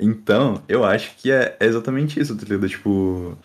[0.00, 2.68] Então, eu acho que é é exatamente isso, tá ligado?
[2.68, 3.36] Tipo.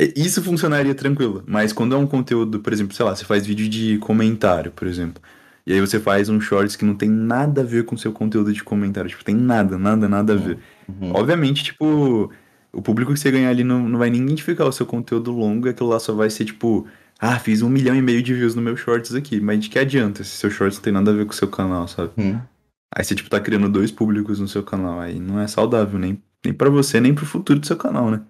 [0.00, 3.46] E- Isso funcionaria tranquilo, mas quando é um conteúdo, por exemplo, sei lá, você faz
[3.46, 5.22] vídeo de comentário, por exemplo,
[5.66, 8.12] e aí você faz um shorts que não tem nada a ver com o seu
[8.12, 10.58] conteúdo de comentário, tipo, tem nada, nada, nada a ver.
[10.88, 11.12] Uhum.
[11.14, 12.30] Obviamente, tipo,
[12.72, 15.66] o público que você ganhar ali não, não vai nem identificar o seu conteúdo longo
[15.66, 16.86] e aquilo lá só vai ser tipo,
[17.18, 19.78] ah, fiz um milhão e meio de views no meu shorts aqui, mas de que
[19.78, 22.10] adianta se seu shorts não tem nada a ver com o seu canal, sabe?
[22.18, 22.38] Uhum.
[22.94, 25.00] Aí você, tipo, tá criando dois públicos no seu canal.
[25.00, 28.20] Aí não é saudável, nem, nem pra você, nem pro futuro do seu canal, né?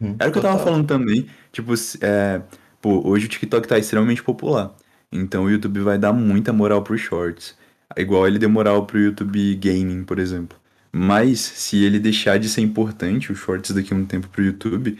[0.00, 0.16] Uhum.
[0.18, 0.72] Era o que eu tava Total.
[0.72, 1.26] falando também.
[1.52, 2.42] Tipo, é,
[2.80, 4.74] pô, hoje o TikTok tá extremamente popular.
[5.10, 7.56] Então o YouTube vai dar muita moral pros shorts.
[7.96, 10.56] Igual ele deu moral pro YouTube Gaming, por exemplo.
[10.92, 14.98] Mas se ele deixar de ser importante, os shorts daqui a um tempo pro YouTube,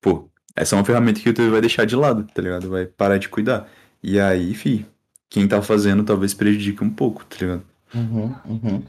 [0.00, 2.70] pô, essa é uma ferramenta que o YouTube vai deixar de lado, tá ligado?
[2.70, 3.68] Vai parar de cuidar.
[4.02, 4.86] E aí, fi,
[5.30, 7.64] quem tá fazendo talvez prejudique um pouco, tá ligado?
[7.94, 8.34] Uhum.
[8.44, 8.84] Uhum.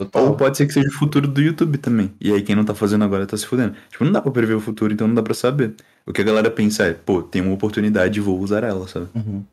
[0.00, 0.36] Ou Total.
[0.36, 2.14] pode ser que seja o futuro do YouTube também.
[2.20, 3.74] E aí quem não tá fazendo agora tá se fudendo.
[3.90, 5.74] Tipo, não dá pra prever o futuro, então não dá pra saber.
[6.06, 9.08] O que a galera pensa é, pô, tem uma oportunidade, vou usar ela, sabe?
[9.14, 9.44] Uhum.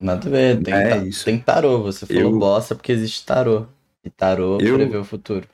[0.00, 1.24] Nada a ver, tem, É isso.
[1.24, 1.82] tem tarô.
[1.82, 3.66] Você falou Eu- bosta porque existe tarô.
[4.04, 5.46] E tarô Eu- prevê o futuro.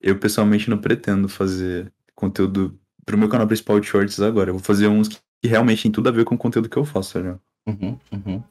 [0.00, 4.50] Eu pessoalmente não pretendo fazer conteúdo pro meu canal principal de shorts agora.
[4.50, 6.84] Eu vou fazer uns que realmente tem tudo a ver com o conteúdo que eu
[6.84, 7.40] faço, tá ligado?
[7.66, 7.98] Uhum.
[8.12, 8.42] Uhum.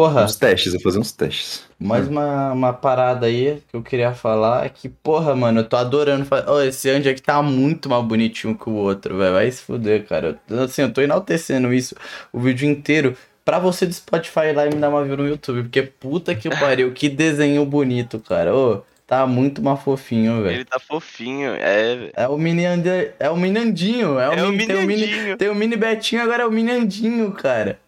[0.00, 1.62] Porra, Uns testes, eu vou fazer uns testes.
[1.78, 5.76] mais uma, uma parada aí que eu queria falar é que, porra, mano, eu tô
[5.76, 6.26] adorando.
[6.46, 9.34] Ó, esse Andy aqui tá muito mais bonitinho que o outro, velho.
[9.34, 10.38] Vai se fuder, cara.
[10.48, 11.94] Eu- Assim, eu tô enaltecendo isso
[12.32, 13.14] o vídeo inteiro.
[13.44, 15.64] Pra você do Spotify ir lá e me dar uma view no YouTube.
[15.64, 18.56] Porque puta que pariu, que desenho bonito, cara.
[18.56, 20.54] Ô, tá muito mais fofinho, velho.
[20.56, 21.50] Ele tá fofinho.
[21.56, 23.14] É, É o mini Ander...
[23.20, 25.76] é o mini Andinho, é o, é o mini, tem o mini, tem o mini
[25.76, 27.78] Betinho, agora é o mini Andinho, cara.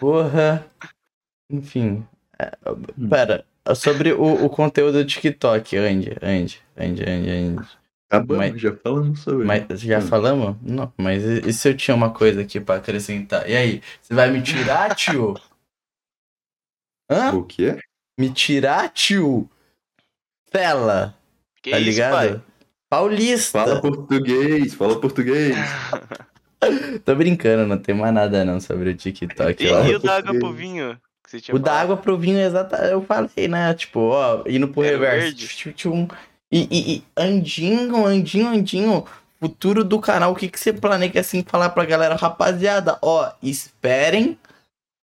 [0.00, 0.64] Porra.
[1.52, 2.06] Enfim.
[2.38, 2.50] É,
[3.08, 3.44] pera,
[3.76, 7.68] sobre o, o conteúdo do TikTok, Andy, Andy, Andy, Andy, Andy.
[8.10, 9.44] Acabamos, Mas- já falamos sobre.
[9.46, 10.02] Mas já Hum.
[10.02, 10.56] falamos?
[10.62, 13.48] Não, mas e, e se eu tinha uma coisa aqui pra acrescentar?
[13.48, 15.34] E aí, você vai me tirar, tio?
[17.10, 17.32] Hã?
[17.34, 17.78] O quê?
[18.18, 19.48] Me tirar, tio?
[20.50, 21.16] Fela,
[21.62, 22.12] Que tá isso, ligado?
[22.12, 22.42] pai?
[22.90, 23.58] Paulista.
[23.64, 25.56] Fala português, fala português.
[27.04, 29.64] Tô brincando, não tem mais nada não sobre o TikTok.
[29.64, 29.84] E, ó.
[29.86, 30.38] e o da água
[31.32, 31.82] você tinha O da falado?
[31.82, 33.74] água pro vinho, exata, eu falei, né?
[33.74, 35.36] Tipo, ó, indo pro Era reverso.
[35.36, 35.48] verde?
[35.48, 36.08] Tchum, tchum.
[36.52, 39.04] E, e, e Andinho, Andinho, Andinho,
[39.40, 42.14] futuro do canal, o que, que você planeja assim falar pra galera?
[42.16, 44.38] Rapaziada, ó, esperem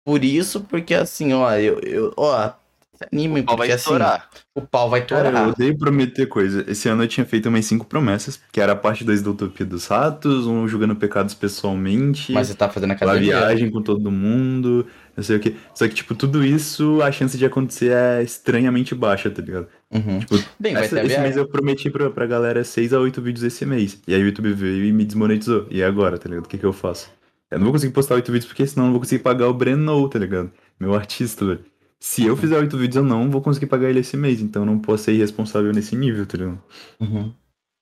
[0.06, 2.50] por isso, porque assim, ó, eu, eu ó,
[2.96, 4.30] se animem, O pau porque vai assim, estourar.
[4.56, 6.66] o pau vai Cara, eu odeio prometer coisa.
[6.70, 9.66] Esse ano eu tinha feito umas cinco promessas, que era a parte 2 da Utopia
[9.66, 13.38] dos Ratos, um julgando pecados pessoalmente, Mas você tá fazendo uma academia.
[13.40, 14.88] viagem com todo mundo,
[15.18, 15.56] não sei o que.
[15.74, 19.68] Só que, tipo, tudo isso, a chance de acontecer é estranhamente baixa, tá ligado?
[19.92, 20.20] Uhum.
[20.20, 23.44] Tipo, Bem, vai essa- esse mês eu prometi pra, pra galera 6 a 8 vídeos
[23.44, 24.00] esse mês.
[24.08, 25.66] E aí o YouTube veio e me desmonetizou.
[25.72, 26.46] E agora, tá ligado?
[26.46, 27.10] O que que eu faço?
[27.50, 29.54] Eu não vou conseguir postar 8 vídeos porque senão eu não vou conseguir pagar o
[29.54, 30.52] Breno, tá ligado?
[30.80, 31.62] Meu artista, velho.
[32.00, 34.40] Se eu fizer 8 vídeos, eu não vou conseguir pagar ele esse mês.
[34.42, 36.62] Então eu não posso ser irresponsável nesse nível, tá ligado?
[37.00, 37.34] Uhum.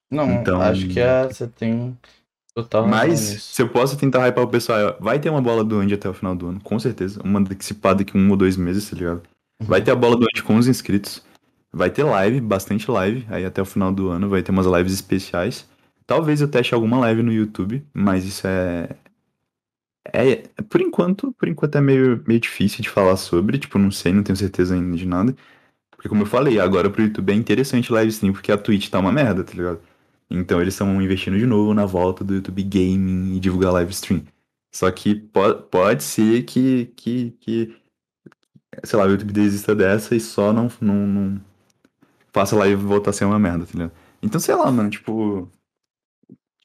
[0.09, 1.97] Não, Então- acho que é, você tem
[2.55, 5.93] total Mas, se eu posso tentar hypar o pessoal, vai ter uma bola do Andy
[5.93, 7.21] até o final do ano, com certeza.
[7.23, 9.21] Uma antecipada daqui um ou dois meses, tá ligado?
[9.59, 11.23] Vai ter a bola do Andy com os inscritos.
[11.71, 14.93] Vai ter live, bastante live, aí até o final do ano vai ter umas lives
[14.93, 15.67] especiais.
[16.07, 18.89] Talvez eu teste alguma live no YouTube, mas isso é.
[20.13, 24.13] É, por enquanto, por enquanto é meio, meio difícil de falar sobre, tipo, não sei,
[24.13, 25.35] não tenho certeza ainda de nada.
[25.91, 28.99] Porque como eu falei, agora pro YouTube é interessante live stream, porque a Twitch tá
[28.99, 29.79] uma merda, tá ligado?
[30.29, 34.23] Então eles estão investindo de novo na volta do YouTube Gaming e divulgar live stream.
[34.73, 37.75] Só que po pode ser que, que, que,
[38.83, 41.41] sei lá, o YouTube desista dessa e só não, não, não
[42.33, 43.91] faça live voltar a ser uma merda, tá ligado?
[44.21, 45.49] Então, sei lá, mano, tipo.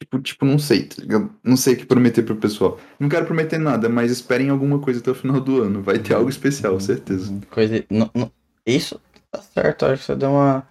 [0.01, 1.31] Tipo, tipo, não sei, tá ligado?
[1.45, 2.81] Não sei o que prometer pro pessoal.
[2.99, 5.83] Não quero prometer nada, mas esperem alguma coisa até o final do ano.
[5.83, 7.39] Vai ter algo especial, Uhum, certeza.
[7.51, 7.85] Coisa.
[7.91, 8.33] não- não-
[8.67, 8.99] isso
[9.31, 10.67] tá certo, acho que você deu uma,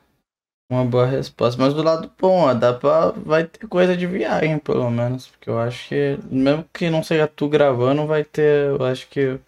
[0.70, 1.62] uma boa resposta.
[1.62, 3.12] Mas do lado bom, ó, dá pra.
[3.12, 5.28] Vai ter coisa de viagem, pelo menos.
[5.28, 8.68] Porque eu acho que, mesmo que não seja tu gravando, vai ter.
[8.68, 9.40] Eu acho que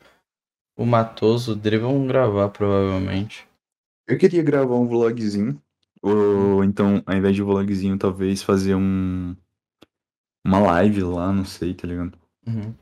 [0.76, 3.47] o Matoso, o Dri vão gravar, provavelmente.
[4.07, 5.61] Eu queria gravar um vlogzinho.
[6.01, 9.36] Ou então, ao invés de vlogzinho, talvez fazer um.
[10.43, 12.17] Uma live lá, não sei, tá ligado?
[12.47, 12.74] Uhum.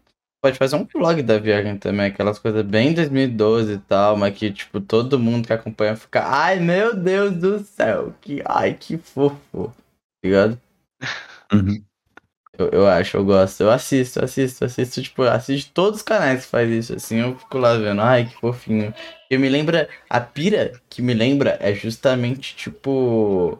[0.41, 4.51] Pode fazer um vlog da viagem também, aquelas coisas bem 2012 e tal, mas que,
[4.51, 9.73] tipo, todo mundo que acompanha fica, ai meu Deus do céu, que, ai que fofo,
[10.23, 10.59] ligado?
[11.51, 11.83] Uhum.
[12.59, 16.43] Eu, eu acho, eu gosto, eu assisto, assisto, assisto, tipo, eu assisto todos os canais
[16.45, 18.93] que faz isso, assim, eu fico lá vendo, ai que fofinho.
[19.31, 23.57] E me lembra, a pira que me lembra é justamente, tipo,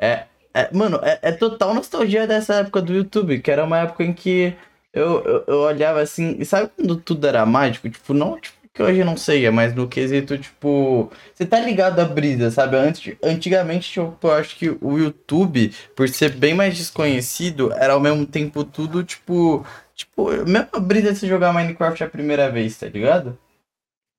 [0.00, 4.04] é, é mano, é, é total nostalgia dessa época do YouTube, que era uma época
[4.04, 4.54] em que
[4.92, 7.88] eu, eu, eu olhava assim, sabe quando tudo era mágico?
[7.88, 12.04] Tipo, não, tipo, que hoje não sei, mas no quesito, tipo, você tá ligado à
[12.04, 12.76] brisa, sabe?
[12.76, 18.00] Antes, antigamente, tipo, eu acho que o YouTube, por ser bem mais desconhecido, era ao
[18.00, 22.78] mesmo tempo tudo, tipo, tipo, mesmo a brisa de você jogar Minecraft a primeira vez,
[22.78, 23.38] tá ligado?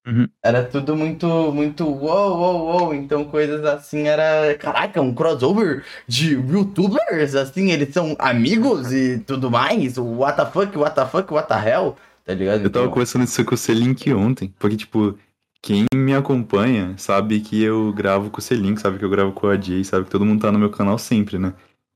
[0.06, 0.28] Uhum.
[0.44, 2.94] Era tudo muito, muito uou, uou, uou.
[2.94, 4.54] Então coisas assim era.
[4.56, 9.98] Caraca, um crossover de youtubers, assim, eles são amigos e tudo mais.
[9.98, 11.96] O what the fuck, what the fuck, what the hell.
[12.26, 12.64] Tá ligado?
[12.64, 15.18] Eu tava Então, conversando isso com o Selink ontem, porque, tipo,
[15.62, 19.48] quem me acompanha sabe que eu gravo com o Selink, sabe que eu gravo com
[19.48, 21.54] a Jay, sabe que todo mundo tá no meu canal sempre, né?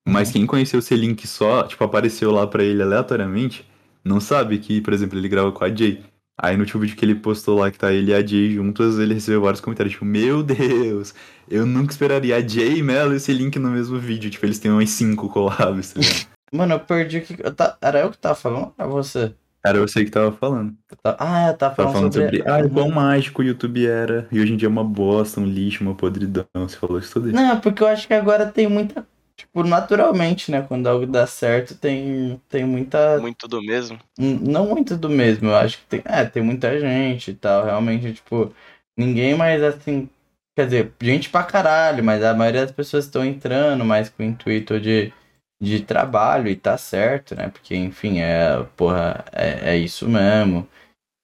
[0.08, 3.68] Mas quem conheceu o Selink só, tipo, apareceu lá pra ele aleatoriamente,
[4.04, 6.02] não sabe que, por exemplo, ele grava com a Jay.
[6.40, 9.00] Aí no último vídeo que ele postou lá, que tá ele e a Jay juntas,
[9.00, 11.14] ele recebeu vários comentários, tipo, meu Deus,
[11.50, 14.30] eu nunca esperaria a Jay, Melo e o Selink no mesmo vídeo.
[14.30, 16.28] Tipo, eles têm umas cinco collabs, tá ligado?
[16.54, 17.36] Mano, eu perdi o que.
[17.44, 19.34] eu tá- Era eu que tava falando ou você?
[19.66, 20.74] Era eu sei que tava falando.
[20.90, 23.86] Eu tava- Ah, eu tava Tava falando, falando sobre, ah, o quão mágico o YouTube
[23.86, 26.46] era, e hoje em dia é uma bosta, um lixo, uma podridão.
[26.54, 27.34] Você falou isso tudo.
[27.34, 29.06] Não, porque eu acho que agora tem muita.
[29.38, 30.64] Tipo, naturalmente, né?
[30.64, 33.20] Quando algo dá certo, tem, tem muita.
[33.20, 34.00] Muito do mesmo.
[34.18, 36.02] Não muito do mesmo, eu acho que tem.
[36.06, 37.64] É, tem muita gente e tal.
[37.64, 38.52] Realmente, tipo,
[38.98, 40.10] ninguém mais assim.
[40.56, 44.26] Quer dizer, gente pra caralho, mas a maioria das pessoas estão entrando mais com o
[44.26, 45.14] intuito de,
[45.62, 47.50] de trabalho e tá certo, né?
[47.50, 48.64] Porque, enfim, é.
[48.76, 50.68] Porra, é, é isso mesmo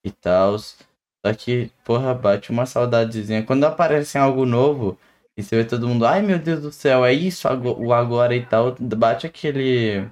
[0.06, 0.58] e tal.
[0.60, 3.44] Só que, porra, bate uma saudadezinha.
[3.44, 5.00] Quando aparece algo novo
[5.38, 8.46] e você vê todo mundo, ai meu Deus do céu, é isso o agora e
[8.46, 10.08] tal, bate aquele.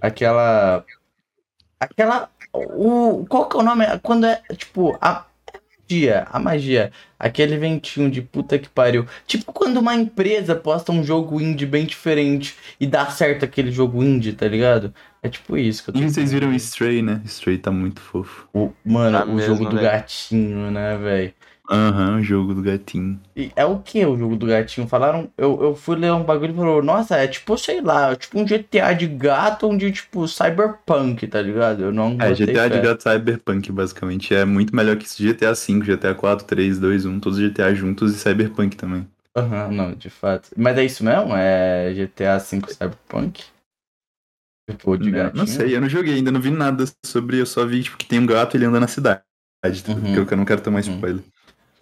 [0.00, 0.84] Aquela.
[1.80, 2.30] Aquela.
[2.52, 3.84] O, qual que é o nome?
[4.02, 5.26] Quando é, tipo, a
[5.88, 6.92] magia, a magia.
[7.18, 9.06] Aquele ventinho de puta que pariu.
[9.26, 14.02] Tipo quando uma empresa posta um jogo indie bem diferente e dá certo aquele jogo
[14.02, 14.94] indie, tá ligado?
[15.22, 16.52] É tipo isso que eu tô E vocês viram.
[16.54, 17.22] Stray, né?
[17.24, 18.48] Stray tá muito fofo.
[18.54, 19.80] O, mano, Tá o mesmo, jogo do velho.
[19.80, 21.34] gatinho, né, velho?
[21.68, 23.20] Aham, o jogo do gatinho.
[23.34, 24.86] E É o que o jogo do gatinho?
[24.86, 25.30] Falaram.
[25.36, 28.38] Eu, eu fui ler um bagulho e falou, nossa, é tipo, sei lá, é tipo
[28.38, 31.82] um GTA de gato onde, tipo, cyberpunk, tá ligado?
[31.82, 32.82] Eu não É, GTA de fé.
[32.82, 34.34] gato Cyberpunk, basicamente.
[34.34, 38.14] É muito melhor que GTA V, GTA 4, 3, 2, 1, todos os GTA juntos
[38.14, 39.06] e Cyberpunk também.
[39.36, 40.50] Aham, não, de fato.
[40.56, 41.34] Mas é isso mesmo?
[41.36, 43.44] É GTA V Cyberpunk?
[44.68, 45.38] Tipo, de Não, gatinho?
[45.38, 48.06] não sei, eu não joguei ainda, não vi nada sobre, eu só vi tipo, que
[48.06, 49.22] tem um gato e ele anda na cidade.
[49.62, 49.68] tá?
[49.92, 50.24] Uhum.
[50.26, 51.22] Que eu não quero tomar Uhum.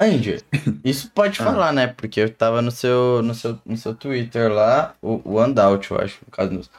[0.01, 0.38] Andy,
[0.84, 1.45] isso pode Ah.
[1.45, 1.86] falar, né?
[1.86, 5.99] Porque eu tava no seu, no seu, no seu Twitter lá, o, o Undout, eu
[5.99, 6.70] acho, no caso.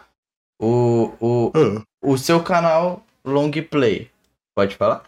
[0.62, 1.52] O, o,
[2.02, 4.10] o seu canal Long Play.
[4.56, 5.04] Pode falar?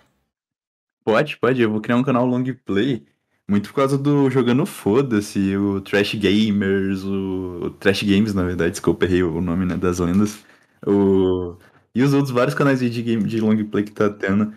[1.05, 3.05] Pode, pode, eu vou criar um canal long play.
[3.49, 8.71] Muito por causa do Jogando Foda-se, o Trash Gamers, o, o Trash Games, na verdade,
[8.71, 10.43] desculpa, errei o nome né, das lendas.
[10.85, 11.55] O...
[11.95, 14.53] E os outros vários canais de, game, de long play que tá tendo.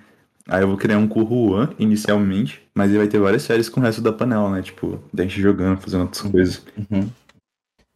[0.51, 3.69] Aí eu vou criar um com o Juan, inicialmente, mas ele vai ter várias séries
[3.69, 4.61] com o resto da panela, né?
[4.61, 6.67] Tipo, da gente jogando, fazendo outras coisas.
[6.77, 7.09] Uhum.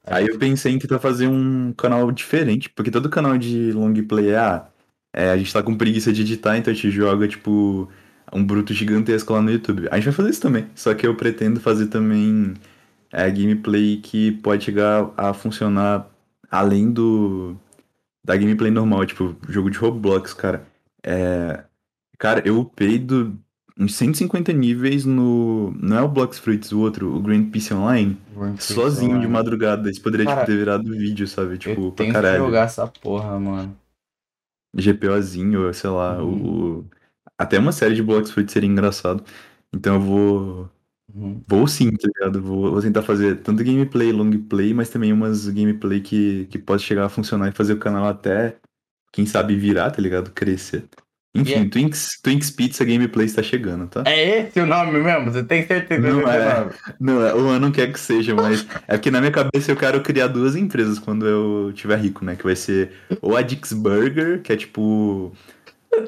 [0.06, 4.30] Aí eu pensei em tentar fazer um canal diferente, porque todo canal de long play
[4.30, 4.68] é, ah,
[5.12, 7.90] é, a gente tá com preguiça de editar, então a gente joga, tipo,
[8.32, 9.88] um bruto gigantesco lá no YouTube.
[9.90, 12.54] A gente vai fazer isso também, só que eu pretendo fazer também
[13.10, 16.08] é, gameplay que pode chegar a funcionar
[16.48, 17.56] além do
[18.24, 20.64] da gameplay normal, tipo, jogo de Roblox, cara.
[21.02, 21.64] É,
[22.24, 23.38] cara, eu upei do,
[23.78, 25.72] uns 150 níveis no.
[25.72, 28.16] Não é o Blox Fruits, o outro, o Grand Peace Online.
[28.58, 29.90] Sozinho de madrugada.
[29.90, 31.58] Isso poderia Cara, tipo, ter virado vídeo, sabe?
[31.58, 32.44] Tipo, eu pra tenho que caralho.
[32.44, 33.76] jogar essa porra, mano.
[34.76, 36.22] GPOzinho, sei lá.
[36.22, 36.78] Uhum.
[36.80, 36.84] O...
[37.38, 39.24] Até uma série de Blox Fruits seria engraçado.
[39.72, 40.70] Então eu vou.
[41.12, 41.40] Uhum.
[41.46, 42.40] Vou sim, tá ligado?
[42.40, 46.82] Vou, vou tentar fazer tanto gameplay, long play, mas também umas gameplay que, que pode
[46.82, 48.56] chegar a funcionar e fazer o canal até,
[49.12, 50.32] quem sabe, virar, tá ligado?
[50.32, 50.88] Crescer.
[51.36, 51.70] Enfim, Yeah.
[51.70, 54.04] Twinks, Twinks Pizza Gameplay está chegando, tá?
[54.06, 55.32] É esse o nome mesmo?
[55.32, 56.54] Você tem certeza Não que é é.
[56.60, 56.70] nome?
[57.00, 59.76] Não, é- o ano não quer que seja, mas é porque na minha cabeça eu
[59.76, 62.36] quero criar duas empresas quando eu tiver rico, né?
[62.36, 65.32] Que vai ser ou a Dix Burger, que é tipo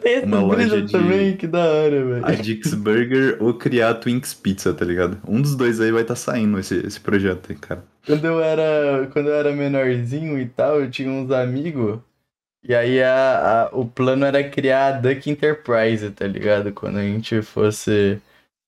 [0.02, 2.26] Tem Uma loja de- também, que da hora, velho.
[2.26, 5.18] a Dix Burger ou criar a Twinks Pizza, tá ligado?
[5.26, 7.84] Um dos dois aí vai estar saindo esse, esse projeto aí, cara.
[8.04, 11.98] Quando eu era, quando eu era menorzinho e tal, eu tinha uns amigos.
[12.68, 16.72] E aí a, a- o plano era criar a Duck Enterprise, tá ligado?
[16.72, 18.20] Quando a gente fosse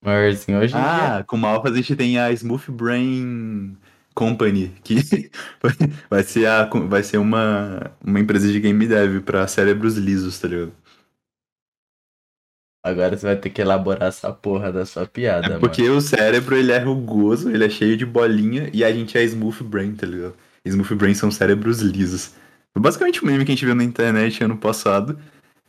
[0.02, 0.60] maiorzinho.
[0.60, 1.16] Hoje em dia.
[1.16, 3.76] Ah, com o Malfas a gente tem a Smooth Brain
[4.14, 4.96] Company, que
[6.10, 10.48] vai ser, a, vai ser uma, uma empresa de game dev pra cérebros lisos, tá
[10.48, 10.72] ligado?
[12.82, 16.56] Agora você vai ter que elaborar essa porra da sua piada, É porque o cérebro
[16.56, 20.06] ele é rugoso, ele é cheio de bolinha e a gente é Smooth Brain, tá
[20.06, 20.34] ligado?
[20.64, 22.32] Smooth Brain são cérebros lisos.
[22.78, 25.18] Foi basicamente o meme que a gente viu na internet ano passado.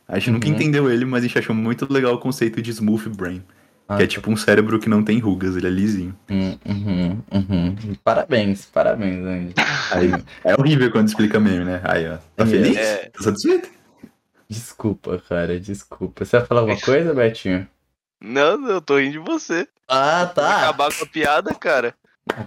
[0.06, 0.54] A gente nunca Uhum.
[0.54, 3.42] entendeu ele, mas a gente achou muito legal o conceito de Smooth Brain.
[3.88, 3.98] mano.
[3.98, 6.16] Que é tipo um cérebro que não tem rugas, ele é lisinho.
[6.30, 7.76] Hum, uhum, uhum.
[8.04, 9.54] Parabéns, parabéns, Andy.
[9.90, 10.12] Aí,
[10.44, 11.80] é horrível quando explica meme, né?
[11.82, 12.18] Aí, ó.
[12.36, 12.46] Tá É.
[12.46, 12.76] feliz?
[12.76, 13.10] É.
[13.12, 13.68] Tá satisfeito?
[14.48, 16.24] Desculpa, cara, desculpa.
[16.24, 17.66] Você vai falar alguma coisa, Betinho?
[18.22, 19.66] Não, eu tô rindo de você.
[19.88, 20.58] Ah, tá.
[20.58, 21.92] acabar com a piada, cara.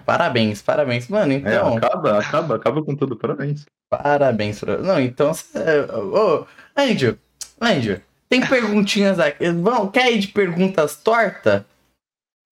[0.06, 1.08] Parabéns, parabéns.
[1.08, 1.78] Mano, É, então.
[1.78, 3.66] acaba, acaba, acaba com tudo, parabéns.
[3.90, 4.62] Parabéns.
[4.62, 5.32] Não, então.
[6.14, 6.46] Ô,
[6.76, 7.18] Andy,
[7.60, 9.50] Andy, tem perguntinhas aqui.
[9.52, 11.66] Vamos, quer ir de perguntas torta?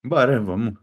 [0.05, 0.73] Bora, vamos.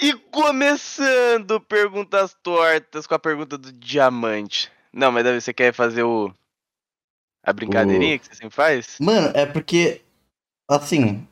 [0.00, 4.70] E começando perguntas tortas com a pergunta do diamante.
[4.92, 6.32] Não, mas deve você quer fazer o.
[7.44, 8.96] A brincadeirinha que você sempre faz?
[9.00, 10.01] Mano, é porque.
[10.76, 11.26] Assim.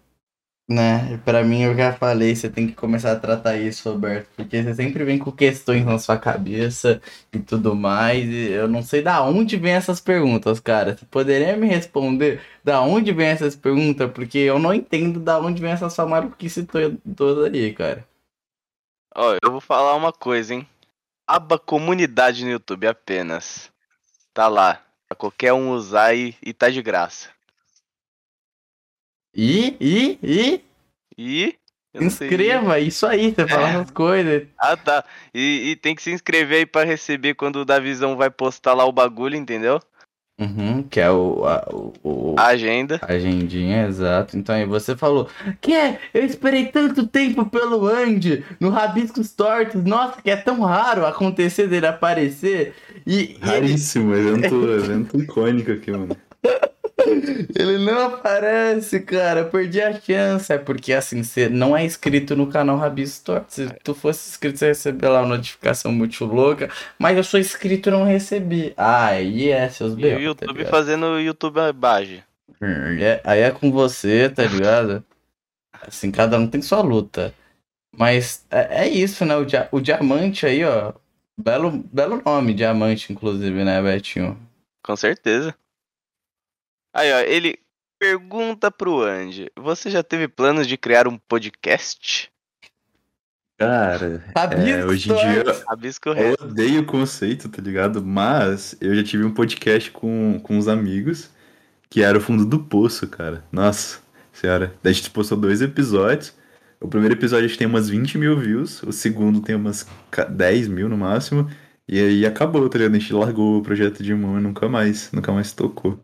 [0.68, 1.18] Né?
[1.24, 4.28] Pra mim, eu já falei, você tem que começar a tratar isso, Roberto.
[4.36, 7.02] Porque você sempre vem com questões na sua cabeça
[7.32, 8.24] e tudo mais.
[8.24, 10.96] E eu não sei da onde vem essas perguntas, cara.
[10.96, 14.12] Você poderia me responder da onde vem essas perguntas?
[14.12, 18.06] Porque eu não entendo da onde vem essa sua maluquice to- toda aí, cara.
[19.16, 20.68] Ó, eu vou falar uma coisa, hein?
[21.26, 23.72] Aba comunidade no YouTube apenas.
[24.32, 24.80] Tá lá.
[25.08, 27.28] Pra qualquer um usar e, e tá de graça.
[29.34, 30.60] E, e, e,
[31.16, 31.54] E.
[31.94, 34.46] eu inscreva, isso aí, você fala essas coisas.
[34.58, 35.04] Ah, tá.
[35.34, 38.84] E, e tem que se inscrever aí pra receber quando o Davizão vai postar lá
[38.84, 39.80] o bagulho, entendeu?
[40.40, 41.68] Uhum, que é o, a,
[42.02, 42.98] o, A agenda.
[43.02, 44.38] Agendinha, exato.
[44.38, 45.28] Então aí você falou,
[45.60, 50.62] que é, eu esperei tanto tempo pelo Andy no Rabiscos Tortos, nossa, que é tão
[50.62, 52.74] raro acontecer dele aparecer.
[53.06, 56.16] E, e ele, Raríssimo, evento, evento icônico aqui, mano.
[57.58, 60.52] ele não aparece, cara, eu perdi a chance.
[60.52, 63.54] É porque assim, você não é inscrito no canal Rabiscos Tortos.
[63.54, 66.70] Se tu fosse inscrito, você ia receber lá uma notificação muito louca.
[66.98, 68.72] Mas eu sou inscrito e não recebi.
[68.76, 70.70] Ah, é seus E o tá YouTube ligado?
[70.70, 72.22] fazendo o YouTube bage.
[72.60, 75.04] Hum, é- Aí é com você, tá ligado?
[75.86, 77.32] Assim, cada um tem sua luta.
[77.96, 79.36] Mas é, é isso, né?
[79.36, 80.92] O, dia- o diamante aí, ó.
[81.42, 84.38] Belo, belo nome, diamante, inclusive, né, Betinho?
[84.84, 85.54] Com certeza.
[86.92, 87.58] Aí, ó, ele
[87.98, 92.30] pergunta pro Andy: Você já teve planos de criar um podcast?
[93.58, 94.24] Cara,
[94.56, 95.44] é, hoje em dia.
[95.68, 96.44] Rabisco eu reto.
[96.44, 98.02] odeio o conceito, tá ligado?
[98.02, 101.30] Mas eu já tive um podcast com, com uns amigos
[101.90, 103.44] que era o fundo do poço, cara.
[103.52, 103.98] Nossa
[104.32, 104.72] senhora.
[104.82, 106.32] Daí a gente postou dois episódios.
[106.80, 110.24] O primeiro episódio a gente tem umas 20 mil views, o segundo tem umas ca-
[110.24, 111.50] 10 mil no máximo.
[111.86, 112.94] E aí acabou, tá ligado?
[112.94, 116.02] A gente largou o projeto de mão e nunca mais, nunca mais tocou.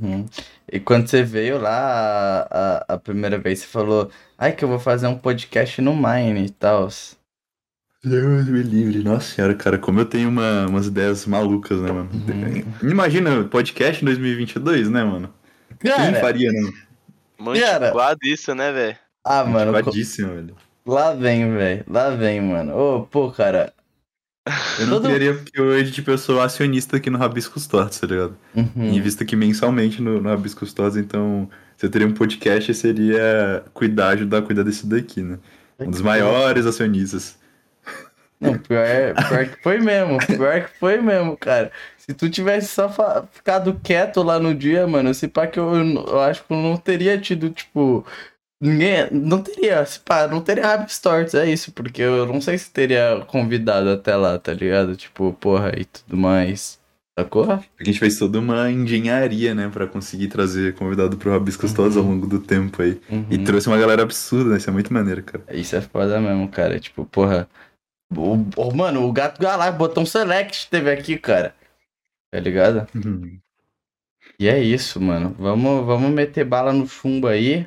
[0.00, 0.26] Uhum.
[0.70, 4.68] E quando você veio lá a, a, a primeira vez, você falou, ai que eu
[4.68, 6.88] vou fazer um podcast no Mine e tal.
[8.04, 9.02] Deus me livre.
[9.04, 12.10] Nossa senhora, cara, como eu tenho uma- umas ideias malucas, né, mano?
[12.12, 12.90] Uhum.
[12.90, 15.32] Imagina, podcast em 2022, né, mano?
[15.80, 16.70] Quem Cara, faria, né?
[17.38, 18.96] Mantiquado isso, né, velho?
[19.24, 20.56] ah, mano, co- velho.
[20.86, 21.84] lá vem, velho.
[21.88, 22.76] Lá vem, mano.
[22.76, 23.72] Ô, pô, cara.
[24.80, 28.06] Eu não Todo- queria porque hoje, tipo, eu sou acionista aqui no Rabiscos Tortos, tá
[28.06, 28.36] ligado?
[28.54, 28.92] Uhum.
[28.92, 34.08] Invisto aqui mensalmente no, no Rabiscos Tortos, então se eu teria um podcast, seria cuidar,
[34.10, 35.38] ajudar a cuidar desse daqui, né?
[35.78, 37.36] Um dos maiores acionistas.
[38.40, 40.18] Não, pior, é- pior que foi mesmo.
[40.26, 41.70] Pior que foi mesmo, cara.
[41.96, 42.88] Se tu tivesse só
[43.30, 46.76] ficado quieto lá no dia, mano, se pá que eu, eu acho que eu não
[46.76, 48.04] teria tido, tipo.
[48.62, 49.08] Ninguém.
[49.10, 52.70] Não teria, se pá, não teria Rabbit Stories, é isso, porque eu não sei se
[52.70, 54.94] teria convidado até lá, tá ligado?
[54.94, 56.80] Tipo, porra e tudo mais.
[57.18, 57.44] Sacou?
[57.44, 61.96] Porque a gente fez toda uma engenharia, né, pra conseguir trazer convidado pro Rabiscos todos
[61.96, 63.00] ao longo do tempo aí.
[63.28, 63.44] E Uhum.
[63.44, 64.56] trouxe uma galera absurda, né?
[64.58, 65.44] Isso é muito maneiro, cara.
[65.50, 66.78] Isso é foda mesmo, cara.
[66.80, 67.48] Tipo, porra.
[68.16, 71.54] O, o- mano, o Gato Galáctico, botão select teve aqui, cara.
[72.32, 72.86] Tá ligado?
[74.38, 75.34] E é isso, mano.
[75.38, 77.66] Vamos, vamos meter bala no chumbo aí.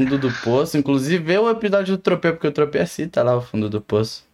[0.00, 0.78] Fundo do poço.
[0.78, 4.24] Inclusive, vê o episódio do Tropê, porque o Tropê cita lá o fundo do poço.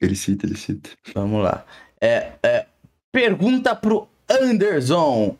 [0.00, 0.90] Ele cita, ele cita.
[1.14, 1.64] Vamos lá.
[2.00, 2.66] É, é,
[3.12, 5.36] pergunta pro Anderson.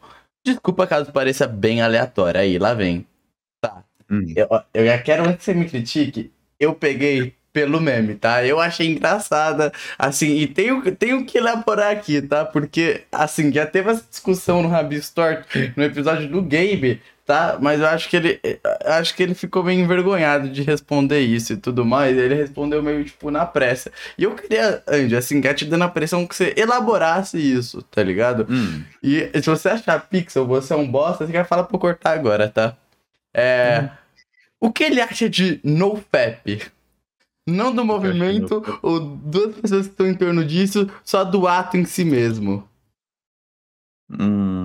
[0.47, 2.41] Desculpa caso pareça bem aleatório.
[2.41, 3.05] Aí, lá vem.
[4.09, 4.25] Hum.
[4.37, 6.33] Eu, eu já quero antes que você me critique.
[6.59, 8.45] Eu peguei pelo meme, tá?
[8.47, 12.45] Eu achei engraçada, assim, e tenho, tenho que elaborar aqui, tá?
[12.45, 17.01] Porque, assim, já teve essa discussão no Rabis Torto, no episódio do Gabe,
[17.31, 17.59] tá?
[17.61, 21.53] Mas eu acho que ele eu acho que ele ficou meio envergonhado de responder isso
[21.53, 22.19] e tudo mais.
[22.19, 23.93] Ele respondeu meio, tipo, na pressa.
[24.19, 28.03] E eu queria, Andy, assim, já te dando a pressão que você elaborasse isso, tá
[28.03, 28.49] ligado?
[28.51, 28.83] Hum.
[29.01, 32.15] E se você achar Pixel, você é um bosta, você vai falar pra eu cortar
[32.15, 32.77] agora, tá?
[33.33, 33.89] É.
[34.61, 36.63] O que ele acha de NoFap?
[37.47, 41.77] Não do que movimento ou duas pessoas que estão em torno disso, só do ato
[41.77, 42.69] em si mesmo.
[44.19, 44.60] Hum,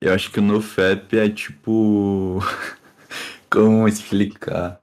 [0.00, 2.40] eu acho que o NoFap é tipo.
[3.50, 4.80] Como explicar?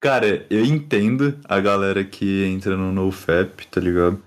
[0.00, 4.22] Cara, eu entendo a galera que entra no NoFap, tá ligado?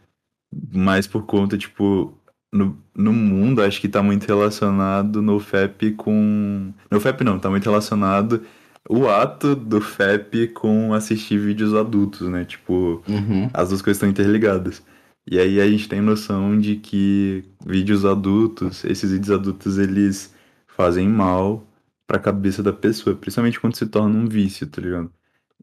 [0.73, 2.13] Mas por conta, tipo,
[2.51, 6.73] no, no mundo, acho que tá muito relacionado NoFap com.
[6.91, 8.43] NoFap não, tá muito relacionado
[8.89, 12.43] o ato do FAP com assistir vídeos adultos, né?
[12.45, 13.49] Tipo, Uhum.
[13.53, 14.81] as duas coisas estão interligadas.
[15.27, 20.33] E aí a gente tem noção de que vídeos adultos, esses vídeos adultos, eles
[20.67, 21.67] fazem mal
[22.07, 25.11] pra cabeça da pessoa, principalmente quando se torna um vício, tá ligado?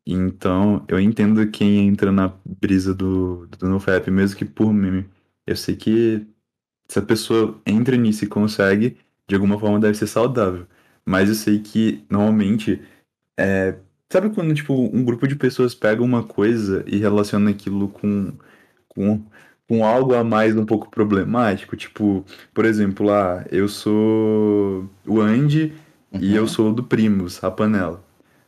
[0.07, 5.07] Então, eu entendo quem entra na brisa do, do NoFap, mesmo que por meme.
[5.47, 6.27] Eu sei que
[6.89, 10.66] se a pessoa entra nisso e consegue, de alguma forma deve ser saudável.
[11.05, 12.81] Mas eu sei que, normalmente,
[13.39, 13.77] é,
[14.11, 18.33] sabe quando, tipo, um grupo de pessoas pega uma coisa e relaciona aquilo com,
[18.89, 19.24] com,
[19.69, 21.77] com algo a mais um pouco problemático?
[21.77, 22.25] Tipo,
[22.55, 25.73] por exemplo, lá, eu sou o Andy
[26.19, 26.49] e eu Uhum.
[26.49, 28.03] sou do Primos, a panela.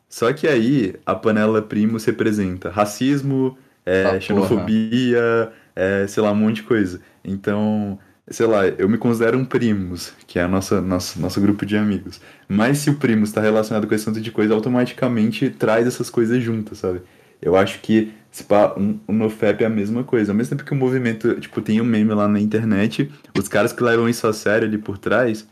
[0.09, 4.21] Só que aí, a panela Primos representa racismo, é, Ah, porra.
[4.21, 7.01] xenofobia, é, sei lá, um monte de coisa.
[7.25, 11.67] Então, sei lá, eu me considero um Primos, que é a nossa, nosso, nosso grupo
[11.67, 12.21] de amigos.
[12.49, 16.43] Mas se o Primos está relacionado com esse tanto de coisa, automaticamente traz essas coisas
[16.43, 17.03] juntas, sabe?
[17.41, 20.33] Eu acho que se pá, um, um NoFap é a mesma coisa.
[20.33, 23.73] Ao mesmo tempo que o movimento, tipo, tem um meme lá na internet, os caras
[23.73, 25.47] que levam isso a sério ali por trás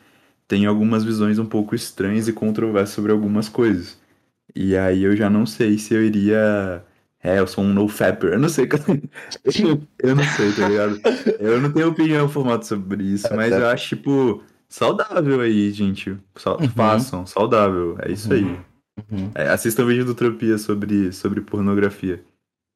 [0.48, 3.98] têm algumas visões um pouco estranhas e controversas sobre algumas coisas.
[4.54, 6.84] E aí eu já não sei se eu iria.
[7.22, 8.34] É, eu sou um NoFapper.
[8.34, 8.68] Eu não sei.
[9.44, 11.00] eu, eu não sei, tá ligado?
[11.40, 16.16] Eu não tenho opinião formada sobre isso, mas eu acho, tipo, saudável aí, gente.
[16.36, 16.68] Sa- Uhum.
[16.68, 17.96] Façam, saudável.
[18.00, 18.58] É isso aí.
[18.98, 19.30] Uhum.
[19.34, 22.22] É, assistam o vídeo do Tropia sobre, sobre pornografia.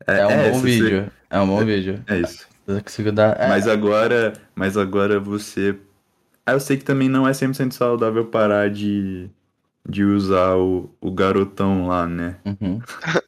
[0.06, 1.10] É um bom se você- vídeo.
[1.30, 2.02] É um bom vídeo.
[2.06, 2.47] É isso.
[2.66, 3.38] Eu consigo dar.
[3.40, 5.76] é, Mas agora, mas agora você.
[6.47, 9.28] Ah, eu sei que também não é 100% saudável parar de,
[9.88, 12.36] de usar o, o garotão lá, né?
[12.44, 12.80] Uhum.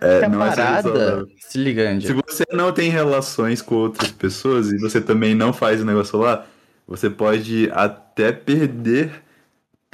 [0.00, 0.82] É, não é parada.
[0.82, 1.28] saudável.
[1.40, 2.06] Se liga, Andy.
[2.06, 6.16] Se você não tem relações com outras pessoas e você também não faz o negócio
[6.20, 6.46] lá,
[6.86, 9.10] você pode até perder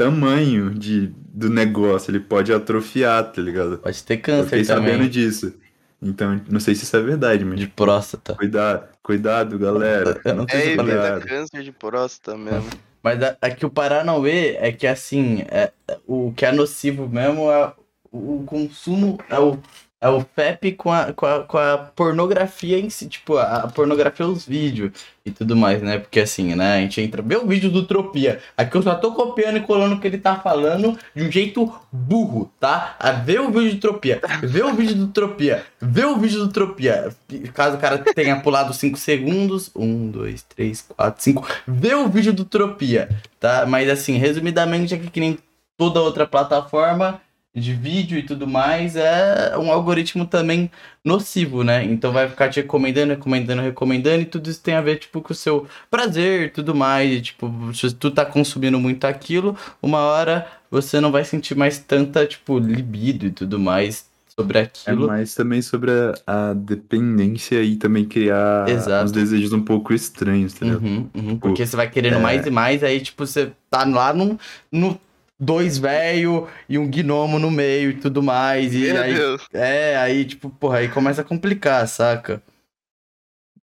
[0.05, 2.11] tamanho de, do negócio.
[2.11, 3.79] Ele pode atrofiar, tá ligado?
[3.79, 5.09] Pode ter Eu câncer fiquei sabendo também.
[5.09, 5.55] disso.
[6.01, 8.35] Então, não sei se isso é verdade, mas De próstata.
[8.35, 10.21] cuidado, cuidado, galera.
[10.25, 10.95] Eu não sei É, se eu falei.
[10.95, 11.27] evita ligado.
[11.29, 12.69] câncer de próstata mesmo.
[13.03, 15.71] Mas a- aqui o Paranauê é que assim, é,
[16.07, 17.73] o que é nocivo mesmo é
[18.11, 19.59] o, o consumo, é o,
[20.03, 24.27] é o FAP com a, com, a, com a pornografia em si, tipo, a, pornografia
[24.27, 24.91] os vídeos
[25.25, 25.99] e tudo mais, né?
[25.99, 28.41] Porque assim, né, a gente entra, vê o vídeo do Tropia.
[28.57, 31.73] Aqui eu só tô copiando e colando o que ele tá falando de um jeito
[31.93, 32.97] burro, tá?
[32.99, 36.49] A vê o vídeo do Tropia, vê o vídeo do Tropia, vê o vídeo do
[36.53, 37.15] Tropia.
[37.55, 42.33] Caso o cara tenha pulado 5 segundos, 1, 2, 3, 4, 5, vê o vídeo
[42.33, 43.09] do Tropia,
[43.39, 43.65] tá?
[43.67, 45.39] Mas assim, resumidamente, aqui que nem
[45.77, 47.21] toda outra plataforma
[47.55, 50.71] de vídeo e tudo mais, é um algoritmo também
[51.05, 51.85] nocivo, né?
[51.85, 55.33] Então vai ficar te recomendando, recomendando, recomendando, e tudo isso tem a ver, tipo, com
[55.33, 57.13] o seu prazer e tudo mais.
[57.13, 61.79] E, tipo, se tu tá consumindo muito aquilo, uma hora você não vai sentir mais
[61.79, 65.07] tanta, tipo, libido e tudo mais sobre É aquilo.
[65.07, 69.05] mais também sobre a, a dependência e também criar Exato.
[69.05, 70.79] uns desejos um pouco estranhos, entendeu?
[70.79, 72.19] Uhum, uhum, porque você vai querendo é.
[72.19, 74.39] mais e mais, aí, tipo, você tá lá no,
[74.71, 74.99] no
[75.43, 78.73] dois velho e um gnomo no meio e tudo mais.
[78.75, 79.43] E Meu aí, Deus.
[79.53, 82.41] é, aí, tipo, porra, aí começa a complicar, saca?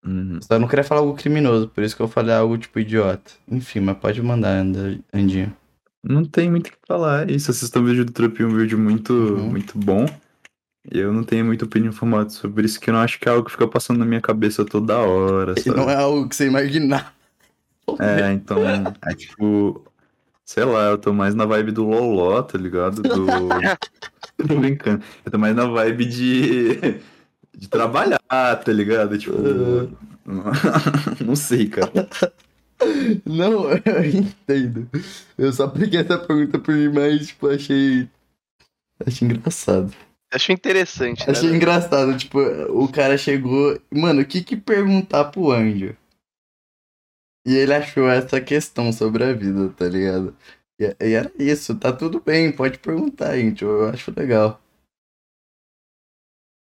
[0.04, 0.38] Uhum.
[0.42, 3.32] Só não queria falar algo criminoso, por isso que eu falei algo tipo idiota.
[3.46, 5.54] Enfim, mas pode mandar, Anda- Andinho.
[6.02, 7.28] Não tem muito o que falar.
[7.28, 9.50] É Isso, assistam o vídeo do Trump, um vídeo muito, Uhum.
[9.50, 10.06] muito bom.
[10.90, 13.44] Eu não tenho muita opinião formada sobre isso, que eu não acho que é algo
[13.44, 15.76] que fica passando na minha cabeça toda hora, E sabe?
[15.76, 17.14] não é algo que você imaginar.
[17.98, 19.84] É, então, é tipo,
[20.48, 23.02] sei lá, eu tô mais na vibe do Loló, tá ligado?
[23.02, 23.26] Do.
[24.48, 25.04] tô brincando.
[25.22, 26.74] Eu tô mais na vibe de.
[27.54, 29.18] de trabalhar, tá ligado?
[29.18, 29.36] Tipo.
[31.22, 32.08] não sei, cara.
[33.26, 34.88] Não, eu entendo.
[35.36, 38.08] Eu só peguei essa pergunta por mim, mas, tipo, achei.
[39.06, 39.92] Achei engraçado.
[40.32, 41.32] Acho interessante, né?
[41.32, 43.78] Achei engraçado, tipo, o cara chegou.
[43.90, 45.94] Mano, o que que perguntar pro anjo?
[47.48, 50.36] E ele achou essa questão sobre a vida, tá ligado?
[50.78, 53.64] E, e era isso, tá tudo bem, pode perguntar, gente.
[53.64, 54.60] Eu acho legal.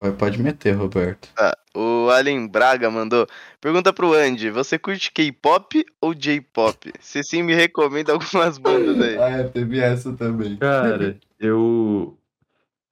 [0.02, 1.28] Vai- Pode meter, Roberto.
[1.38, 3.26] Ah, o Alien Braga mandou.
[3.60, 6.92] Pergunta pro Andy: você curte K-pop ou J-pop?
[7.00, 9.16] Se sim, me recomenda algumas bandas aí.
[9.18, 10.56] Ah, é, teve essa também.
[10.58, 12.16] Cara, eu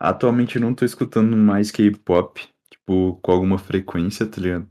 [0.00, 2.40] atualmente não tô escutando mais K-pop,
[2.70, 4.68] tipo, com alguma frequência, tá ligado?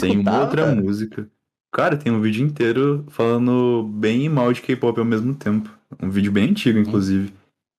[0.00, 1.28] Tem uma outra música.
[1.74, 5.68] Cara, tem um vídeo inteiro falando bem e mal de K-pop ao mesmo tempo.
[6.00, 7.32] Um vídeo bem antigo, inclusive.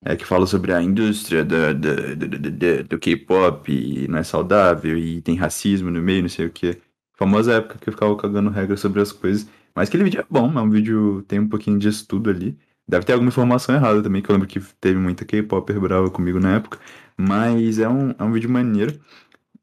[0.04, 4.98] É que fala sobre a indústria da- da- da- do K-pop e não é saudável
[4.98, 6.76] e tem racismo no meio, não sei o que.
[7.16, 9.48] Famosa época que eu ficava cagando regra sobre as coisas.
[9.74, 12.54] Mas aquele vídeo é bom, é um vídeo tem um pouquinho de estudo ali.
[12.86, 16.38] Deve ter alguma informação errada também, que eu lembro que teve muita K-popper brava comigo
[16.38, 16.78] na época.
[17.16, 19.00] Mas é um, é um vídeo maneiro.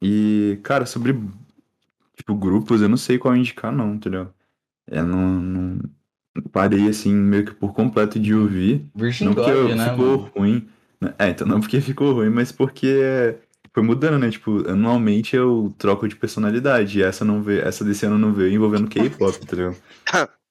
[0.01, 1.15] E, cara, sobre
[2.15, 4.29] tipo, grupos, eu não sei qual indicar, não, entendeu?
[4.87, 5.79] Eu não, não-
[6.51, 8.85] parei assim, meio que por completo de ouvir.
[8.95, 10.31] Virgin Não porque God, né, ficou mano?
[10.35, 10.67] ruim.
[10.99, 11.13] né?
[11.19, 13.35] É, então não porque ficou ruim, mas porque
[13.73, 14.29] foi mudando, né?
[14.29, 16.99] Tipo, anualmente eu troco de personalidade.
[16.99, 19.75] E essa não veio, essa desse ano não veio envolvendo K-pop, tá ligado?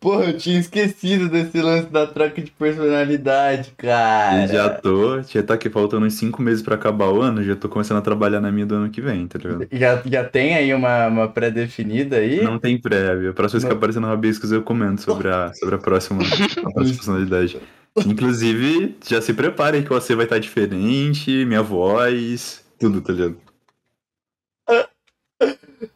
[0.00, 4.44] Porra, eu tinha esquecido desse lance da troca de personalidade, cara.
[4.44, 7.54] E já tô, já tá aqui faltando uns 5 meses pra acabar o ano, já
[7.54, 9.68] tô começando a trabalhar na minha do ano que vem, tá ligado?
[9.72, 12.42] Já, já tem aí uma, uma pré-definida aí?
[12.42, 13.30] Não tem prévia.
[13.30, 16.70] A próxima vez que aparecer no Rabiscos eu comento sobre a, sobre a próxima, a
[16.70, 17.58] próxima personalidade.
[18.06, 23.51] Inclusive, já se preparem que você vai estar diferente, minha voz, tudo, tá ligado?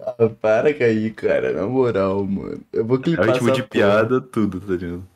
[0.00, 2.60] Ah, para com aí, cara, na moral, mano.
[2.72, 3.70] Eu vou É clipar o ritmo essa de porra.
[3.70, 5.06] piada, tudo, tá ligado?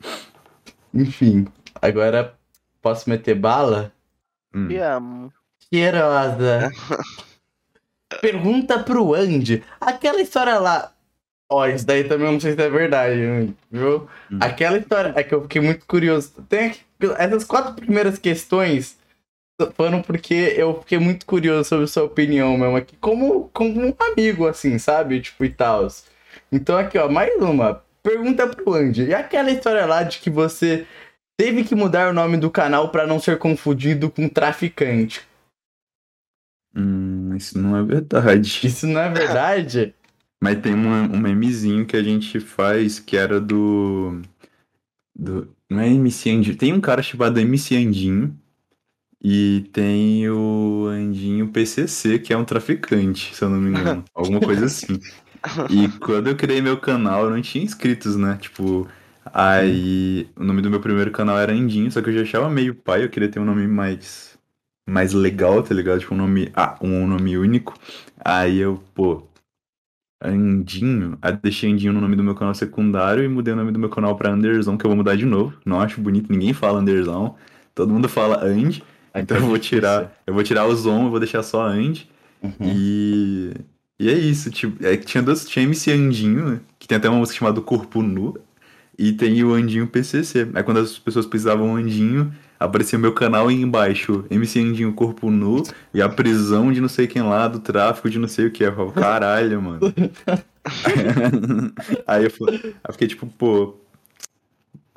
[0.95, 1.47] Enfim,
[1.81, 2.35] agora
[2.83, 3.93] posso meter bala?
[4.55, 4.69] Hum.
[4.69, 5.33] Te amo.
[5.73, 6.71] Cheirosa.
[8.21, 9.63] Pergunta pro Andy.
[9.81, 10.93] Aquela história lá.
[11.49, 14.09] Ó, isso daí também eu não sei se é verdade, Andy, viu?
[14.31, 14.39] Hum.
[14.41, 16.33] Aquela história é que eu fiquei muito curioso.
[16.49, 16.81] Tem aqui-
[17.19, 18.97] essas quatro primeiras questões
[19.77, 24.47] foram porque eu fiquei muito curioso sobre sua opinião mesmo aqui, como, como um amigo,
[24.47, 25.21] assim, sabe?
[25.21, 25.89] Tipo, e tal.
[26.53, 27.83] Então aqui, ó, mais uma.
[28.03, 29.05] Pergunta pro Andy.
[29.05, 30.87] E aquela história lá de que você
[31.39, 35.23] teve que mudar o nome do canal pra não ser confundido com traficante?
[36.75, 38.61] Hum, isso não é verdade.
[38.67, 39.95] Isso não é verdade?
[40.43, 44.23] Mas tem uma, um memezinho que a gente faz que era do.
[45.15, 46.57] do não é MC Andinho.
[46.57, 48.37] Tem um cara chamado MC Andinho.
[49.23, 54.05] E tem o Andinho PCC, que é um traficante, se eu não me engano.
[54.15, 54.99] Alguma coisa assim.
[55.69, 58.39] E quando eu criei meu canal, eu não tinha inscritos, né?
[58.41, 58.89] Tipo,
[59.27, 62.75] aí o nome do meu primeiro canal era Andinho, só que eu já achava meio
[62.75, 64.31] pai, eu queria ter um nome mais
[64.89, 66.01] mais legal, tá ligado?
[66.01, 67.75] Tipo um nome, ah, um nome único.
[68.25, 69.23] Aí eu, pô,
[70.23, 73.79] Andinho, aí deixei Andinho no nome do meu canal secundário e mudei o nome do
[73.79, 75.57] meu canal pra Anderson, que eu vou mudar de novo.
[75.65, 77.37] Não acho bonito, ninguém fala Anderson.
[77.75, 78.81] Todo mundo fala And,
[79.21, 81.95] então eu vou tirar, eu vou tirar o Zon, eu vou deixar só And.
[82.43, 82.53] Uhum.
[82.61, 83.55] E,
[83.99, 87.09] e é isso, tipo, é que tinha dois, tinha MC Andinho, né, que tem até
[87.09, 88.39] uma música chamada Corpo Nu,
[88.99, 90.49] e tem o Andinho PCC.
[90.55, 95.31] Aí quando as pessoas precisavam Andinho, aparecia o meu canal e embaixo, MC Andinho Corpo
[95.31, 95.63] Nu,
[95.93, 98.65] e a prisão de não sei quem lá, do tráfico de não sei o que.
[98.65, 99.81] Eu falava, caralho, mano.
[102.07, 103.75] Aí eu, aí eu fiquei tipo, pô,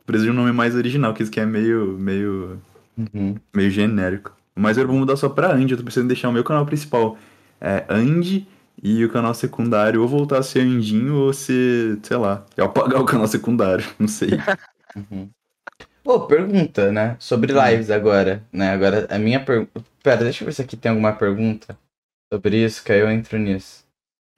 [0.06, 2.62] preciso de um nome mais original, que isso aqui é meio, meio,
[2.98, 3.36] Uhum.
[3.56, 4.36] meio genérico.
[4.56, 6.66] Mas eu vou mudar só pra Andy, eu tô pensando em deixar o meu canal
[6.66, 7.18] principal
[7.60, 8.48] é Andy
[8.82, 13.02] e o canal secundário ou voltar a ser Andinho ou ser, sei lá, eu apagar
[13.02, 14.32] o canal secundário, não sei.
[14.96, 15.30] Uhum.
[16.04, 17.16] Pô, pergunta, né?
[17.18, 18.72] Sobre lives agora, né?
[18.72, 19.82] Agora, a minha pergunta...
[20.04, 21.78] Pera, deixa eu ver se aqui tem alguma pergunta
[22.32, 23.86] sobre isso, que aí eu entro nisso.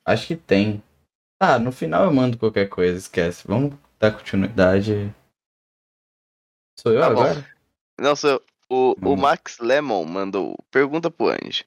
[0.07, 0.83] Acho que tem.
[1.41, 3.47] Ah, no final eu mando qualquer coisa, esquece.
[3.47, 5.11] Vamos dar continuidade.
[6.79, 7.21] Sou eu Tá bom.
[7.21, 7.35] agora?
[7.35, 7.43] Não,
[7.99, 8.41] eu.
[8.67, 9.15] O, o Hum.
[9.15, 10.57] Max Lemon mandou.
[10.71, 11.65] Pergunta pro Andy.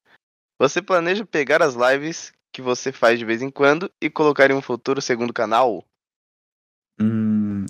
[0.59, 4.55] Você planeja pegar as lives que você faz de vez em quando e colocar em
[4.55, 5.85] um futuro segundo canal?
[7.01, 7.65] Hum,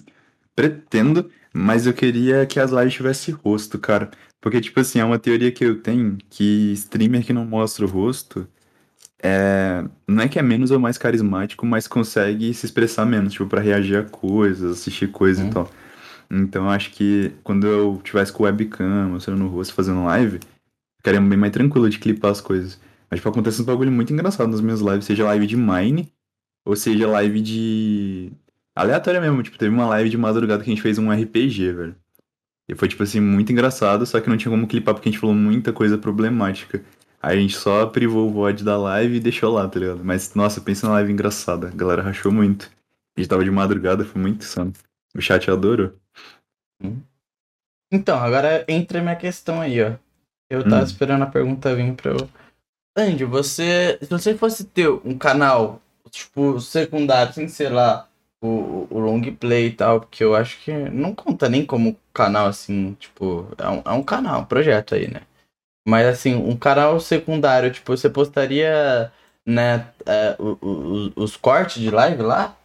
[0.56, 4.10] pretendo, mas eu queria que as lives tivessem rosto, cara.
[4.40, 7.88] Porque, tipo assim, é uma teoria que eu tenho que streamer que não mostra o
[7.88, 8.48] rosto
[9.20, 13.46] é, não é que é menos ou mais carismático, mas consegue se expressar menos, tipo,
[13.46, 15.48] pra reagir a coisas, assistir coisas Hum.
[15.48, 15.70] e tal.
[16.30, 20.40] Então acho que quando eu tivesse com webcam, mostrando no rosto, fazendo live,
[20.98, 22.78] ficaria bem mais tranquilo de clipar as coisas.
[23.10, 26.12] Mas, tipo, acontece um bagulho muito engraçado nas minhas lives, seja live de Mine,
[26.64, 28.32] ou seja live de.
[28.76, 31.96] Aleatória mesmo, tipo, teve uma live de madrugada que a gente fez um RPG, velho.
[32.68, 35.20] E foi, tipo assim, muito engraçado, só que não tinha como clipar porque a gente
[35.20, 36.84] falou muita coisa problemática.
[37.20, 40.04] Aí a gente só privou o VOD da live e deixou lá, tá ligado?
[40.04, 41.68] Mas, nossa, pensa na live engraçada.
[41.68, 42.70] A galera rachou muito.
[43.16, 44.72] A gente tava de madrugada, foi muito insano.
[45.16, 45.94] O chat adorou.
[47.92, 49.94] Então, agora entra a minha questão aí, ó.
[50.50, 50.84] Eu tava Hum.
[50.84, 52.28] esperando a pergunta vir pra eu.
[52.96, 53.98] Andy, você.
[54.02, 55.80] Se você fosse ter um canal,
[56.10, 58.08] tipo, secundário, sem ser lá
[58.42, 62.46] o, o long play e tal, porque eu acho que não conta nem como canal
[62.46, 65.22] assim, tipo, é um, é um canal, um projeto aí, né?
[65.86, 69.10] Mas assim, um canal secundário, tipo, você postaria,
[69.46, 72.56] né, é, o- o- os cortes de live lá?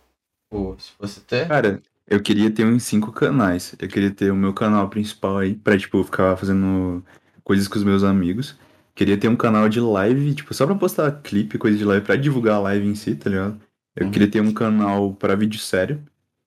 [0.52, 1.48] Tipo, se fosse ter?
[1.48, 3.75] Cara, eu queria ter uns cinco canais.
[3.80, 7.03] Eu queria ter o meu canal principal aí, pra, tipo, ficar fazendo
[7.43, 8.55] coisas com os meus amigos.
[8.95, 12.15] Queria ter um canal de live, tipo, só pra postar clipe, coisa de live, pra
[12.15, 13.59] divulgar a live em si, tá ligado?
[13.95, 14.11] Eu Uhum.
[14.11, 16.03] queria ter um canal pra vídeo sério.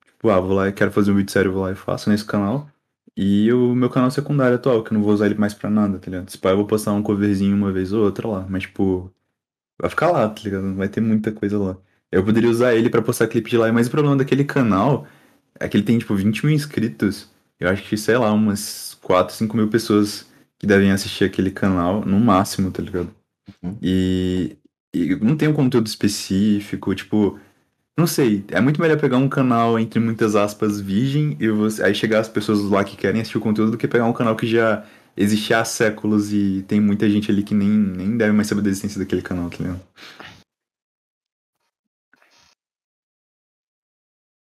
[0.06, 2.68] Tipo, ah, vou lá, quero fazer um vídeo sério, vou lá e faço nesse canal.
[3.16, 5.98] E o meu canal secundário atual, que eu não vou usar ele mais pra nada,
[5.98, 6.30] tá ligado?
[6.30, 9.10] Se pá, eu vou postar um coverzinho uma vez ou outra lá, mas, tipo,
[9.80, 10.74] vai ficar lá, tá ligado?
[10.74, 11.76] Vai ter muita coisa lá.
[12.12, 15.06] Eu poderia usar ele pra postar clipe de live, mas o problema daquele canal
[15.60, 17.28] é que ele tem, tipo, 20 mil inscritos.
[17.58, 20.26] Eu acho que, sei lá, umas 4, 5 mil pessoas
[20.58, 23.14] que devem assistir aquele canal, no máximo, tá ligado?
[23.62, 23.78] Uhum.
[23.82, 24.56] E,
[24.94, 27.38] e não tem um conteúdo específico, tipo,
[27.96, 28.44] não sei.
[28.48, 32.28] É muito melhor pegar um canal, entre muitas aspas, virgem, e você, aí chegar as
[32.28, 34.84] pessoas lá que querem assistir o conteúdo, do que pegar um canal que já
[35.16, 38.68] existe há séculos e tem muita gente ali que nem, nem deve mais saber da
[38.68, 39.80] existência daquele canal, tá ligado?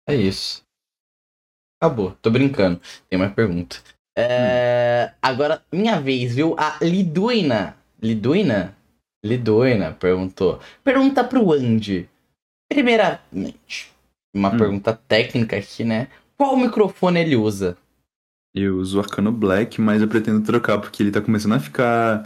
[0.07, 0.63] É isso.
[1.81, 2.15] Acabou.
[2.21, 2.81] Tô brincando.
[3.09, 3.77] Tem mais pergunta.
[4.17, 5.13] É...
[5.23, 6.55] Agora, minha vez, viu?
[6.59, 7.77] A Liduina.
[8.03, 8.77] Liduina?
[9.25, 10.61] Liduina perguntou.
[10.85, 12.09] Pergunta pro Andy.
[12.71, 13.91] Primeiramente,
[14.35, 14.59] uma Hum.
[14.59, 16.09] pergunta técnica aqui, né?
[16.37, 17.77] Qual microfone ele usa?
[18.55, 22.25] Eu uso o Arcano Black, mas eu pretendo trocar porque ele tá começando a ficar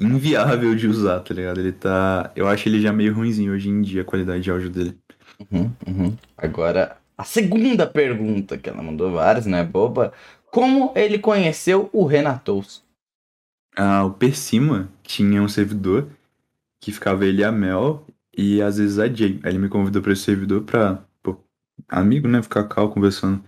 [0.00, 1.58] inviável de usar, tá ligado?
[1.60, 2.30] Ele tá.
[2.36, 4.98] Eu acho ele já meio ruimzinho hoje em dia, a qualidade de áudio dele.
[5.50, 6.16] Uhum, uhum.
[6.36, 9.64] Agora, a segunda pergunta, que ela mandou várias, né?
[9.64, 10.12] Boba.
[10.50, 12.82] Como ele conheceu o Renatos?
[13.76, 16.08] Ah, o Persima tinha um servidor
[16.80, 19.40] que ficava ele e a Mel e às vezes a Jay.
[19.42, 21.36] Aí ele me convidou pra esse servidor pra, pô,
[21.88, 23.42] amigo, né, ficar cal conversando.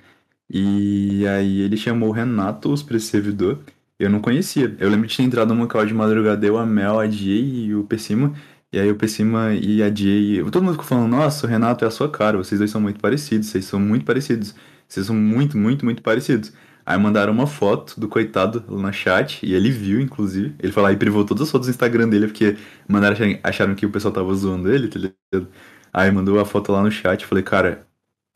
[0.51, 3.60] E aí ele chamou o Renatos pra esse servidor.
[3.98, 4.76] Eu não conhecia.
[4.78, 7.74] Eu lembro de ter entrado numa call de madrugada, eu, a Mel, a Jay e
[7.74, 8.34] o Persima.
[8.77, 10.44] E aí o Persima e a Jay.
[10.51, 13.01] Todo mundo ficou falando, nossa, o Renato é a sua cara, vocês dois são muito
[13.01, 14.55] parecidos, vocês são muito parecidos.
[14.86, 16.53] Vocês são muito, muito, muito parecidos.
[16.85, 20.55] Aí mandaram uma foto do coitado no chat, e ele viu, inclusive.
[20.59, 23.74] Ele foi lá e privou todas as fotos do Instagram dele, porque mandaram acharem, acharam
[23.74, 25.48] que o pessoal tava zoando ele, tá ligado?
[25.90, 27.86] Aí mandou a foto lá no chat, eu falei, cara,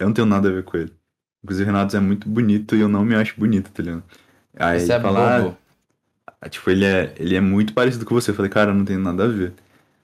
[0.01, 0.91] eu não tenho nada a ver com ele.
[1.45, 4.05] Inclusive, o Renato é muito bonito e eu não me acho bonito, tá ligado?
[4.59, 5.59] Aí Você é fala, bobo.
[6.41, 8.31] ah, tipo, ele é, ele é muito parecido com você.
[8.31, 9.53] Eu falei, cara, não tem nada a ver.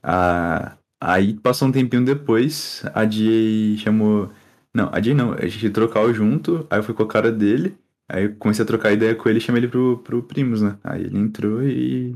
[0.09, 4.31] Ah, aí passou um tempinho depois, a Jay chamou.
[4.73, 7.77] Não, a Jay não, a gente trocou junto, aí eu fui com a cara dele,
[8.09, 10.77] aí eu comecei a trocar ideia com ele e chamei ele pro, pro Primos, né?
[10.83, 12.15] Aí ele entrou e.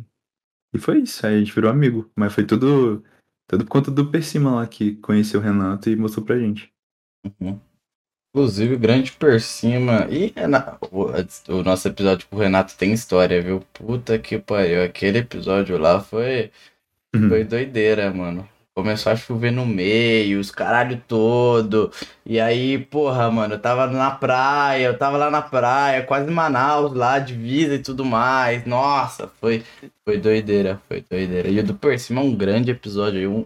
[0.73, 2.09] E foi isso, aí a gente virou amigo.
[2.15, 3.03] Mas foi tudo.
[3.49, 6.71] Tudo por conta do Persima lá que conheceu o Renato e mostrou pra gente.
[7.41, 7.59] Uhum.
[8.33, 10.07] Inclusive, grande por cima.
[10.09, 11.07] E Rena- o,
[11.53, 13.59] o nosso episódio com o Renato tem história, viu?
[13.73, 14.81] Puta que pariu.
[14.83, 16.49] Aquele episódio lá foi,
[17.13, 17.29] Uhum.
[17.29, 18.47] foi doideira, mano.
[18.73, 21.91] Começou a chover no meio, os caralho todo.
[22.25, 26.93] E aí, porra, mano, eu tava na praia, eu tava lá na praia, quase Manaus,
[26.93, 28.65] lá, divisa e tudo mais.
[28.65, 29.63] Nossa, foi,
[30.05, 31.49] foi doideira, foi doideira.
[31.49, 33.45] E o do por cima é um grande episódio um,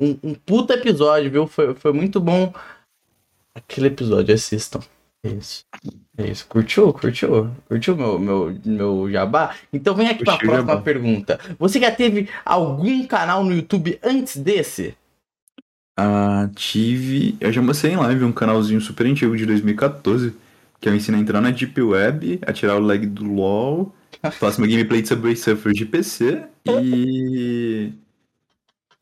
[0.00, 1.46] um, um puta episódio, viu?
[1.46, 2.52] Foi, foi muito bom
[3.54, 4.80] aquele episódio, assistam.
[5.24, 5.64] É isso.
[6.18, 6.46] É isso.
[6.46, 6.92] Curtiu?
[6.92, 7.50] Curtiu?
[7.66, 9.56] Curtiu meu, meu, meu jabá?
[9.72, 10.82] Então vem aqui pra Curti o próxima jabá.
[10.82, 11.40] pergunta.
[11.58, 14.94] Você já teve algum canal no YouTube antes desse?
[15.96, 17.36] Ah, tive.
[17.40, 20.34] Eu já mostrei em live um canalzinho super antigo de 2014,
[20.80, 23.94] que eu ensino a entrar na Deep Web, a tirar o lag do LoL,
[24.32, 27.92] faço uma gameplay de Subway Surfer de PC e.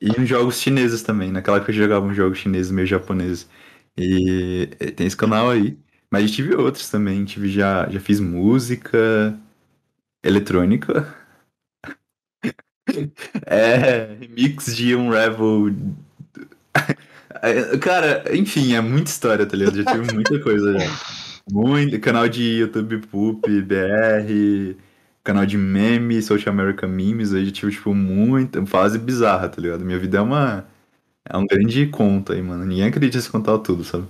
[0.01, 1.31] E em jogos chineses também.
[1.31, 3.49] Naquela época eu jogava uns jogos chineses meio japoneses.
[3.97, 5.79] E tem esse canal aí.
[6.13, 7.25] Mas eu tive outros também.
[7.25, 9.35] Tive já, já fiz música
[10.23, 11.15] eletrônica.
[13.47, 15.73] É, remix de Unravel.
[17.81, 19.77] Cara, enfim, é muita história, tá ligado?
[19.77, 20.91] Já tive muita coisa já.
[21.51, 24.77] Muito, canal de YouTube Poop, BR,
[25.23, 29.85] canal de memes, Social America Memes, aí já tive, tipo, muita fase bizarra, tá ligado?
[29.85, 30.67] Minha vida é uma.
[31.25, 32.65] É um grande conto aí, mano.
[32.67, 34.07] Ninguém acredita se contar tudo, sabe?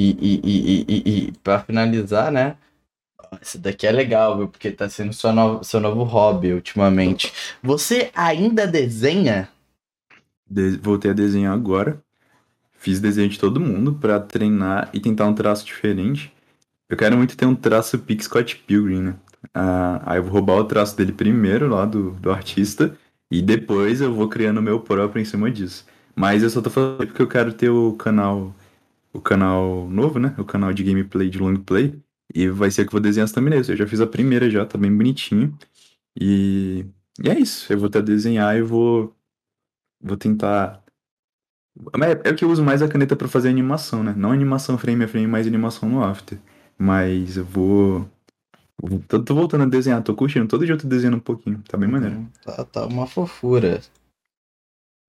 [0.00, 2.56] E, e, e, e, e pra finalizar, né?
[3.40, 4.48] Esse daqui é legal, viu?
[4.48, 7.32] Porque tá sendo seu novo, seu novo hobby ultimamente.
[7.62, 9.48] Você ainda desenha?
[10.48, 12.02] De- voltei a desenhar agora.
[12.78, 16.32] Fiz desenho de todo mundo pra treinar e tentar um traço diferente.
[16.88, 19.14] Eu quero muito ter um traço Pic Scott Pilgrim, né?
[19.54, 22.96] Ah, aí eu vou roubar o traço dele primeiro, lá do, do artista,
[23.30, 25.84] e depois eu vou criando o meu próprio em cima disso.
[26.16, 28.54] Mas eu só tô falando porque eu quero ter o canal,
[29.12, 30.34] o canal novo, né?
[30.38, 31.98] O canal de gameplay, de long play.
[32.34, 33.68] E vai ser que eu vou desenhar as thumbnails.
[33.68, 35.56] Eu já fiz a primeira já, tá bem bonitinho.
[36.18, 36.86] E,
[37.22, 37.72] e é isso.
[37.72, 39.14] Eu vou até desenhar e vou,
[40.00, 40.82] vou tentar.
[42.24, 44.14] É é que eu uso mais a caneta pra fazer animação, né?
[44.16, 46.38] Não animação frame a frame, mas animação no After.
[46.78, 48.08] Mas eu vou.
[49.08, 50.46] Tô, tô voltando a desenhar, tô curtindo.
[50.46, 51.62] Todo dia eu tô desenhando um pouquinho.
[51.68, 52.26] Tá bem maneiro.
[52.44, 53.80] Tá, tá uma fofura.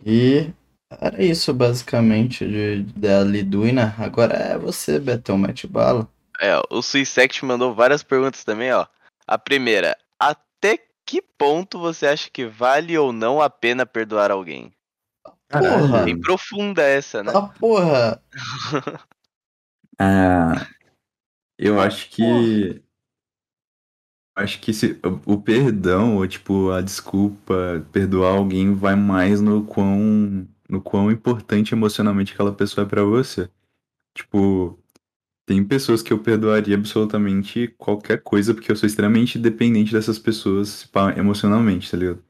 [0.05, 0.51] E
[0.99, 3.95] era isso, basicamente, de, da Liduina.
[3.97, 6.07] Agora é você, Betão, mete bala.
[6.39, 8.85] É, o Suisect mandou várias perguntas também, ó.
[9.27, 14.73] A primeira, até que ponto você acha que vale ou não a pena perdoar alguém?
[15.49, 16.03] Porra!
[16.03, 17.31] Bem profunda essa, né?
[17.35, 18.21] Ah, porra!
[20.03, 20.67] Ah,
[21.59, 22.81] eu acho que.
[24.35, 29.63] Acho que se, o, o perdão, ou tipo, a desculpa, perdoar alguém, vai mais no
[29.63, 33.49] quão, no quão importante emocionalmente aquela pessoa é pra você.
[34.15, 34.79] Tipo,
[35.45, 40.89] tem pessoas que eu perdoaria absolutamente qualquer coisa, porque eu sou extremamente dependente dessas pessoas
[41.17, 42.23] emocionalmente, tá ligado?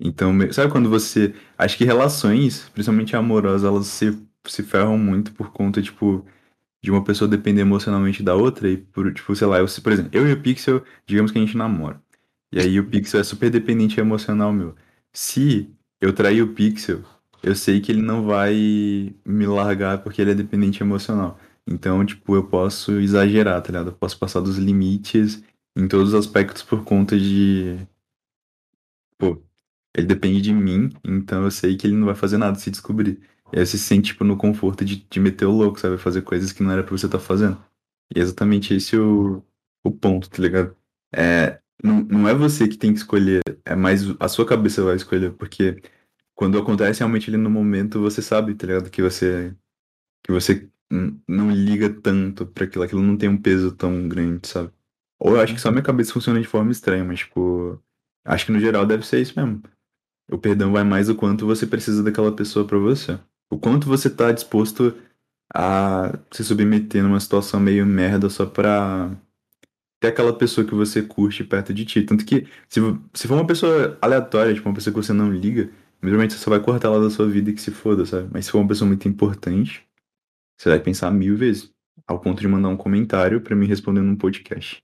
[0.00, 1.34] Então, sabe quando você.
[1.58, 4.16] Acho que relações, principalmente amorosas, elas se,
[4.46, 6.24] se ferram muito por conta, tipo
[6.82, 10.10] de uma pessoa depender emocionalmente da outra e por, tipo, sei lá, eu, por exemplo,
[10.14, 12.00] eu e o Pixel, digamos que a gente namora.
[12.52, 14.76] E aí o Pixel é super dependente emocional meu.
[15.12, 15.70] Se
[16.00, 17.02] eu trair o Pixel,
[17.42, 21.38] eu sei que ele não vai me largar porque ele é dependente emocional.
[21.66, 23.88] Então, tipo, eu posso exagerar, tá ligado?
[23.88, 25.42] Eu posso passar dos limites
[25.76, 27.76] em todos os aspectos por conta de.
[29.18, 29.42] Pô,
[29.96, 33.20] ele depende de mim, então eu sei que ele não vai fazer nada se descobrir.
[33.52, 35.98] E aí você se sente, tipo, no conforto de, de meter o louco, sabe?
[35.98, 37.62] Fazer coisas que não era pra você estar fazendo.
[38.14, 39.42] E é exatamente esse o,
[39.84, 40.76] o ponto, tá ligado?
[41.14, 44.96] É, não, não é você que tem que escolher, é mais a sua cabeça vai
[44.96, 45.80] escolher, porque
[46.38, 48.90] quando acontece realmente ali no momento, você sabe, tá ligado?
[48.90, 49.52] Que você,
[50.24, 50.70] que você
[51.26, 54.70] não liga tanto pra aquilo, aquilo não tem um peso tão grande, sabe?
[55.18, 57.82] Ou eu acho que só minha cabeça funciona de forma estranha, mas, tipo,
[58.24, 59.60] acho que no geral deve ser isso mesmo.
[60.30, 63.18] O perdão vai mais o quanto você precisa daquela pessoa pra você.
[63.50, 64.94] O quanto você tá disposto
[65.52, 69.10] a se submeter numa situação meio merda só pra
[70.00, 72.02] ter aquela pessoa que você curte perto de ti.
[72.02, 72.80] Tanto que, se,
[73.12, 75.68] se for uma pessoa aleatória, tipo, uma pessoa que você não liga,
[76.02, 78.28] normalmente você só vai cortar ela da sua vida e que se foda, sabe?
[78.32, 79.84] Mas se for uma pessoa muito importante,
[80.56, 81.70] você vai pensar mil vezes.
[82.06, 84.82] Ao ponto de mandar um comentário pra me responder num podcast.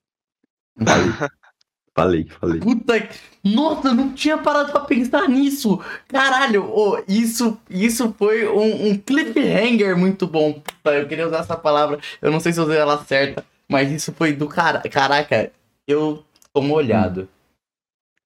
[0.76, 1.06] Falei.
[1.96, 2.60] falei, falei.
[2.60, 3.18] Puta que...
[3.44, 5.80] Nossa, eu não tinha parado pra pensar nisso!
[6.08, 10.54] Caralho, ô, isso, isso foi um, um cliffhanger muito bom.
[10.54, 13.90] Puta, eu queria usar essa palavra, eu não sei se eu usei ela certa, mas
[13.90, 14.80] isso foi do cara.
[14.88, 15.50] Caraca,
[15.86, 17.28] eu tô molhado.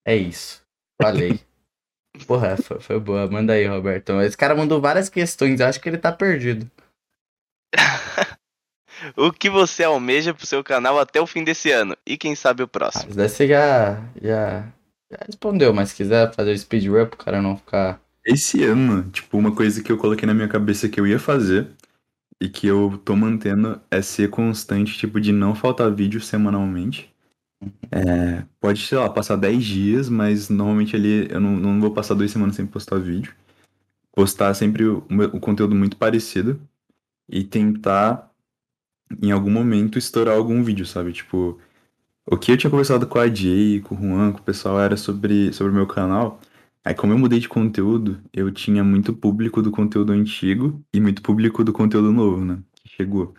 [0.05, 0.63] É isso.
[1.01, 1.41] Falei.
[2.29, 3.27] Porra, foi, foi boa.
[3.27, 4.13] Manda aí, Roberto.
[4.21, 6.71] Esse cara mandou várias questões, eu acho que ele tá perdido.
[9.17, 11.97] O que você almeja pro seu canal até o fim desse ano?
[12.05, 13.09] E quem sabe o Ah, próximo?
[13.11, 14.63] Isso daí você já, já,
[15.11, 18.01] já respondeu, mas se quiser fazer speedrun pro cara não ficar.
[18.25, 21.69] Esse ano, tipo, uma coisa que eu coloquei na minha cabeça que eu ia fazer
[22.43, 27.09] e que eu tô mantendo é ser constante, tipo, de não faltar vídeo semanalmente.
[27.91, 32.15] É, pode, sei lá, passar 10 dias, mas normalmente ali eu não, não vou passar
[32.15, 33.35] duas semanas sem postar vídeo.
[34.13, 36.61] Postar sempre o, o conteúdo muito parecido
[37.29, 38.31] e tentar,
[39.23, 41.13] em algum momento, estourar algum vídeo, sabe?
[41.13, 41.61] Tipo,
[42.27, 44.97] o que eu tinha conversado com a Jay, com o Juan, com o pessoal, era
[44.97, 46.41] sobre, sobre o meu canal.
[46.85, 51.23] Aí, como eu mudei de conteúdo, eu tinha muito público do conteúdo antigo e muito
[51.23, 52.61] público do conteúdo novo, né?
[52.75, 53.35] Que chegou.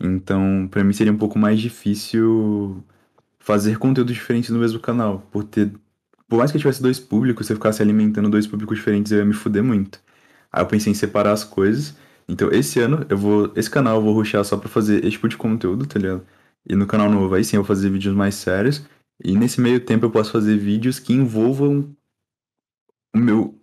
[0.00, 2.84] Então, pra mim seria um pouco mais difícil
[3.46, 5.70] fazer conteúdo diferente no mesmo canal, por ter
[6.28, 9.18] por mais que eu tivesse dois públicos, se eu ficasse alimentando dois públicos diferentes, eu
[9.18, 10.00] ia me fuder muito.
[10.52, 11.96] Aí eu pensei em separar as coisas.
[12.28, 13.52] Então, esse ano, eu vou.
[13.54, 16.26] Esse canal eu vou ruxar só pra fazer esse tipo de conteúdo, tá ligado?
[16.68, 18.84] E no canal novo, aí sim eu vou fazer vídeos mais sérios.
[19.22, 21.96] E nesse meio tempo eu posso fazer vídeos que envolvam
[23.14, 23.54] o meu,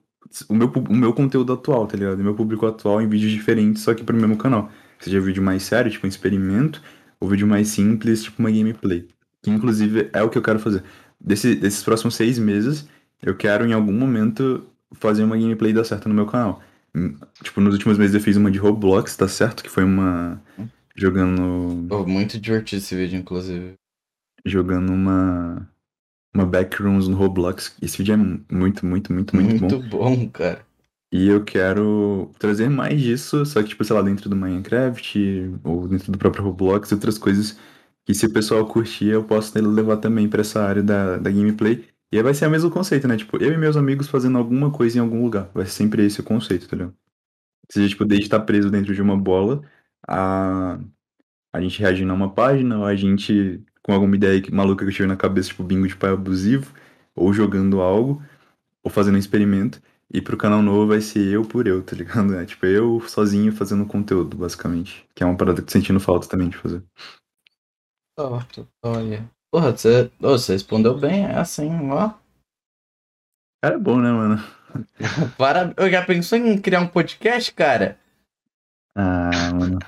[0.49, 2.19] o meu, o meu conteúdo atual, tá ligado?
[2.19, 4.71] O meu público atual em vídeos diferentes, só que pro mesmo canal.
[4.99, 6.81] Seja vídeo mais sério, tipo um experimento,
[7.19, 9.07] ou vídeo mais simples, tipo uma gameplay.
[9.43, 10.83] Que inclusive é o que eu quero fazer.
[11.21, 12.87] Desse, desses próximos seis meses,
[13.21, 16.61] eu quero em algum momento fazer uma gameplay dar certo no meu canal.
[16.95, 19.63] Hum, Tipo, nos últimos meses eu fiz uma de Roblox, tá certo?
[19.63, 20.41] Que foi uma.
[20.95, 21.87] Jogando.
[21.87, 23.73] Pô, muito divertido esse vídeo, inclusive.
[24.45, 25.69] Jogando uma.
[26.35, 27.75] Uma backrooms no Roblox.
[27.81, 30.15] Esse vídeo é muito, muito, muito, muito, Muito, bom.
[30.15, 30.29] bom.
[30.29, 30.65] cara.
[31.11, 35.87] E eu quero trazer mais disso, só que, tipo, sei lá, dentro do Minecraft, ou
[35.87, 37.55] dentro do próprio Roblox, e outras coisas
[38.05, 41.87] que se o pessoal curtir, eu posso levar também pra essa área da, da gameplay.
[42.11, 43.17] E aí vai ser o mesmo conceito, né?
[43.17, 45.49] Tipo, eu e meus amigos fazendo alguma coisa em algum lugar.
[45.53, 46.95] Vai ser sempre esse o conceito, tá ligado?
[47.71, 49.63] Seja, tipo, desde estar preso dentro de uma bola,
[50.07, 50.79] a,
[51.53, 54.95] a gente reagindo a uma página, ou a gente com alguma ideia maluca que eu
[54.95, 56.73] tive na cabeça, tipo, bingo de pai abusivo,
[57.15, 58.23] ou jogando algo,
[58.83, 59.81] ou fazendo um experimento.
[60.13, 62.33] E pro canal novo vai ser eu por eu, tá ligado?
[62.37, 65.05] É, tipo, eu sozinho fazendo conteúdo, basicamente.
[65.15, 66.83] Que é uma parada que tô sentindo falta também de fazer.
[68.17, 68.39] Ó,
[68.83, 69.29] olha.
[69.51, 72.13] Porra, você, você respondeu bem, é assim, ó.
[73.63, 74.37] Cara, é bom, né, mano?
[75.37, 75.73] Para...
[75.77, 77.99] Eu já pensou em criar um podcast, cara?
[78.95, 79.79] Ah, mano.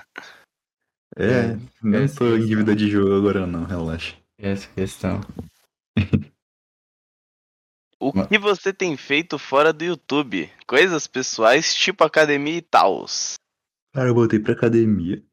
[1.17, 2.39] É, É, não tô em questão.
[2.39, 4.15] dívida de jogo agora não, relaxa.
[4.37, 5.21] Essa questão.
[7.99, 10.51] O que você tem feito fora do YouTube?
[10.67, 13.35] Coisas pessoais, tipo academia e tals.
[13.93, 15.23] Cara, eu voltei pra academia.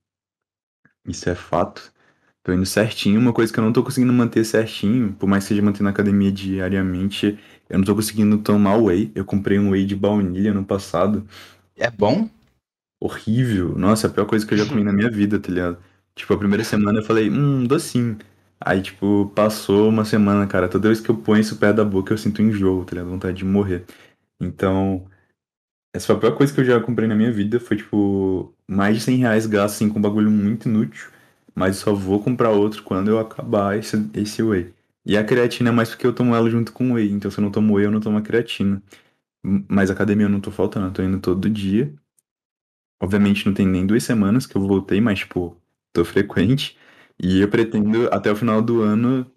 [1.04, 1.91] Isso é fato.
[2.42, 3.20] Tô indo certinho.
[3.20, 5.90] Uma coisa que eu não tô conseguindo manter certinho, por mais que seja manter na
[5.90, 7.38] academia diariamente,
[7.70, 9.12] eu não tô conseguindo tomar whey.
[9.14, 11.26] Eu comprei um whey de baunilha no passado.
[11.76, 12.28] É bom?
[13.00, 13.76] Horrível.
[13.78, 15.78] Nossa, é a pior coisa que eu já comi na minha vida, tá ligado?
[16.14, 18.18] Tipo, a primeira semana eu falei, hum, docinho.
[18.60, 20.68] Aí, tipo, passou uma semana, cara.
[20.68, 23.10] Toda vez que eu ponho isso perto da boca, eu sinto enjoo, tá ligado?
[23.10, 23.84] Vontade de morrer.
[24.40, 25.06] Então,
[25.94, 27.60] essa foi a pior coisa que eu já comprei na minha vida.
[27.60, 31.11] Foi, tipo, mais de 100 reais gasto, assim, com um bagulho muito inútil.
[31.54, 34.72] Mas só vou comprar outro quando eu acabar esse, esse whey.
[35.04, 37.10] E a creatina é mais porque eu tomo ela junto com o whey.
[37.12, 38.82] Então, se eu não tomo whey, eu não tomo a creatina.
[39.68, 41.92] Mas academia eu não tô faltando, eu tô indo todo dia.
[43.02, 45.56] Obviamente não tem nem duas semanas que eu voltei, mas, tipo,
[45.92, 46.78] tô frequente.
[47.18, 49.30] E eu pretendo, até o final do ano,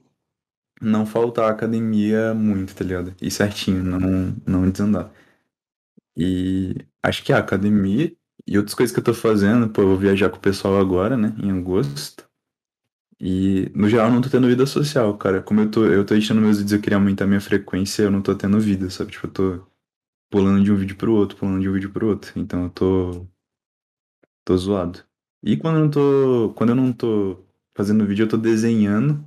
[0.82, 3.16] não faltar à academia muito, tá ligado?
[3.22, 5.12] E certinho, não, não desandar.
[6.18, 8.16] E acho que a academia
[8.48, 11.18] e outras coisas que eu tô fazendo, pô, eu vou viajar com o pessoal agora,
[11.18, 12.26] né, em agosto.
[13.20, 15.42] E, no geral, eu não tô tendo vida social, cara.
[15.42, 18.22] Como eu tô, eu tô editando meus vídeos, eu queria aumentar minha frequência, eu não
[18.22, 19.12] tô tendo vida, sabe?
[19.12, 19.68] Tipo, eu tô
[20.30, 22.32] pulando de um vídeo pro outro, pulando de um vídeo pro outro.
[22.36, 23.28] Então eu tô
[24.46, 25.00] tô zoado.
[25.44, 27.44] E quando eu não tô, quando eu não tô
[27.76, 29.24] fazendo vídeo, eu tô desenhando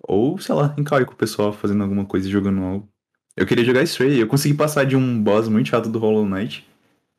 [0.00, 2.88] ou, sei lá, em call com o pessoal fazendo alguma coisa e jogando algo.
[3.36, 6.66] Eu queria jogar Stray, eu consegui passar de um boss muito chato do Hollow Knight.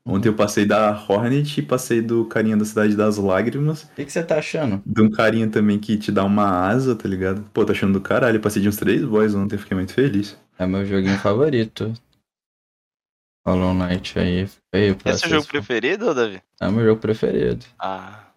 [0.05, 4.05] Ontem eu passei da Hornet e passei do carinha da Cidade das Lágrimas, O que,
[4.05, 4.81] que você tá achando?
[4.83, 7.43] de um carinha também que te dá uma asa, tá ligado?
[7.53, 10.37] Pô, tô achando do caralho, eu passei de uns três boys ontem, fiquei muito feliz.
[10.57, 11.93] É meu joguinho favorito.
[13.45, 14.47] Hollow Knight aí.
[14.73, 16.41] Feio pra Esse é o jogo preferido, Davi?
[16.59, 17.65] É meu jogo preferido.
[17.79, 18.27] Ah.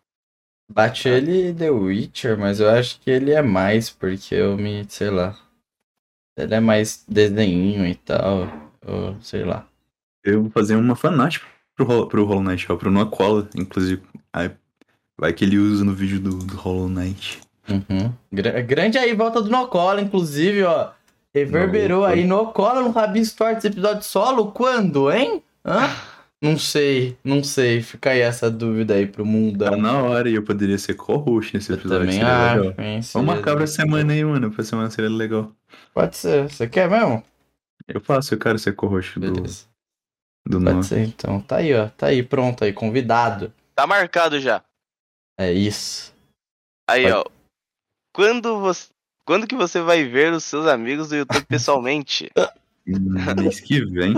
[0.71, 4.85] Bate ele e The Witcher, mas eu acho que ele é mais, porque eu me,
[4.89, 5.37] sei lá.
[6.39, 8.49] Ele é mais desenho e tal.
[8.87, 9.69] Ou sei lá.
[10.25, 11.43] Eu vou fazer uma fanart
[11.77, 14.03] pro, pro Hollow Knight, ó, pro Noah Cola, inclusive.
[14.33, 14.51] Aí
[15.19, 17.41] vai que ele usa no vídeo do, do Hollow Knight.
[17.69, 18.13] Uhum.
[18.33, 20.91] Gra- grande aí, volta do Nocola, inclusive, ó.
[21.35, 22.13] Reverberou Nossa.
[22.15, 24.53] aí Nocola no Rabis Torts episódio solo.
[24.53, 25.43] Quando, hein?
[25.65, 25.91] Hã?
[26.41, 27.81] Não sei, não sei.
[27.81, 29.77] Fica aí essa dúvida aí pro Tá mundão.
[29.79, 32.01] na hora e eu poderia ser co-host nesse Eu episódio.
[32.07, 33.01] também seria acho, hein?
[33.15, 34.51] Vamos marcar pra semana aí, mano.
[34.51, 35.51] Pra semana seria legal.
[35.95, 36.49] Pode ser.
[36.51, 37.25] Você quer mesmo?
[37.89, 39.43] Eu faço, eu quero ser co-host do.
[40.47, 41.41] Do Pode ser, então.
[41.41, 41.89] Tá aí, ó.
[41.89, 43.53] Tá aí, pronto aí, convidado.
[43.75, 44.63] Tá marcado já.
[45.39, 46.15] É isso.
[46.89, 47.13] Aí, Vai.
[47.13, 47.25] ó.
[48.15, 48.89] Quando você.
[49.27, 52.31] Quando que você vai ver os seus amigos do YouTube pessoalmente?
[52.87, 54.15] Mês que vem.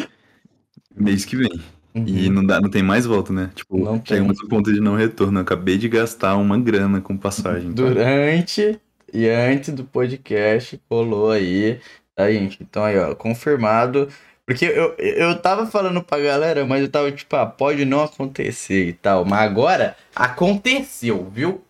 [0.94, 1.50] Mês que vem.
[1.94, 2.32] E Uhum.
[2.34, 3.50] não, dá, não tem mais volta, né?
[3.54, 4.16] Tipo, Não tem.
[4.18, 5.38] chegamos no ponto de não retorno.
[5.38, 7.68] Eu acabei de gastar uma grana com passagem.
[7.70, 7.74] tá?
[7.82, 8.78] Durante
[9.14, 11.80] e antes do podcast colou aí.
[12.14, 12.58] Tá, gente?
[12.62, 14.08] Então aí, ó, confirmado.
[14.46, 18.88] Porque eu, eu tava falando pra galera, mas eu tava tipo, ah, pode não acontecer
[18.88, 19.24] e tal.
[19.24, 21.62] Mas agora aconteceu, viu?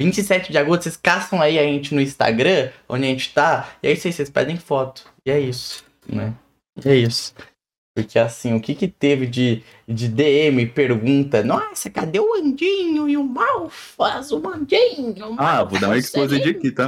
[0.00, 3.88] 27 de agosto, vocês caçam aí a gente no Instagram, onde a gente tá, e
[3.88, 5.04] aí vocês, vocês pedem foto.
[5.26, 5.84] E é isso.
[6.08, 6.32] né?
[6.84, 7.34] É isso.
[7.94, 11.42] Porque assim, o que que teve de, de DM pergunta?
[11.42, 14.30] Nossa, cadê o Andinho e o Malfaz?
[14.30, 15.32] O Andinho?
[15.32, 16.86] o Ah, vou dar um Malfaz, exposed sei aqui, tá?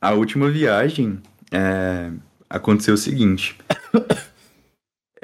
[0.00, 1.22] A última viagem,
[1.52, 2.10] é,
[2.50, 3.56] aconteceu o seguinte.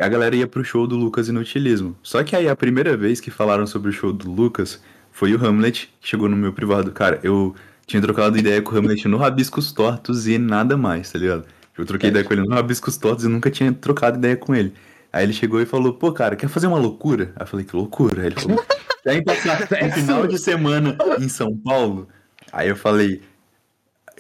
[0.01, 1.95] A galera ia pro show do Lucas Inutilismo.
[2.03, 4.81] Só que aí a primeira vez que falaram sobre o show do Lucas
[5.13, 6.91] foi o Hamlet, que chegou no meu privado.
[6.91, 7.55] Cara, eu
[7.87, 11.45] tinha trocado ideia com o Hamlet no Rabiscos Tortos e nada mais, tá ligado?
[11.77, 14.73] Eu troquei ideia com ele no Rabiscos Tortos e nunca tinha trocado ideia com ele.
[15.13, 17.33] Aí ele chegou e falou, pô, cara, quer fazer uma loucura?
[17.37, 18.23] Aí eu falei, que loucura?
[18.23, 18.65] Aí ele falou,
[19.03, 22.09] quer passar um final de semana em São Paulo?
[22.53, 23.21] Aí eu falei,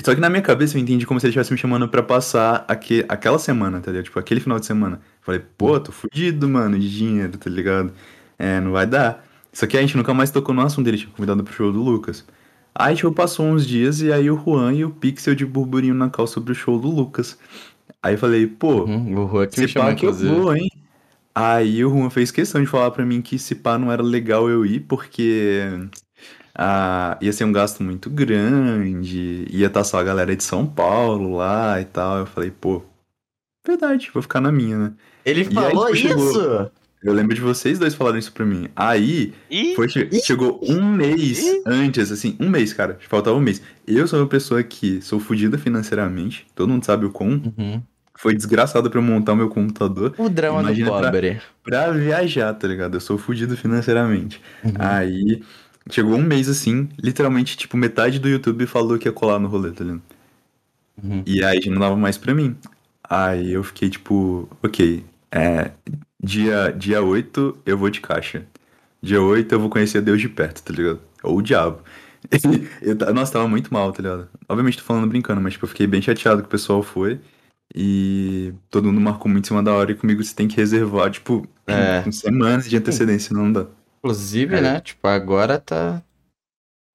[0.04, 2.64] só que na minha cabeça eu entendi como se ele estivesse me chamando pra passar
[2.66, 4.04] aque, aquela semana, tá ligado?
[4.04, 5.00] Tipo, aquele final de semana.
[5.22, 7.92] Falei, pô, tô fudido, mano, de dinheiro, tá ligado?
[8.38, 9.24] É, não vai dar.
[9.52, 11.82] Só que a gente nunca mais tocou no assunto dele, tinha convidado pro show do
[11.82, 12.24] Lucas.
[12.74, 16.08] Aí, tipo, passou uns dias e aí o Juan e o Pixel de burburinho na
[16.10, 17.38] cal sobre o show do Lucas.
[18.02, 20.54] Aí eu falei, pô, Uhum, o Juan que me se chamou, pá que eu vou,
[20.54, 20.68] hein?
[21.34, 24.48] Aí o Juan fez questão de falar pra mim que se pá não era legal
[24.50, 25.62] eu ir, porque
[26.54, 31.36] ah, ia ser um gasto muito grande, ia estar só a galera de São Paulo
[31.36, 32.18] lá e tal.
[32.20, 32.82] Eu falei, pô,
[33.66, 34.96] verdade, vou ficar na minha, né?
[35.24, 36.70] Ele E aí, falou tipo, chegou- isso?
[37.02, 38.68] Eu lembro de vocês dois falarem isso pra mim.
[38.76, 39.32] Aí,
[39.74, 42.98] foi, che- chegou um mês antes, assim, um mês, cara.
[43.08, 43.62] Faltava um mês.
[43.86, 47.40] Eu sou uma pessoa que sou fodida financeiramente, todo mundo sabe o quão.
[47.56, 47.82] Uhum.
[48.18, 51.40] Foi desgraçado pra eu montar o meu computador O drama Imagina do pra- pobre.
[51.64, 52.94] pra viajar, tá ligado?
[52.96, 54.38] Eu sou fudido financeiramente.
[54.62, 54.72] Uhum.
[54.78, 55.42] Aí,
[55.90, 59.70] chegou um mês assim, literalmente, tipo, metade do YouTube falou que ia colar no rolê,
[59.70, 60.02] tá ligado?
[61.02, 61.22] Uhum.
[61.24, 62.54] E aí já não dava mais pra mim.
[63.10, 65.72] Aí eu fiquei tipo, ok, é,
[66.22, 68.46] dia, dia 8 eu vou de caixa.
[69.02, 71.00] Dia 8 eu vou conhecer Deus de perto, tá ligado?
[71.24, 71.80] Ou o diabo.
[72.82, 74.28] Eu nossa, tava muito mal, tá ligado?
[74.46, 77.18] Obviamente tô falando brincando, mas tipo, eu fiquei bem chateado que o pessoal foi.
[77.74, 81.10] E todo mundo marcou muito em cima da hora e comigo você tem que reservar,
[81.10, 82.02] tipo, É.
[82.02, 83.66] com semanas de antecedência, não dá.
[83.98, 84.60] Inclusive, É.
[84.60, 84.80] né?
[84.80, 86.02] Tipo, agora tá.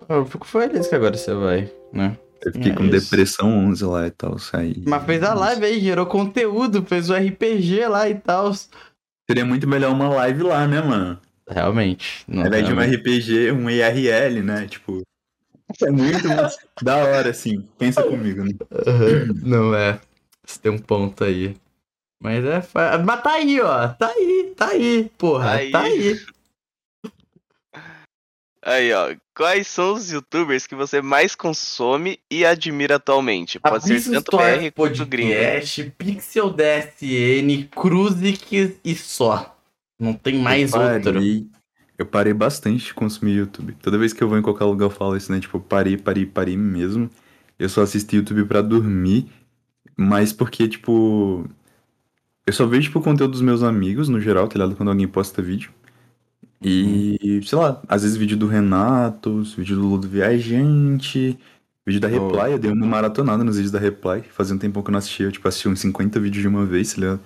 [0.08, 2.18] Eu fico feliz que agora você vai, né?
[2.44, 3.10] Eu fiquei É com isso.
[3.10, 4.84] depressão 11 lá e tal, saí.
[4.86, 8.52] Mas fez a live aí, gerou conteúdo, fez o RPG lá e tal.
[9.28, 11.20] Seria muito melhor uma live lá, né, mano?
[11.50, 12.24] Realmente.
[12.28, 12.80] Não, Ao invés de um.
[12.80, 14.68] RPG, um IRL, né?
[14.68, 15.02] Tipo.
[15.82, 16.28] É muito
[16.84, 17.68] da hora, assim.
[17.78, 18.52] Pensa comigo, né?
[18.88, 20.00] Aham, Não é.
[20.46, 21.56] Você tem um ponto aí.
[22.22, 22.64] Mas é.
[23.04, 23.88] Mas tá aí, ó.
[23.90, 25.52] Tá aí, tá aí, porra.
[25.54, 25.72] Aí.
[25.72, 26.20] Tá aí.
[28.66, 29.16] Aí, ó.
[29.36, 33.60] Quais são os youtubers que você mais consome e admira atualmente?
[33.60, 34.96] Pode ser Abyss tanto Store BR quanto.
[34.98, 39.56] Podcast, Pixel DSN, Cruzik e só.
[40.00, 41.14] Não tem mais eu outro.
[41.14, 41.48] parei,
[41.98, 43.78] Eu parei bastante de consumir YouTube.
[43.82, 45.40] Toda vez que eu vou em qualquer lugar eu falo isso, né?
[45.40, 47.08] Tipo, parei, parei, parei mesmo.
[47.60, 49.30] Eu só assisto YouTube pra dormir.
[49.96, 51.48] Mas porque, tipo.
[52.48, 54.76] Eu só vejo, tipo, o conteúdo dos meus amigos, no geral, tá ligado?
[54.76, 55.72] Quando alguém posta vídeo.
[56.68, 61.38] E, sei lá, às vezes vídeo do Renato, vídeo do Ludo Viajante,
[61.86, 62.08] vídeo da.
[62.08, 62.54] Reply.
[62.54, 64.24] Eu dei uma maratonada nos vídeos da Reply.
[64.32, 65.28] Fazia um tempão que eu não assistia.
[65.28, 67.20] Eu, tipo, assisti uns 50 vídeos de uma vez, tá ligado?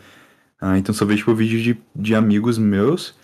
[0.59, 3.15] Ah, então só vejo, tipo, vídeo de, de amigos meus.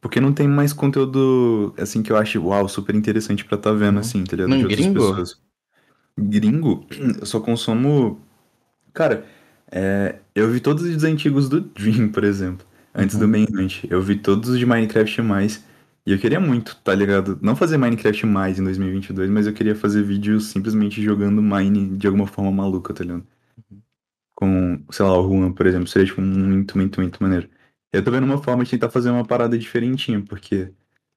[0.00, 3.94] Porque não tem mais conteúdo, assim, que eu acho, uau, super interessante pra tá vendo,
[3.94, 4.00] Uhum.
[4.00, 4.50] assim, tá ligado?
[4.50, 5.00] Não, De outras gringo?
[5.00, 5.40] pessoas.
[6.18, 6.84] Gringo?
[7.20, 8.20] Eu só consumo...
[8.92, 9.24] Cara,
[9.70, 12.66] é, eu vi todos os antigos do Dream, por exemplo.
[12.94, 13.30] Antes do Uhum.
[13.32, 13.84] Manhunt.
[13.90, 15.64] Eu vi todos os de Minecraft mais.
[16.06, 17.38] E eu queria muito, tá ligado?
[17.42, 22.06] Não fazer Minecraft mais em 2022, mas eu queria fazer vídeos simplesmente jogando Mine de
[22.06, 23.26] alguma forma maluca, tá ligado?
[24.34, 25.86] Com, sei lá, o Juan, por exemplo.
[25.86, 27.48] Seria, tipo, muito, muito, muito maneiro.
[27.92, 30.72] Eu tô vendo uma forma de tentar fazer uma parada diferentinha, porque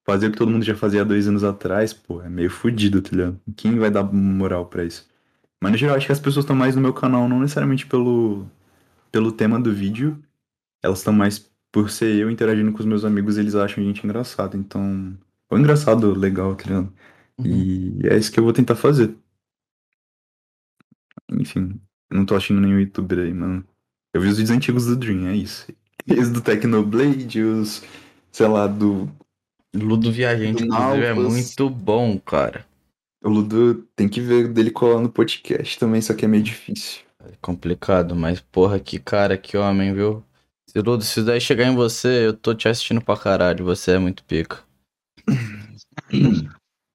[0.06, 3.02] fazer o que todo mundo já fazia há dois anos atrás, pô, é meio fudido,
[3.02, 3.40] tá ligado?
[3.56, 5.08] Quem vai dar moral pra isso?
[5.62, 8.46] Mas no geral, acho que as pessoas estão mais no meu canal, não necessariamente pelo,
[9.12, 10.22] pelo tema do vídeo,
[10.82, 14.02] elas estão mais por ser eu interagindo com os meus amigos, eles acham a gente
[14.02, 15.14] engraçado, então.
[15.46, 16.90] Foi engraçado, legal, tá ligado?
[17.36, 17.44] Uhum.
[17.44, 19.14] E é isso que eu vou tentar fazer.
[21.30, 21.78] Enfim,
[22.10, 23.62] não tô achando nenhum youtuber aí, mano.
[24.14, 25.70] Eu vi os vídeos antigos do Dream, é isso.
[26.08, 27.82] Esse do Technoblade, os,
[28.32, 29.06] sei lá, do.
[29.74, 32.64] Ludo Viajante, Do inclusive, é muito bom, cara.
[33.22, 37.02] O Ludo tem que ver dele colar no podcast também, só que é meio difícil.
[37.22, 40.24] É complicado, mas porra, que cara, que homem, viu?
[40.82, 43.98] Ludo, se isso daí chegar em você, eu tô te assistindo pra caralho, você é
[43.98, 44.58] muito pica.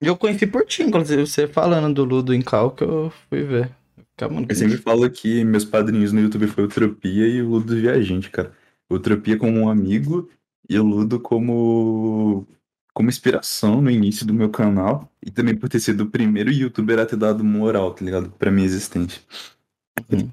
[0.00, 3.70] eu conheci por ti, inclusive, você falando do Ludo em cal que eu fui ver.
[4.20, 7.74] Mano, Eu sempre falo que meus padrinhos no YouTube foi o Tropia e o Ludo
[7.74, 8.52] Viajante, cara.
[8.88, 10.30] O Tropia como um amigo
[10.68, 12.46] e o Ludo como
[12.94, 16.98] como inspiração no início do meu canal e também por ter sido o primeiro youtuber
[16.98, 18.30] a ter dado moral, tá ligado?
[18.38, 19.22] Pra minha existência.
[20.08, 20.28] que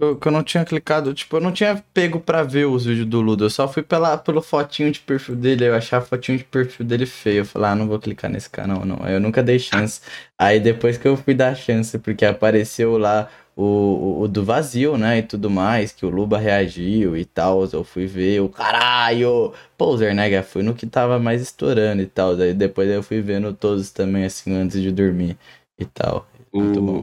[0.00, 1.12] eu, que eu não tinha clicado.
[1.14, 3.44] Tipo, eu não tinha pego pra ver os vídeos do Ludo.
[3.44, 5.66] Eu só fui pela, pelo fotinho de perfil dele.
[5.66, 7.38] Eu achava a fotinho de perfil dele feio.
[7.40, 8.98] Eu falei, ah, não vou clicar nesse canal, não.
[9.02, 10.00] Aí eu nunca dei chance.
[10.38, 14.96] Aí depois que eu fui dar chance, porque apareceu lá o, o, o do vazio,
[14.96, 15.18] né?
[15.18, 17.64] E tudo mais, que o Luba reagiu e tal.
[17.72, 19.52] Eu fui ver o caralho.
[19.76, 22.36] Pô, o Zernega foi no que tava mais estourando e tal.
[22.36, 25.36] Daí depois eu fui vendo todos também, assim, antes de dormir
[25.78, 26.26] e tal.
[26.52, 26.58] O,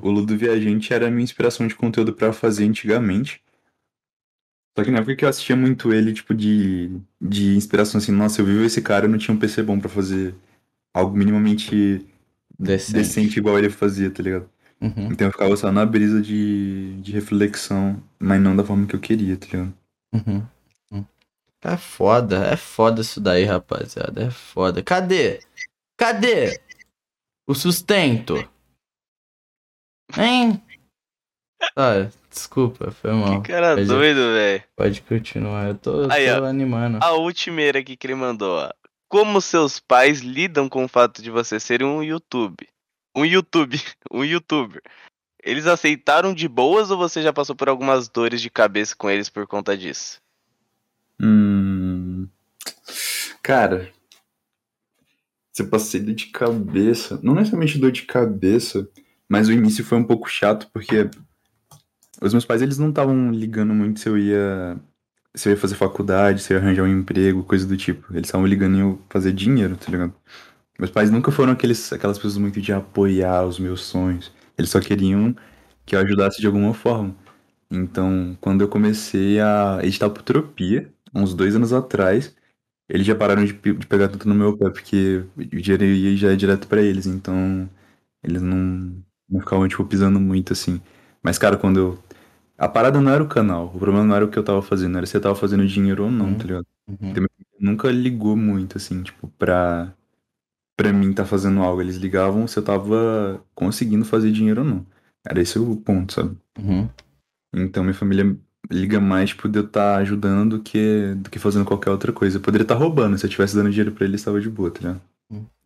[0.08, 3.42] o Ludo Viajante era a minha inspiração de conteúdo pra fazer antigamente.
[4.78, 6.92] Só que na época que eu assistia muito ele, tipo, de,
[7.22, 9.88] de inspiração, assim, nossa, eu vi esse cara, eu não tinha um PC bom pra
[9.90, 10.36] fazer
[10.94, 12.06] algo minimamente
[12.60, 12.94] Decente.
[12.94, 14.50] decente igual ele fazia, tá ligado?
[14.82, 18.96] Uhum, Então eu ficava só na brisa de, de reflexão, mas não da forma que
[18.96, 19.74] eu queria, tá ligado?
[20.14, 20.46] uhum.
[21.64, 24.26] É foda, é foda isso daí, rapaziada.
[24.26, 24.84] É foda.
[24.84, 25.40] Cadê?
[25.98, 26.60] Cadê
[27.48, 28.36] o sustento?
[30.18, 30.62] Hein?
[31.76, 33.42] Ah, desculpa, foi mal.
[33.42, 34.64] Que cara Mas doido, velho.
[34.76, 36.46] Pode continuar, eu tô, Aí, tô ó.
[36.46, 37.00] animando.
[37.02, 38.72] A última aqui que ele mandou, ó.
[39.08, 42.68] Como seus pais lidam com o fato de você ser um YouTube?
[43.16, 43.80] Um YouTube,
[44.12, 44.82] um youtuber.
[45.44, 49.30] Eles aceitaram de boas ou você já passou por algumas dores de cabeça com eles
[49.30, 50.20] por conta disso?
[51.22, 52.28] Hum.
[53.44, 53.92] Cara,
[55.54, 58.90] se eu passei dor de cabeça, não necessariamente dor de cabeça,
[59.30, 61.10] mas o início foi um pouco chato porque
[62.22, 64.80] os meus pais eles não estavam ligando muito se eu ia
[65.34, 68.08] se eu ia fazer faculdade, se eu ia arranjar um emprego, coisa do tipo.
[68.14, 70.14] Eles estavam ligando em eu fazer dinheiro, tá ligado?
[70.80, 74.32] Meus pais nunca foram aqueles, aquelas pessoas muito de apoiar os meus sonhos.
[74.58, 75.36] Eles só queriam
[75.86, 77.16] que eu ajudasse de alguma forma.
[77.72, 82.36] Então, quando eu comecei a editar Putropia, uns dois anos atrás,
[82.90, 86.32] eles já pararam de, de pegar tanto no meu pé, porque o dinheiro ia já
[86.34, 87.70] é direto pra eles, então
[88.24, 88.96] eles não,
[89.30, 90.82] não ficavam, tipo, pisando muito assim.
[91.24, 92.00] Mas, cara, quando eu.
[92.58, 94.98] A parada não era o canal, o problema não era o que eu tava fazendo,
[94.98, 96.38] era se eu tava fazendo dinheiro ou não, Uhum.
[96.38, 96.68] tá ligado?
[96.88, 97.14] Uhum,
[97.60, 99.94] Nunca ligou muito, assim, tipo, pra,
[100.78, 101.82] pra mim tá fazendo algo.
[101.82, 104.86] Eles ligavam se eu tava conseguindo fazer dinheiro ou não.
[105.28, 106.38] Era esse o ponto, sabe?
[106.60, 106.90] uhum.
[107.56, 108.38] Então minha família
[108.70, 112.38] liga mais por de eu estar ajudando do que, do que fazendo qualquer outra coisa.
[112.38, 114.80] Eu poderia estar roubando, se eu tivesse dando dinheiro pra eles, tava de boa, tá
[114.80, 115.02] ligado?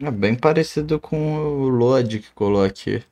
[0.02, 3.04] É bem parecido com o Lodi que colou aqui.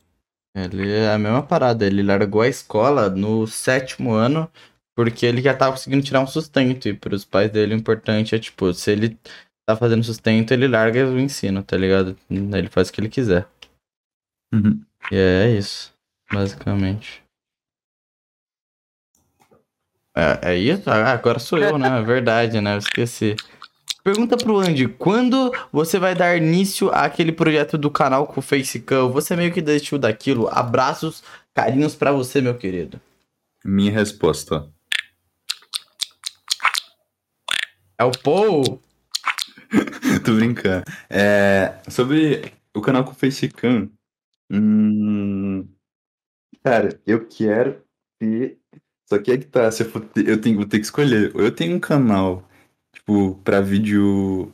[0.66, 4.50] Ele é a mesma parada, ele largou a escola no sétimo ano
[4.98, 6.88] porque ele já tava conseguindo tirar um sustento.
[6.88, 9.16] E pros pais dele o importante é, tipo, se ele
[9.64, 12.18] tá fazendo sustento, ele larga o ensino, tá ligado?
[12.30, 13.48] Ele faz o que ele quiser.
[14.52, 14.82] Uhum.
[15.12, 15.94] E é isso,
[16.32, 17.24] basicamente.
[20.16, 20.90] É, é isso?
[20.90, 22.00] Ah, agora sou eu, né?
[22.00, 22.74] É verdade, né?
[22.74, 23.36] Eu esqueci.
[24.08, 29.12] Pergunta pro Andy, quando você vai dar início àquele projeto do canal com o Facecam?
[29.12, 30.48] Você meio que desistiu daquilo.
[30.48, 31.22] Abraços,
[31.54, 33.02] carinhos pra você, meu querido.
[33.66, 34.72] Minha resposta.
[38.00, 38.82] É o Paul?
[40.24, 40.86] Tô brincando.
[41.10, 43.92] É, sobre o canal com o Facecam.
[44.50, 45.68] Hum,
[46.64, 47.82] cara, eu quero
[48.18, 48.58] ter.
[49.06, 51.36] Só que é que tá, se eu, for ter- eu tenho, vou ter que escolher.
[51.36, 52.47] Ou eu tenho um canal,
[52.98, 54.52] tipo, pra vídeo.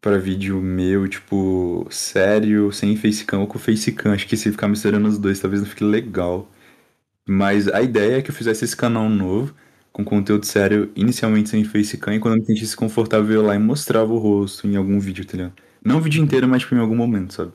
[0.00, 4.12] Pra vídeo meu, tipo, sério, sem facecam ou com facecam.
[4.12, 6.48] Acho que se ficar misturando os dois, talvez não fique legal.
[7.28, 9.54] Mas a ideia é que eu fizesse esse canal novo,
[9.92, 13.54] com conteúdo sério, inicialmente sem facecam, e quando eu me sentisse confortável, eu ia lá
[13.56, 15.54] e mostrava o rosto em algum vídeo, tá ligado?
[15.84, 17.52] Não o vídeo inteiro, mas tipo, em algum momento, sabe?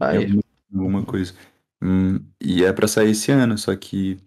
[0.00, 0.42] Aí, alguma,
[0.74, 1.34] alguma coisa.
[1.82, 4.18] Hum, e é pra sair esse ano, só que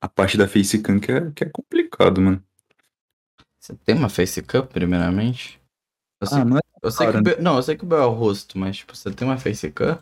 [0.00, 2.42] a parte da facecam que é, que é complicado, mano.
[3.64, 5.58] Você tem uma Facecam, primeiramente?
[6.20, 6.60] Eu sei, Ah, não é?
[6.82, 8.94] eu sei que Be- não, eu sei que o Bel é o rosto, mas tipo,
[8.94, 9.98] você tem uma Facecam?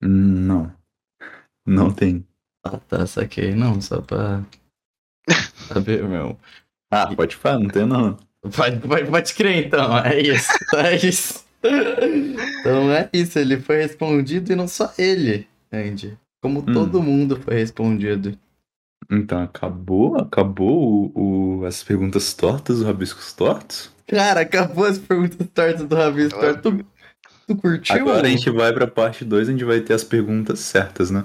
[0.00, 0.72] Não.
[1.66, 2.24] Não tem.
[2.64, 3.54] Ah, tá, saquei.
[3.54, 4.42] Não, só pra
[5.68, 6.38] saber, meu.
[6.92, 8.16] Ah, pode falar, não tem não.
[8.56, 9.98] Pode, pode, pode crer, então.
[9.98, 10.48] É isso.
[10.76, 11.44] É isso.
[11.62, 13.38] Então é isso.
[13.38, 16.16] Ele foi respondido e não só ele, Andy.
[16.42, 16.72] Como Hum.
[16.72, 18.38] todo mundo foi respondido.
[19.10, 20.16] Então, acabou?
[20.18, 23.90] Acabou o, o- as perguntas tortas, os rabiscos tortos?
[24.06, 26.38] Cara, acabou as perguntas tortas do Rabisco.
[26.62, 26.84] Tu,
[27.46, 27.96] tu curtiu?
[27.96, 31.24] Agora a gente vai pra parte 2, onde vai ter as perguntas certas, né?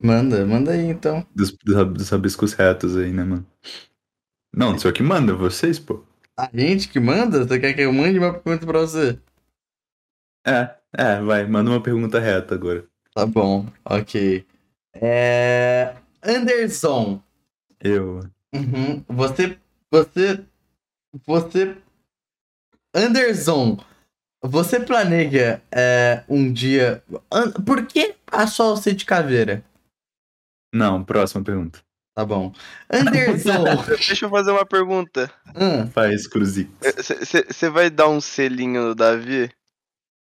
[0.00, 1.26] Manda, manda aí então.
[1.34, 3.46] Dos, dos, rab- dos rabiscos retos aí, né, mano?
[4.52, 6.02] Não, não sou eu que manda, vocês, pô.
[6.38, 7.44] A gente que manda?
[7.46, 9.18] Você quer que eu mande uma pergunta pra você?
[10.46, 12.88] É, é, vai, manda uma pergunta reta agora.
[13.14, 14.46] Tá bom, ok.
[14.94, 15.96] É.
[16.26, 17.22] Anderson.
[17.80, 18.20] Eu.
[18.54, 19.04] Uhum.
[19.08, 19.58] Você.
[19.90, 20.44] Você.
[21.26, 21.76] Você.
[22.94, 23.78] Anderson.
[24.42, 27.02] Você planeja é, um dia.
[27.32, 29.64] An- Por que a sol ser de caveira?
[30.74, 31.80] Não, próxima pergunta.
[32.14, 32.52] Tá bom.
[32.90, 33.64] Anderson!
[33.88, 35.30] Deixa eu fazer uma pergunta.
[35.54, 36.70] Hum, Faz cruzix.
[37.48, 39.50] Você vai dar um selinho no Davi?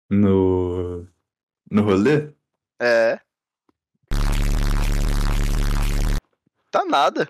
[0.10, 1.08] No.
[1.72, 2.30] No rolê?
[2.82, 3.20] É.
[6.78, 7.28] Tá nada.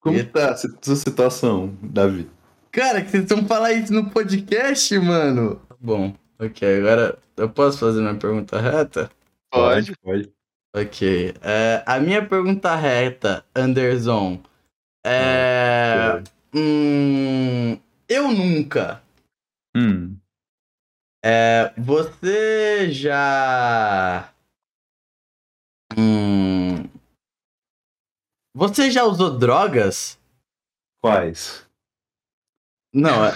[0.00, 2.26] Como tá a situação, Davi?
[2.72, 5.56] Cara, que vocês estão falando isso no podcast, mano.
[5.56, 9.10] Tá Bom, ok, agora eu posso fazer uma pergunta reta?
[9.52, 9.94] Pode.
[9.98, 10.32] Pode.
[10.74, 11.34] Ok.
[11.42, 14.40] é, a minha pergunta reta, Anderson,
[15.04, 16.12] é.
[16.12, 16.32] Pode.
[16.54, 17.78] Hum,
[18.08, 19.02] eu nunca.
[19.76, 20.16] Hum.
[21.22, 24.32] É, você já.
[25.98, 26.75] Hum,
[28.56, 30.18] você já usou drogas?
[31.02, 31.66] Quais?
[32.90, 33.32] Não, é.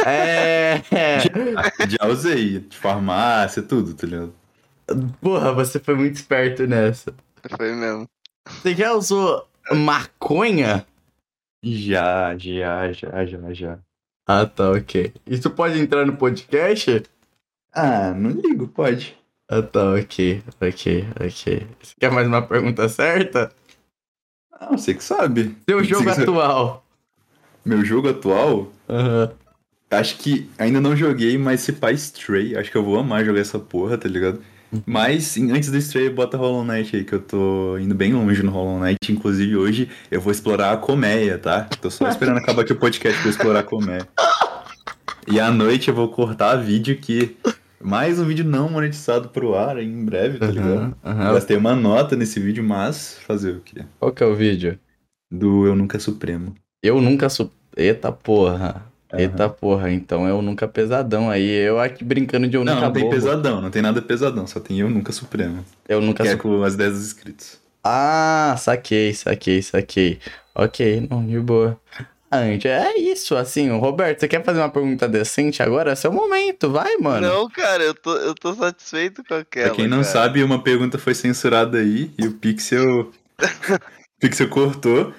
[0.82, 1.20] é
[1.86, 2.60] Já usei.
[2.60, 4.34] De farmácia, tudo, tá ligado?
[5.20, 7.14] porra, você foi muito esperto nessa.
[7.54, 8.08] Foi mesmo.
[8.48, 10.86] Você já usou maconha?
[11.62, 13.78] Já, já, já, já, já.
[14.26, 15.12] Ah, tá, ok.
[15.26, 17.02] Isso pode entrar no podcast?
[17.74, 19.14] Ah, não ligo, pode.
[19.50, 21.66] Ah, tá, ok, ok, ok.
[21.82, 23.52] Você quer mais uma pergunta certa?
[24.58, 25.56] Ah, você que sabe.
[25.68, 26.22] Seu Você jogo que sabe.
[26.22, 26.84] atual.
[27.64, 29.30] Meu jogo atual, Aham.
[29.90, 33.40] acho que ainda não joguei, mas se pá Stray, acho que eu vou amar jogar
[33.40, 34.40] essa porra, tá ligado?
[34.84, 38.50] Mas antes do Stray, bota Hollow Knight aí, que eu tô indo bem longe no
[38.50, 39.10] Hollow Knight.
[39.10, 41.62] Inclusive, hoje eu vou explorar a colmeia, tá?
[41.80, 44.06] Tô só esperando acabar aqui o podcast pra explorar a colmeia.
[45.28, 47.36] E à noite eu vou cortar vídeo aqui.
[47.80, 50.96] Mais um vídeo não monetizado pro ar em breve, tá ligado?
[51.04, 51.34] Aham.
[51.34, 53.84] Gastei uma nota nesse vídeo, mas fazer o quê?
[53.98, 54.78] Qual que é o vídeo?
[55.30, 56.54] Do Eu Nunca Supremo.
[56.82, 57.50] Eu nunca su...
[57.76, 58.86] Eita porra.
[59.12, 59.20] Aham.
[59.20, 61.48] Eita porra, então eu nunca pesadão aí.
[61.48, 63.14] Eu aqui brincando de eu Não, nunca não tem bobo.
[63.14, 65.64] pesadão, não tem nada pesadão, só tem Eu Nunca Supremo.
[65.88, 67.60] Eu nunca Que é com as 10 dos inscritos.
[67.84, 70.18] Ah, saquei, saquei, saquei.
[70.54, 71.78] Ok, não, de boa.
[72.32, 75.92] Gente, é isso, assim, o Roberto, você quer fazer uma pergunta decente agora?
[75.92, 77.26] É seu momento, vai, mano.
[77.26, 79.66] Não, cara, eu tô, eu tô satisfeito com aquela.
[79.68, 80.12] pra quem não cara.
[80.12, 83.10] sabe, uma pergunta foi censurada aí e o Pixel.
[84.20, 85.14] Pixel cortou.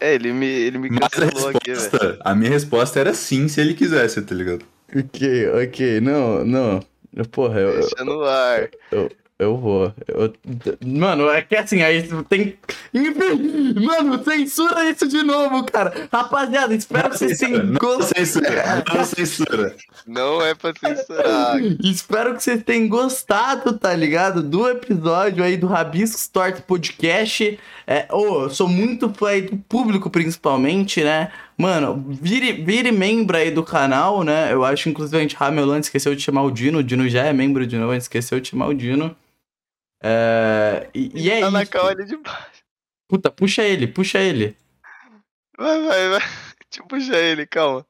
[0.00, 1.98] É, ele me, ele me Mas a cancelou aqui, velho.
[1.98, 4.64] resposta, a minha resposta era sim se ele quisesse, tá ligado?
[4.94, 6.80] Ok, ok, não, não.
[7.32, 8.70] Porra, eu, eu, Deixa no ar.
[8.92, 9.10] eu
[9.56, 9.94] vou.
[10.08, 10.32] Eu...
[10.84, 12.58] Mano, é que assim, aí tem.
[13.80, 16.08] Mano, censura isso de novo, cara.
[16.12, 18.18] Rapaziada, espero que vocês tenham Não gostado.
[18.26, 19.76] censura, não censura.
[20.06, 21.56] Não é pra censurar.
[21.84, 24.42] Espero que vocês tenham gostado, tá ligado?
[24.42, 27.58] Do episódio aí do Rabiscos Torto Podcast.
[27.86, 31.30] É, ô, eu sou muito fã aí do público, principalmente, né?
[31.56, 34.52] Mano, vire, vire membro aí do canal, né?
[34.52, 36.78] Eu acho, inclusive, a gente Ramelão esqueceu de chamar o Dino.
[36.78, 39.14] O Dino já é membro de novo, a gente esqueceu de chamar o Dino.
[40.02, 41.72] É, e, e é tá na isso.
[41.72, 42.62] calma ali de baixo.
[43.08, 44.56] Puta, puxa ele, puxa ele.
[45.56, 46.20] Vai, vai, vai.
[46.20, 47.84] Deixa eu puxar ele, calma.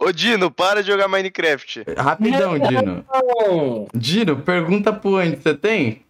[0.00, 1.84] Ô Dino, para de jogar Minecraft.
[1.96, 3.06] Rapidão, Dino.
[3.08, 6.04] Não, Dino, pergunta pro Andy, você tem?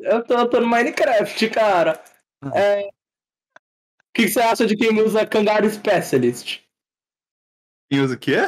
[0.00, 2.02] eu tô, eu tô no Minecraft, cara.
[2.54, 2.92] É, O
[4.14, 6.60] que, que você acha de quem usa Kangaroo Specialist?
[7.90, 8.38] E usa o quê?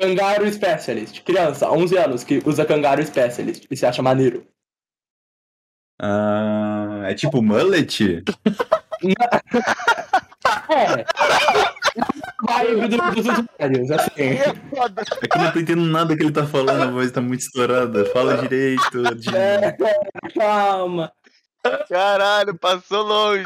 [0.00, 1.22] Kangaroo Specialist.
[1.22, 3.66] Criança, 11 anos, que usa Kangaroo Specialist.
[3.70, 4.46] E você acha maneiro?
[6.00, 8.22] Ah, é tipo mullet?
[10.70, 11.04] É.
[12.48, 14.22] Vibe do- dos usuários, assim.
[14.22, 14.52] É
[15.28, 18.04] que eu não tô entendendo nada que ele tá falando, a voz tá muito estourada.
[18.06, 19.36] Fala direito, Dino.
[19.36, 19.76] É,
[20.34, 21.12] calma.
[21.88, 23.44] Caralho, passou longe.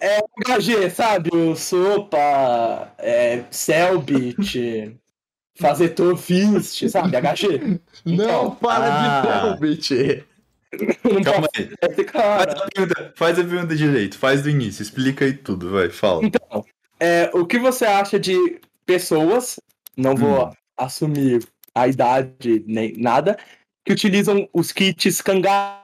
[0.00, 1.30] HG, sabe?
[1.34, 4.96] O Sopa, é, Cellbit,
[5.58, 7.16] fazer Tofist, sabe?
[7.16, 7.80] HG.
[8.06, 9.56] Não Então, fala ah.
[9.76, 10.24] de.
[11.02, 11.70] Não Calma aí.
[12.12, 16.24] Faz a, pergunta, faz a pergunta direito, faz do início, explica aí tudo, vai, fala.
[16.24, 16.64] Então,
[17.00, 19.58] é, o que você acha de pessoas,
[19.96, 20.52] não vou Hum.
[20.76, 23.38] assumir a idade nem nada,
[23.84, 25.80] que utilizam os kits Kangaroo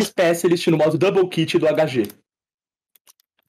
[0.00, 2.08] Specialist no modo Double Kit do HG?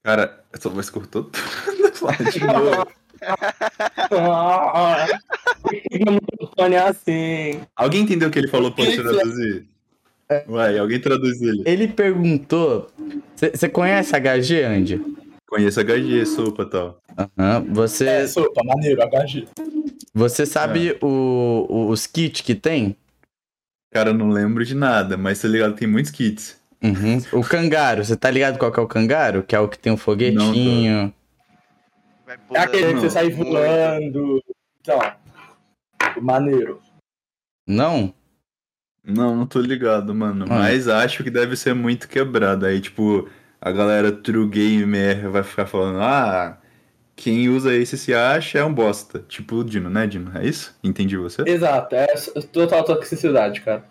[0.04, 1.38] Cara, essa voz cortou tudo.
[1.94, 2.86] Fala de novo.
[4.10, 5.06] Ah,
[5.64, 7.60] o microfone é assim.
[7.76, 8.72] Alguém entendeu o que ele falou?
[8.72, 9.02] Pode Isso.
[9.02, 9.66] traduzir?
[10.46, 11.62] Vai, alguém traduz ele.
[11.66, 12.90] Ele perguntou.
[13.36, 15.00] Você conhece HG, Andy?
[15.48, 16.98] Conheço HG, sopa e tal.
[17.38, 17.66] Aham.
[17.72, 19.46] Você, É, sopa, maneiro, HG.
[20.14, 22.96] você sabe o, o- os kits que tem?
[23.92, 26.58] Cara, eu não lembro de nada, mas tô ligado, tem muitos kits.
[26.82, 27.40] Uhum.
[27.40, 29.42] O Cangaro, você tá ligado qual que é o Cangaro?
[29.42, 31.12] Que é o que tem um foguetinho.
[32.26, 33.00] Vai É aquele que não.
[33.00, 34.42] você sai voando.
[34.80, 35.00] Então,
[36.20, 36.80] maneiro.
[37.66, 38.12] Não?
[39.04, 40.44] Não, não tô ligado, mano.
[40.48, 40.58] Ah.
[40.58, 42.66] Mas acho que deve ser muito quebrado.
[42.66, 43.28] Aí, tipo,
[43.60, 46.58] a galera true gamer vai ficar falando, ah,
[47.14, 49.24] quem usa esse se acha é um bosta.
[49.28, 50.36] Tipo o Dino, né, Dino?
[50.36, 50.76] É isso?
[50.82, 51.42] Entendi você?
[51.46, 52.06] Exato, é
[52.52, 53.84] total toxicidade, cara.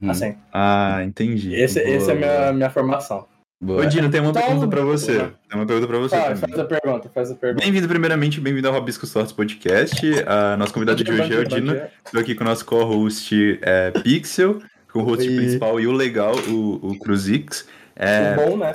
[0.00, 0.10] Uhum.
[0.10, 1.54] Assim, Ah, entendi.
[1.54, 3.26] esse, Boa, esse é a minha, minha formação.
[3.62, 3.82] Boa.
[3.82, 5.14] Ô, Dino, tem uma Então- pergunta pra você.
[5.18, 5.34] Boa.
[5.48, 6.56] Tem uma pergunta pra você Faz, também.
[6.56, 7.64] faz a pergunta, faz a pergunta.
[7.64, 9.96] Bem-vindo, primeiramente, bem-vindo ao Robisco Sortes Podcast.
[10.26, 11.74] A nosso convidado de hoje é o Dino.
[12.04, 14.60] Estou aqui com o nosso co-host é, Pixel,
[14.92, 15.36] com o host Oi.
[15.36, 17.66] principal e o legal, o, o Cruzix.
[17.94, 18.74] É, Bom, né?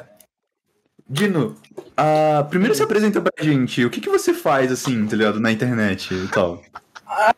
[1.07, 1.55] Dino,
[1.97, 3.83] ah, primeiro se apresenta pra gente.
[3.85, 6.61] O que, que você faz, assim, tá ligado, na internet e tal?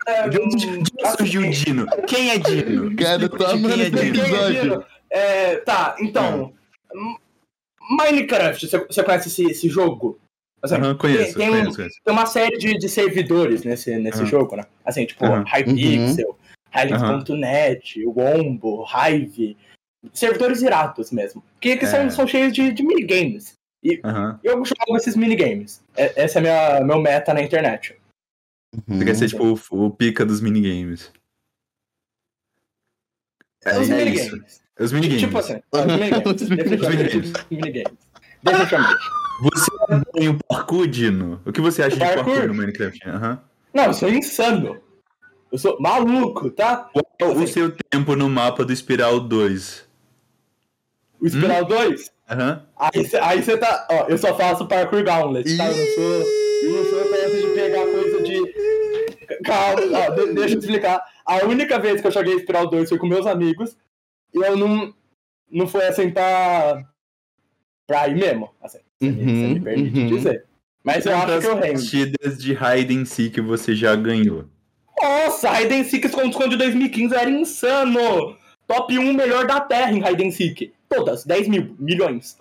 [0.08, 1.88] É, De onde, de onde surgiu o Dino?
[2.08, 2.96] Quem é Dino?
[2.96, 4.20] Cara, eu tô amando é esse Dino.
[4.20, 4.86] episódio.
[5.10, 6.54] É, tá, então.
[7.98, 10.20] Minecraft, você, conhece esse, esse jogo?
[10.62, 11.96] Assim, Aham, conheço, tem, tem, um- conheço, conheço.
[12.06, 14.26] tem uma série de, de servidores nesse, nesse Aham.
[14.28, 14.64] jogo, né?
[14.86, 15.44] Assim, tipo, Aham.
[15.46, 16.38] Hypixel,
[16.72, 19.58] Highlight.net, Wombo, Hive.
[20.14, 21.44] Servidores irados mesmo.
[21.60, 21.88] Que, que É.
[21.88, 23.54] são, são cheios de, de minigames.
[24.06, 24.40] Aham.
[24.44, 25.82] Eu jogo esses minigames.
[25.98, 27.96] É, esse é minha, meu meta na internet.
[28.74, 28.98] Uhum.
[28.98, 31.12] Você quer ser, tipo, o, o pica dos minigames.
[33.66, 34.44] É, os é minigames.
[34.48, 34.62] isso.
[34.80, 35.22] Os minigames.
[35.22, 36.42] Tipo assim, os minigames.
[36.50, 37.98] Definitivamente os minigames.
[38.44, 39.04] Definitivamente.
[39.42, 41.42] Você é bom em parkour, Dino?
[41.46, 42.26] O que você acha de Parkour?
[42.26, 43.10] parkour no Minecraft?
[43.10, 43.42] Aham.
[43.74, 44.80] Não, eu sou insano.
[45.52, 46.90] Eu sou maluco, tá?
[47.20, 49.86] Qual o seu tempo no mapa do Espiral 2?
[51.20, 52.66] O Espiral 2, Aham.
[52.78, 53.88] aí você aí cê tá.
[53.90, 55.72] Ó, eu só faço parkour gauntlet, tá?
[55.72, 56.44] Eu não sou.
[56.64, 57.86] Não sou de pegar
[59.44, 61.02] Calma, de- deixa eu te explicar.
[61.26, 63.76] A única vez que eu joguei Espiral 2 foi com meus amigos.
[64.34, 64.94] E eu não.
[65.52, 66.84] Não foi assim pra.
[67.88, 68.50] pra ir mesmo.
[68.62, 70.08] Assim, você me- você me Uhum, permite uhum.
[70.08, 70.46] dizer.
[70.84, 71.74] Mas eu acho que eu rendo.
[71.82, 74.46] partidas de hide and seek você já ganhou?
[75.02, 78.38] Nossa, and Seek esconde de 2015 era insano!
[78.68, 80.72] Top 1 melhor da Terra em and Seek.
[80.88, 82.38] Todas, 10 mil, milhões.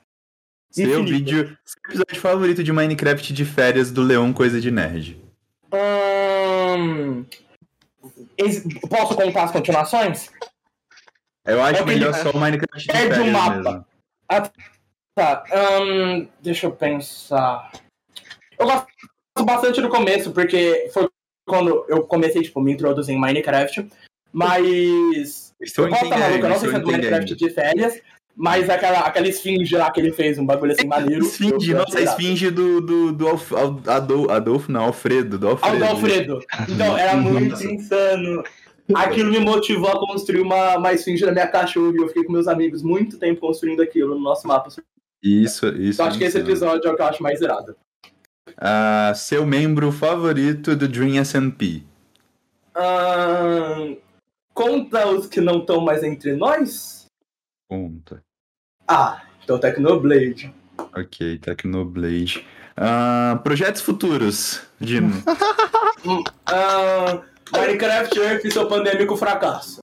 [0.70, 1.10] Seu Infinito.
[1.10, 5.21] vídeo, seu episódio favorito de Minecraft de férias do Leão Coisa de Nerd.
[8.38, 10.30] Ex- Posso contar as continuações?
[11.44, 13.54] Eu acho É melhor só o Minecraft de Perde o mapa.
[13.56, 13.84] mesmo.
[15.14, 17.70] Tá, ahn, deixa eu pensar.
[18.58, 18.86] Eu gosto
[19.44, 21.08] bastante do começo, porque foi
[21.46, 23.88] quando eu comecei, tipo, me introduzir em Minecraft.
[24.32, 25.52] Mas.
[25.60, 28.00] Estou eu eu não sei se é entendendo, do Minecraft de férias.
[28.34, 31.24] Mas aquela, aquela esfinge lá que ele fez, um bagulho assim maneiro.
[31.24, 35.50] Esfinge, nossa, a esfinge do, do, do Alf, Al- Adol- Adolfo, não, Alfredo, do Ah,
[35.50, 35.78] Alfredo.
[35.78, 36.40] do Alfredo.
[36.68, 38.42] Então, era muito insano.
[38.94, 42.32] Aquilo me motivou a construir uma, uma esfinge na minha cachorra e eu fiquei com
[42.32, 44.70] meus amigos muito tempo construindo aquilo no nosso mapa.
[45.22, 45.94] Isso, isso.
[46.00, 47.76] Então, acho que esse episódio é o que eu acho mais irado.
[48.56, 51.82] Ah, seu membro favorito do Dream SMP?
[52.74, 53.96] Ahn,
[54.54, 57.01] conta os que não estão mais entre nós?
[57.76, 58.22] Conta.
[58.86, 60.52] Ah, então Technoblade.
[60.94, 62.46] Ok, Tecnoblade.
[62.76, 65.10] Ah, projetos futuros, Dino.
[66.44, 69.78] Ahn, Minecraft Earth e seu pandêmico fracasso.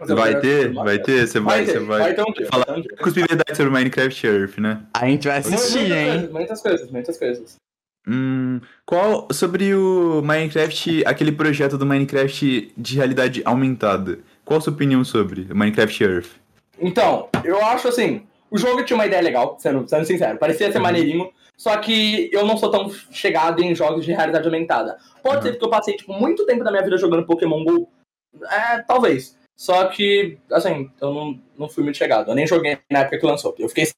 [0.00, 0.72] Mas Vai ter?
[0.74, 1.28] Vai ter?
[1.28, 1.98] Você vai, você vai.
[2.00, 2.46] vai ter um dia.
[2.46, 3.54] falar- um dia.
[3.54, 4.82] Sobre Minecraft Earth, né?
[4.92, 6.10] A gente vai assistir, Muitas hein?
[6.10, 7.54] coisas, muitas coisas, muitas coisas.
[8.08, 14.18] Hum, qual sobre o Minecraft, aquele projeto do Minecraft de realidade aumentada?
[14.44, 16.45] Qual a sua opinião sobre o Minecraft Earth?
[16.78, 20.78] Então, eu acho assim, o jogo tinha uma ideia legal, sendo, sendo sincero, parecia ser
[20.78, 20.84] Uhum.
[20.84, 24.98] maneirinho, só que eu não sou tão chegado em jogos de realidade aumentada.
[25.22, 25.42] Pode Uhum.
[25.42, 27.88] ser porque eu passei, tipo, muito tempo da minha vida jogando Pokémon GO.
[28.50, 29.36] É, talvez.
[29.56, 32.30] Só que, assim, eu não, não fui muito chegado.
[32.30, 33.54] Eu nem joguei na época que lançou.
[33.58, 33.88] Eu fiquei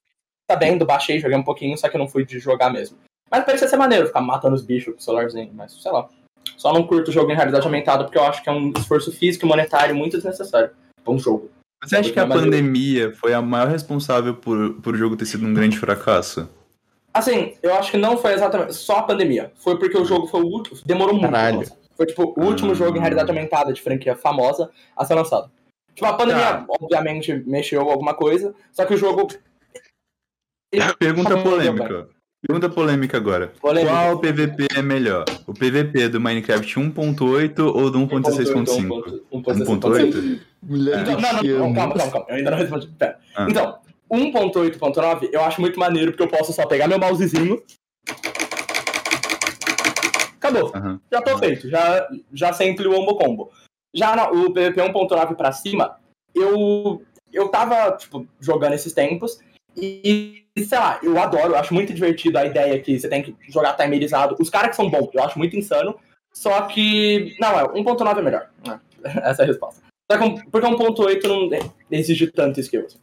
[0.49, 2.97] sabendo, baixei, joguei um pouquinho, só que eu não fui de jogar mesmo.
[3.29, 6.07] Mas parecia ser maneiro, ficar matando os bichos com o celularzinho, mas sei lá.
[6.57, 9.11] Só não curto o jogo em realidade aumentada porque eu acho que é um esforço
[9.11, 10.71] físico e monetário muito desnecessário
[11.03, 11.51] pra um jogo.
[11.83, 15.45] Você acha que a pandemia foi a maior responsável por, por o jogo ter sido
[15.45, 16.49] um grande fracasso?
[17.13, 19.51] Assim, eu acho que não foi exatamente só a pandemia.
[19.55, 20.77] Foi porque o jogo foi o último.
[20.85, 21.31] Demorou muito.
[21.31, 21.65] Caralho.
[21.95, 22.75] Foi tipo o último Ah.
[22.75, 25.49] jogo em realidade aumentada de franquia famosa a ser lançado.
[25.95, 26.65] Tipo, a pandemia, Tá.
[26.69, 29.27] obviamente, mexeu alguma coisa, só que o jogo.
[30.99, 32.07] Pergunta polêmica.
[32.41, 33.51] Pergunta polêmica agora.
[33.59, 33.93] Polêmica.
[33.93, 35.25] Qual PVP é melhor?
[35.45, 39.21] O PVP do Minecraft 1.8 ou do 1.6.5?
[39.31, 40.39] 1.8?
[40.63, 42.25] Mulher Então, não, não, calma, calma, calma.
[42.29, 42.87] Eu ainda não respondi.
[42.97, 43.19] Pera.
[43.35, 43.47] Ah.
[43.49, 43.79] Então,
[44.09, 47.61] 1.8.9 eu acho muito maneiro porque eu posso só pegar meu mousezinho.
[50.37, 50.71] Acabou.
[50.73, 50.99] Aham.
[51.11, 53.51] Já tô feito, já, já sempre o Ombo Combo.
[53.93, 55.97] Já no, o PVP 1.9 pra cima,
[56.33, 57.01] eu,
[57.33, 59.39] eu tava, tipo, jogando esses tempos
[59.75, 63.35] e, sei lá, eu adoro, eu acho muito divertido a ideia que você tem que
[63.49, 64.35] jogar timerizado.
[64.39, 65.95] Os caras que são bons, eu acho muito insano,
[66.33, 68.49] só que, não, é, 1.9 é melhor.
[68.67, 68.79] É,
[69.29, 69.81] Essa é a resposta.
[70.11, 71.49] Só que um- porque 1.8 não
[71.91, 72.85] exige tanto skill.
[72.85, 72.97] assim.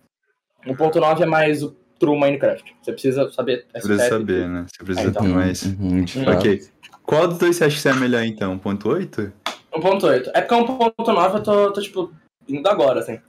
[0.67, 2.75] 1.9 é mais o true Minecraft.
[2.83, 4.67] Você precisa saber Você precisa saber, né?
[4.69, 5.23] Você precisa É, então.
[5.23, 5.63] ter mais.
[5.63, 6.05] Uhum, Hum.
[6.37, 6.61] Ok.
[7.05, 8.59] Qual dos dois você acha que é melhor então?
[8.59, 9.33] 1.8?
[9.73, 10.31] 1.8.
[10.35, 12.13] É porque 1.9 eu tô, tô, tipo,
[12.49, 13.21] indo agora, assim.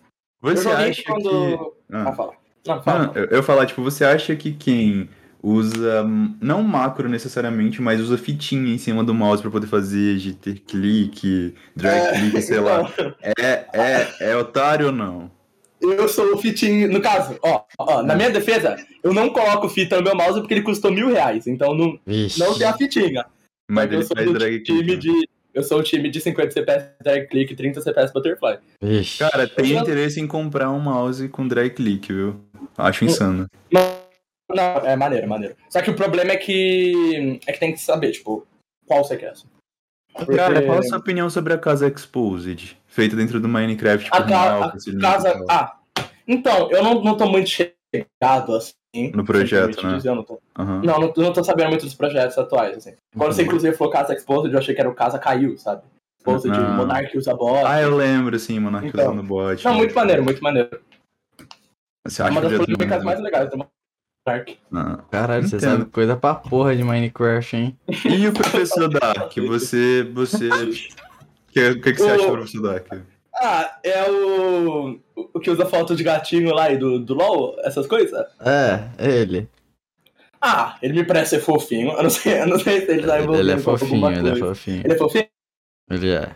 [0.44, 1.30] eu Você joguei acha quando.
[1.30, 1.96] que.
[1.96, 2.14] Ah, Ah.
[2.14, 2.34] fala.
[2.68, 3.08] Não, fala.
[3.08, 5.10] Não, eu, eu ia falar, tipo, você acha que quem
[5.42, 10.18] usa, hum, não macro necessariamente, mas usa fitinha em cima do mouse pra poder fazer
[10.18, 12.92] GT clique, drag clique, sei lá,
[13.40, 15.32] é, é, é otário ou não?
[15.80, 16.92] Eu sou o fitinho.
[16.92, 20.56] No caso, ó, ó, na minha defesa, eu não coloco fita no meu mouse porque
[20.56, 21.46] ele custou mil reais.
[21.46, 22.00] Então não,
[22.38, 23.26] não tem a fitinha.
[23.70, 24.96] Mas Mas eu ele sou faz do drag time clique.
[24.96, 25.20] né?
[25.20, 25.30] de.
[25.58, 28.60] Eu sou o time de 50 CPS drag click e 30 CPS butterfly.
[28.80, 29.18] Vixe.
[29.18, 32.40] Cara, tem Eu- interesse em comprar um mouse com drag click, viu?
[32.78, 33.48] Acho insano.
[33.74, 35.56] Não, é maneiro, é maneiro.
[35.68, 37.40] Só que o problema é que.
[37.48, 38.46] É que tem que saber, tipo,
[38.86, 39.32] qual você quer.
[39.32, 39.48] assim.
[40.14, 42.78] Porque Cara, qual a sua opinião sobre a casa Exposed?
[42.86, 44.72] Feita dentro do Minecraft a, por ca- mal, a
[45.02, 45.46] casa.
[45.50, 45.78] Ah,
[46.28, 47.50] então, eu não, não tô muito
[47.94, 49.12] chegado assim.
[49.14, 49.98] No projeto, né?
[49.98, 50.82] dizer, eu não, tô, Aham.
[50.84, 52.96] não, não, não tô sabendo muito dos projetos atuais, assim.
[53.16, 53.48] Quando você Uhum.
[53.48, 55.84] inclusive falou Casa Exposed, eu achei que era o Casa Caiu, sabe?
[56.20, 56.74] Exposed de Não.
[56.76, 57.64] Monarch usa bot.
[57.66, 59.12] Ah, eu lembro, sim, Monark Então.
[59.14, 59.64] usando bot.
[59.64, 60.82] Não, muito maneiro, muito maneiro.
[62.06, 64.60] Você É acha uma das polêmicas mais legais do Monarch.
[64.72, 64.98] Não.
[65.10, 67.80] Caralho, você sabe coisa pra porra de Minecraft, hein?
[68.10, 69.32] E o professor Dark?
[69.48, 70.04] Você.
[70.14, 70.50] você...
[71.50, 72.88] O que, o que, que você O- acha do professor Dark?
[73.40, 75.00] Ah, é o.
[75.16, 78.26] O que usa foto de gatinho lá e do, do LOL, essas coisas?
[78.40, 79.48] É, ele.
[80.42, 81.92] Ah, ele me parece ser fofinho.
[81.92, 84.30] Eu não sei, eu não sei se ele tá envolvido Ele é alguma fofinho, ele
[84.30, 84.82] é fofinho.
[84.84, 85.28] Ele é fofinho?
[85.90, 86.36] Ele é.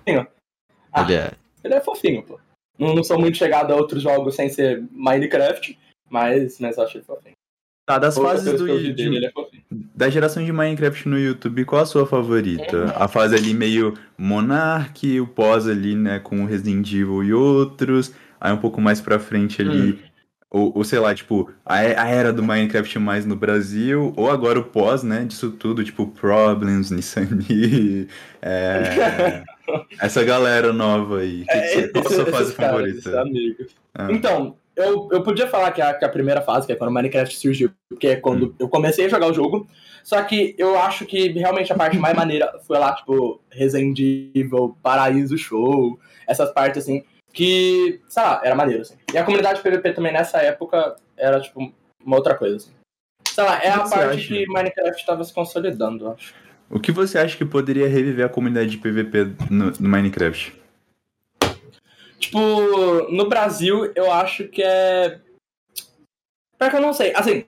[0.92, 1.02] Ah.
[1.02, 1.32] Ele é.
[1.64, 2.40] Ele é fofinho, pô.
[2.78, 5.78] Não, não sou muito chegado a outros jogos sem ser Minecraft,
[6.10, 7.36] mas, mas eu acho ele fofinho.
[7.86, 9.32] Tá, das Ou fases do, que dele, de- ele é
[9.96, 12.94] da geração de Minecraft no YouTube, qual a sua favorita?
[12.96, 18.14] A fase ali meio Monarch, o pós ali, né, com o Resident Evil e outros.
[18.40, 20.00] Aí um pouco mais pra frente ali,
[20.50, 24.60] ou, ou sei lá, tipo, a, a era do Minecraft mais no Brasil, ou agora
[24.60, 28.08] o pós, né, disso tudo, tipo, Problems, Nissani,
[28.42, 29.44] é,
[30.02, 31.46] essa galera nova aí.
[31.46, 32.98] Que que você- qual a sua fase favorita?
[32.98, 33.68] esses amigos.
[33.94, 34.08] Ah.
[34.12, 36.94] Então, eu, eu podia falar que a, que a primeira fase, que é quando o
[36.94, 38.56] Minecraft surgiu, porque é quando Hum.
[38.60, 39.68] eu comecei a jogar o jogo,
[40.04, 44.78] só que eu acho que realmente a parte mais maneira foi lá, tipo, Resident Evil,
[44.82, 47.04] Paraíso Show, essas partes assim,
[47.34, 48.96] que, sei lá, era maneiro, assim.
[49.14, 51.72] E a comunidade PVP também nessa época era, tipo,
[52.04, 52.72] uma outra coisa, assim.
[53.28, 54.28] Sei lá, é a parte acha?
[54.28, 56.34] que Minecraft tava se consolidando, eu acho.
[56.70, 60.61] O que você acha que poderia reviver a comunidade de PVP no, no Minecraft?
[62.22, 65.20] Tipo, no Brasil, eu acho que é.
[66.58, 67.12] Pior que eu não sei.
[67.16, 67.46] Assim,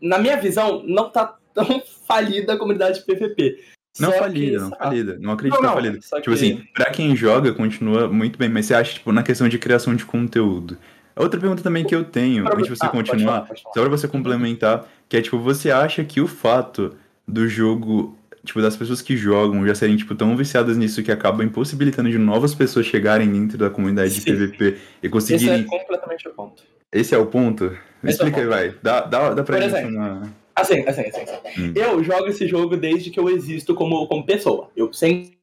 [0.00, 3.62] na minha visão, não tá tão falida a comunidade de PVP.
[4.00, 5.18] Não Só falida, que, não falida.
[5.20, 5.98] Não acredito Não, que tá falida.
[6.00, 9.48] Tipo que- assim, pra quem joga, continua muito bem, mas você acha, tipo, na questão
[9.48, 10.76] de criação de conteúdo.
[11.14, 13.62] Outra pergunta também que eu tenho, Pra- antes de você ah, pode continuar, falar, pode
[13.62, 13.74] falar.
[13.74, 16.96] só pra você complementar, que é, tipo, você acha que o fato
[17.28, 21.42] do jogo, tipo, das pessoas que jogam já serem, tipo, tão viciadas nisso que acaba
[21.44, 24.32] impossibilitando de novas pessoas chegarem dentro da comunidade de Sim.
[24.32, 25.64] PVP e Esse é conseguirem...
[25.64, 26.62] completamente o ponto.
[26.92, 27.64] Esse é o ponto?
[28.02, 28.54] Me Esse é explica aí, ponto.
[28.54, 28.74] vai.
[28.82, 30.32] Dá, dá, dá pra Por exemplo, uma...
[30.56, 31.22] Assim, assim, assim.
[31.22, 31.60] assim.
[31.60, 31.72] Hum.
[31.74, 34.70] Eu jogo esse jogo desde que eu existo como, como pessoa.
[34.76, 35.36] Eu sempre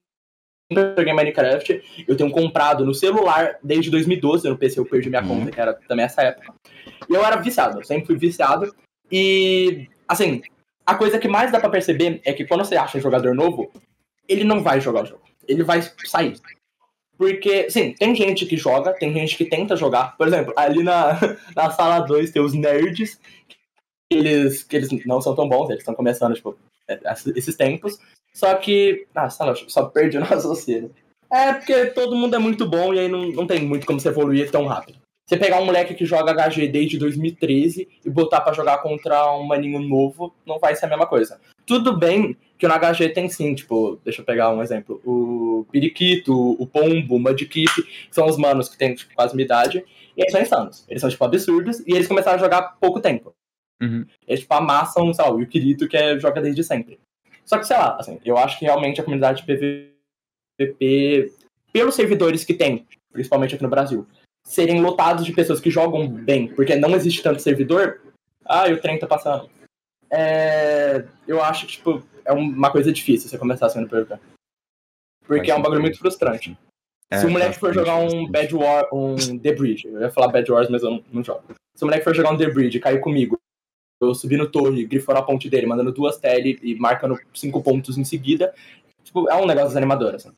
[0.98, 2.06] joguei Minecraft.
[2.08, 4.48] Eu tenho comprado no celular desde 2012.
[4.48, 5.28] No PC eu perdi minha Uhum.
[5.40, 6.54] conta, que era também essa época.
[7.10, 8.74] E eu era viciado, eu sempre fui viciado.
[9.12, 10.42] E, assim,
[10.92, 13.72] a coisa que mais dá pra perceber é que quando você acha um jogador novo,
[14.28, 15.22] ele não vai jogar o jogo.
[15.48, 16.34] Ele vai sair.
[17.18, 20.18] Porque, sim, tem gente que joga, tem gente que tenta jogar.
[20.18, 21.18] Por exemplo, ali na,
[21.56, 23.20] na sala 2 tem os nerds,
[24.12, 26.58] que eles, que eles não são tão bons, eles estão começando, tipo,
[26.90, 27.00] é,
[27.36, 27.98] esses tempos.
[28.34, 29.08] Só que.
[29.16, 30.94] Ah, lá, só perdi o raciocínio.
[31.34, 34.10] É porque todo mundo é muito bom e aí não, não tem muito como você
[34.10, 35.00] evoluir tão rápido.
[35.26, 39.44] Você pegar um moleque que joga HG desde 2013 e botar pra jogar contra um
[39.44, 41.40] maninho novo, não vai ser a mesma coisa.
[41.66, 45.02] Tudo bem que no HG tem sim, tipo, deixa eu pegar um exemplo.
[45.06, 49.46] O Periquito, o Pombo, o Mudkip, que são os manos que têm tipo, quase minha
[49.46, 49.84] idade,
[50.16, 50.86] e eles são insanos.
[50.88, 53.34] Eles são, tipo, absurdos, e eles começaram a jogar há pouco tempo.
[53.82, 54.06] Uhum.
[54.28, 57.00] Eles, tipo, amassam, sei lá, o Yukirito, que é, joga desde sempre.
[57.46, 61.32] Só que, sei lá, assim, eu acho que realmente a comunidade PVP,
[61.74, 64.06] pelos servidores que tem, principalmente aqui no Brasil,
[64.52, 68.02] serem lotados de pessoas que jogam bem, porque não existe tanto servidor,
[68.46, 69.50] ah, e o trem tá passando.
[70.10, 74.20] É, eu acho que, tipo, é uma coisa difícil você começar sendo PVP.
[75.26, 76.58] Porque é um bagulho muito frustrante.
[77.10, 78.30] É, Se o moleque for jogar um.
[78.30, 81.44] Bad War, um The Bridge, eu ia falar Bad Wars, mas eu não, não jogo.
[81.74, 83.40] Se o moleque for jogar um The Bridge e cair comigo,
[84.02, 87.98] eu subir no torre, grifar a ponte dele, mandando duas tele e marcando cinco pontos
[87.98, 88.54] em seguida,
[89.02, 90.32] tipo, é um negócio desanimador, assim.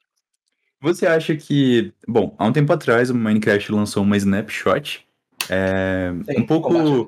[0.84, 1.92] Você acha que.
[2.08, 5.08] Bom, há um tempo atrás o Minecraft lançou uma snapshot.
[5.50, 7.08] É, Sim, um pouco.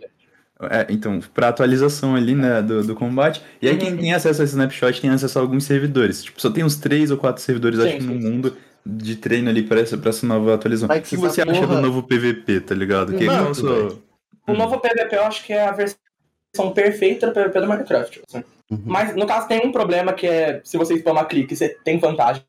[0.72, 3.41] É, então, para atualização ali, né, do, do combate.
[3.61, 3.97] E aí, quem Uhum.
[3.97, 6.23] tem acesso a esse snapshot tem acesso a alguns servidores.
[6.23, 8.30] Tipo, só tem uns três ou quatro servidores, Sim, acho que sim, no sim.
[8.30, 10.88] mundo de treino ali pra essa, pra essa nova atualização.
[10.88, 13.14] Mas o que você acha porra- do novo PVP, tá ligado?
[13.18, 13.97] Que a sua-
[14.47, 18.22] O novo PVP eu acho que é a versão perfeita do PVP do Minecraft.
[18.30, 18.43] assim.
[18.72, 18.81] Uhum.
[18.85, 22.43] Mas no caso tem um problema que é se você spamar clique, você tem vantagem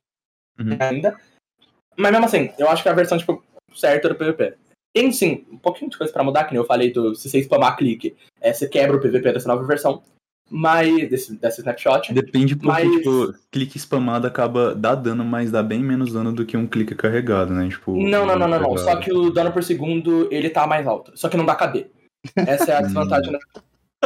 [0.58, 0.76] Uhum.
[0.80, 1.16] ainda.
[1.96, 3.42] Mas mesmo assim, eu acho que é a versão tipo,
[3.74, 4.54] certa do PVP.
[4.94, 7.42] Tem sim, um pouquinho de coisa pra mudar, que nem eu falei do se você
[7.42, 10.02] spamar clique, é, você quebra o PVP dessa nova versão.
[10.48, 11.10] Mas.
[11.10, 12.12] Desse, dessa snapshot.
[12.14, 16.46] Depende porque, Mas- tipo, clique spamado acaba dá dano, mas dá bem menos dano do
[16.46, 17.68] que um clique carregado, né?
[17.68, 18.78] Tipo, Não, não, não, não, não.
[18.78, 21.12] Só que o dano por segundo ele tá mais alto.
[21.16, 21.86] Só que não dá KD.
[22.36, 23.38] Essa é a desvantagem da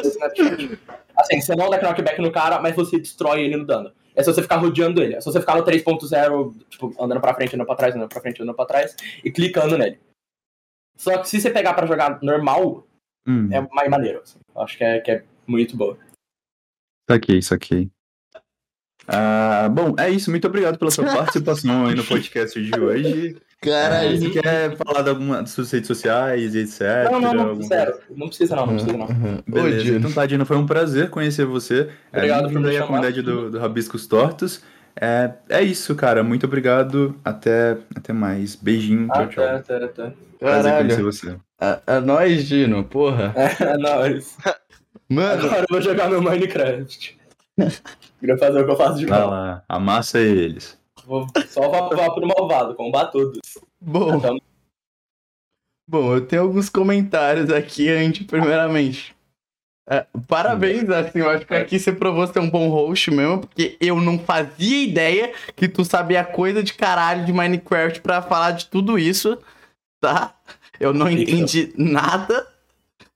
[0.03, 0.79] Snapchat.
[1.17, 3.93] Assim, você não dá knockback no cara, mas você destrói ele no dano.
[4.15, 5.15] É se você ficar rodeando ele.
[5.15, 8.21] É se você ficar no 3.0, tipo, andando pra frente, andando pra trás, andando pra
[8.21, 9.99] frente, andando pra trás, e clicando nele.
[10.97, 12.87] Só que se você pegar pra jogar normal,
[13.27, 14.21] Hum, é mais maneiro.
[14.21, 14.39] assim.
[14.57, 15.99] Acho que é, que é muito boa.
[17.09, 17.91] Saquei, saquei.
[19.07, 20.31] Ah, bom, é isso.
[20.31, 23.41] Muito obrigado pela sua participação aí no podcast de hoje.
[23.61, 24.15] Caralho.
[24.15, 27.11] É, você quer falar de alguma das suas redes sociais, etc?
[27.11, 27.95] Não, não, não, Alguma sério.
[28.11, 29.07] Não precisa não, não precisa não.
[29.07, 29.39] Uhum.
[29.39, 29.99] Ô, Beleza, Dino.
[29.99, 31.91] então tá, Dino, foi um prazer conhecer você.
[32.11, 32.87] Obrigado é, por me chamar.
[32.87, 34.63] comunidade do, do Rabiscos Tortos.
[34.99, 36.23] É, é isso, cara.
[36.23, 37.15] Muito obrigado.
[37.23, 38.57] Até, até mais.
[38.57, 39.09] Beijinho.
[39.09, 39.45] Tchau, tchau.
[39.45, 40.13] Até, até, até.
[40.39, 41.37] Prazer conhecer você.
[41.61, 43.35] É, é nóis, Dino, porra.
[43.61, 44.39] É nóis.
[45.07, 47.19] Mano, Agora eu vou jogar meu Minecraft.
[48.21, 49.31] Queria fazer o que eu faço de Vai mal.
[49.31, 50.80] lá, amassa eles.
[51.11, 53.41] Vou só vá pro malvado, combar todos.
[53.81, 54.41] bom, Então,
[55.89, 59.13] bom, eu tenho alguns comentários aqui antes, primeiramente.
[59.89, 63.77] É, parabéns, assim, eu acho que aqui você provou ser um bom host mesmo, porque
[63.81, 68.67] eu não fazia ideia que tu sabia coisa de caralho de Minecraft pra falar de
[68.67, 69.37] tudo isso,
[70.01, 70.39] tá?
[70.79, 72.47] Eu não entendi nada.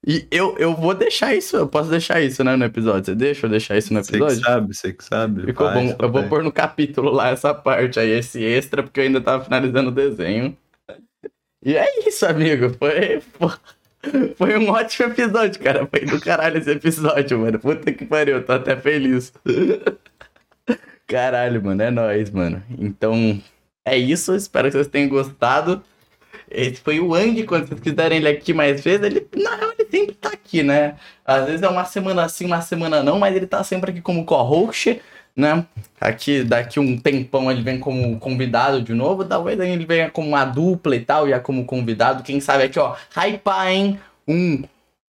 [0.06, 3.06] E eu, eu vou deixar isso, eu posso deixar isso, né, no episódio.
[3.06, 4.44] Você deixa eu deixar isso no Você que episódio?
[4.44, 5.46] sabe, você que sabe.
[5.46, 5.96] Ficou Vai, bom.
[5.98, 9.44] Eu vou pôr no capítulo lá essa parte aí, esse extra, porque eu ainda tava
[9.44, 10.56] finalizando o desenho.
[11.64, 12.68] E é isso, amigo.
[12.78, 15.86] Foi, foi, foi um ótimo episódio, cara.
[15.86, 17.58] Foi do caralho esse episódio, mano.
[17.58, 19.32] Puta que pariu, eu tô até feliz.
[21.06, 22.62] Caralho, mano, é nóis, mano.
[22.78, 23.40] Então,
[23.86, 24.34] é isso.
[24.34, 25.82] Espero que vocês tenham gostado.
[26.54, 29.88] Esse foi o Andy, quando vocês quiserem ele aqui mais vezes, ele, na real, ele
[29.90, 30.96] sempre tá aqui, né?
[31.24, 34.24] Às vezes é uma semana sim, uma semana não, mas ele tá sempre aqui como
[34.24, 35.00] co-host,
[35.36, 35.66] né?
[36.00, 40.44] Aqui, daqui um tempão ele vem como convidado de novo, talvez ele venha como uma
[40.44, 43.98] dupla e tal, e é como convidado, quem sabe aqui, ó, hypar, hein?
[44.28, 44.62] Um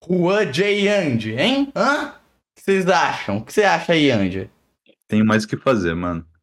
[0.04, 0.88] Juan J.
[0.88, 1.72] Andy, hein?
[1.76, 2.08] Hã?
[2.08, 2.12] O
[2.56, 3.38] que vocês acham?
[3.38, 4.50] O que você acha aí, Andy?
[5.06, 6.26] Tenho mais o que fazer, mano.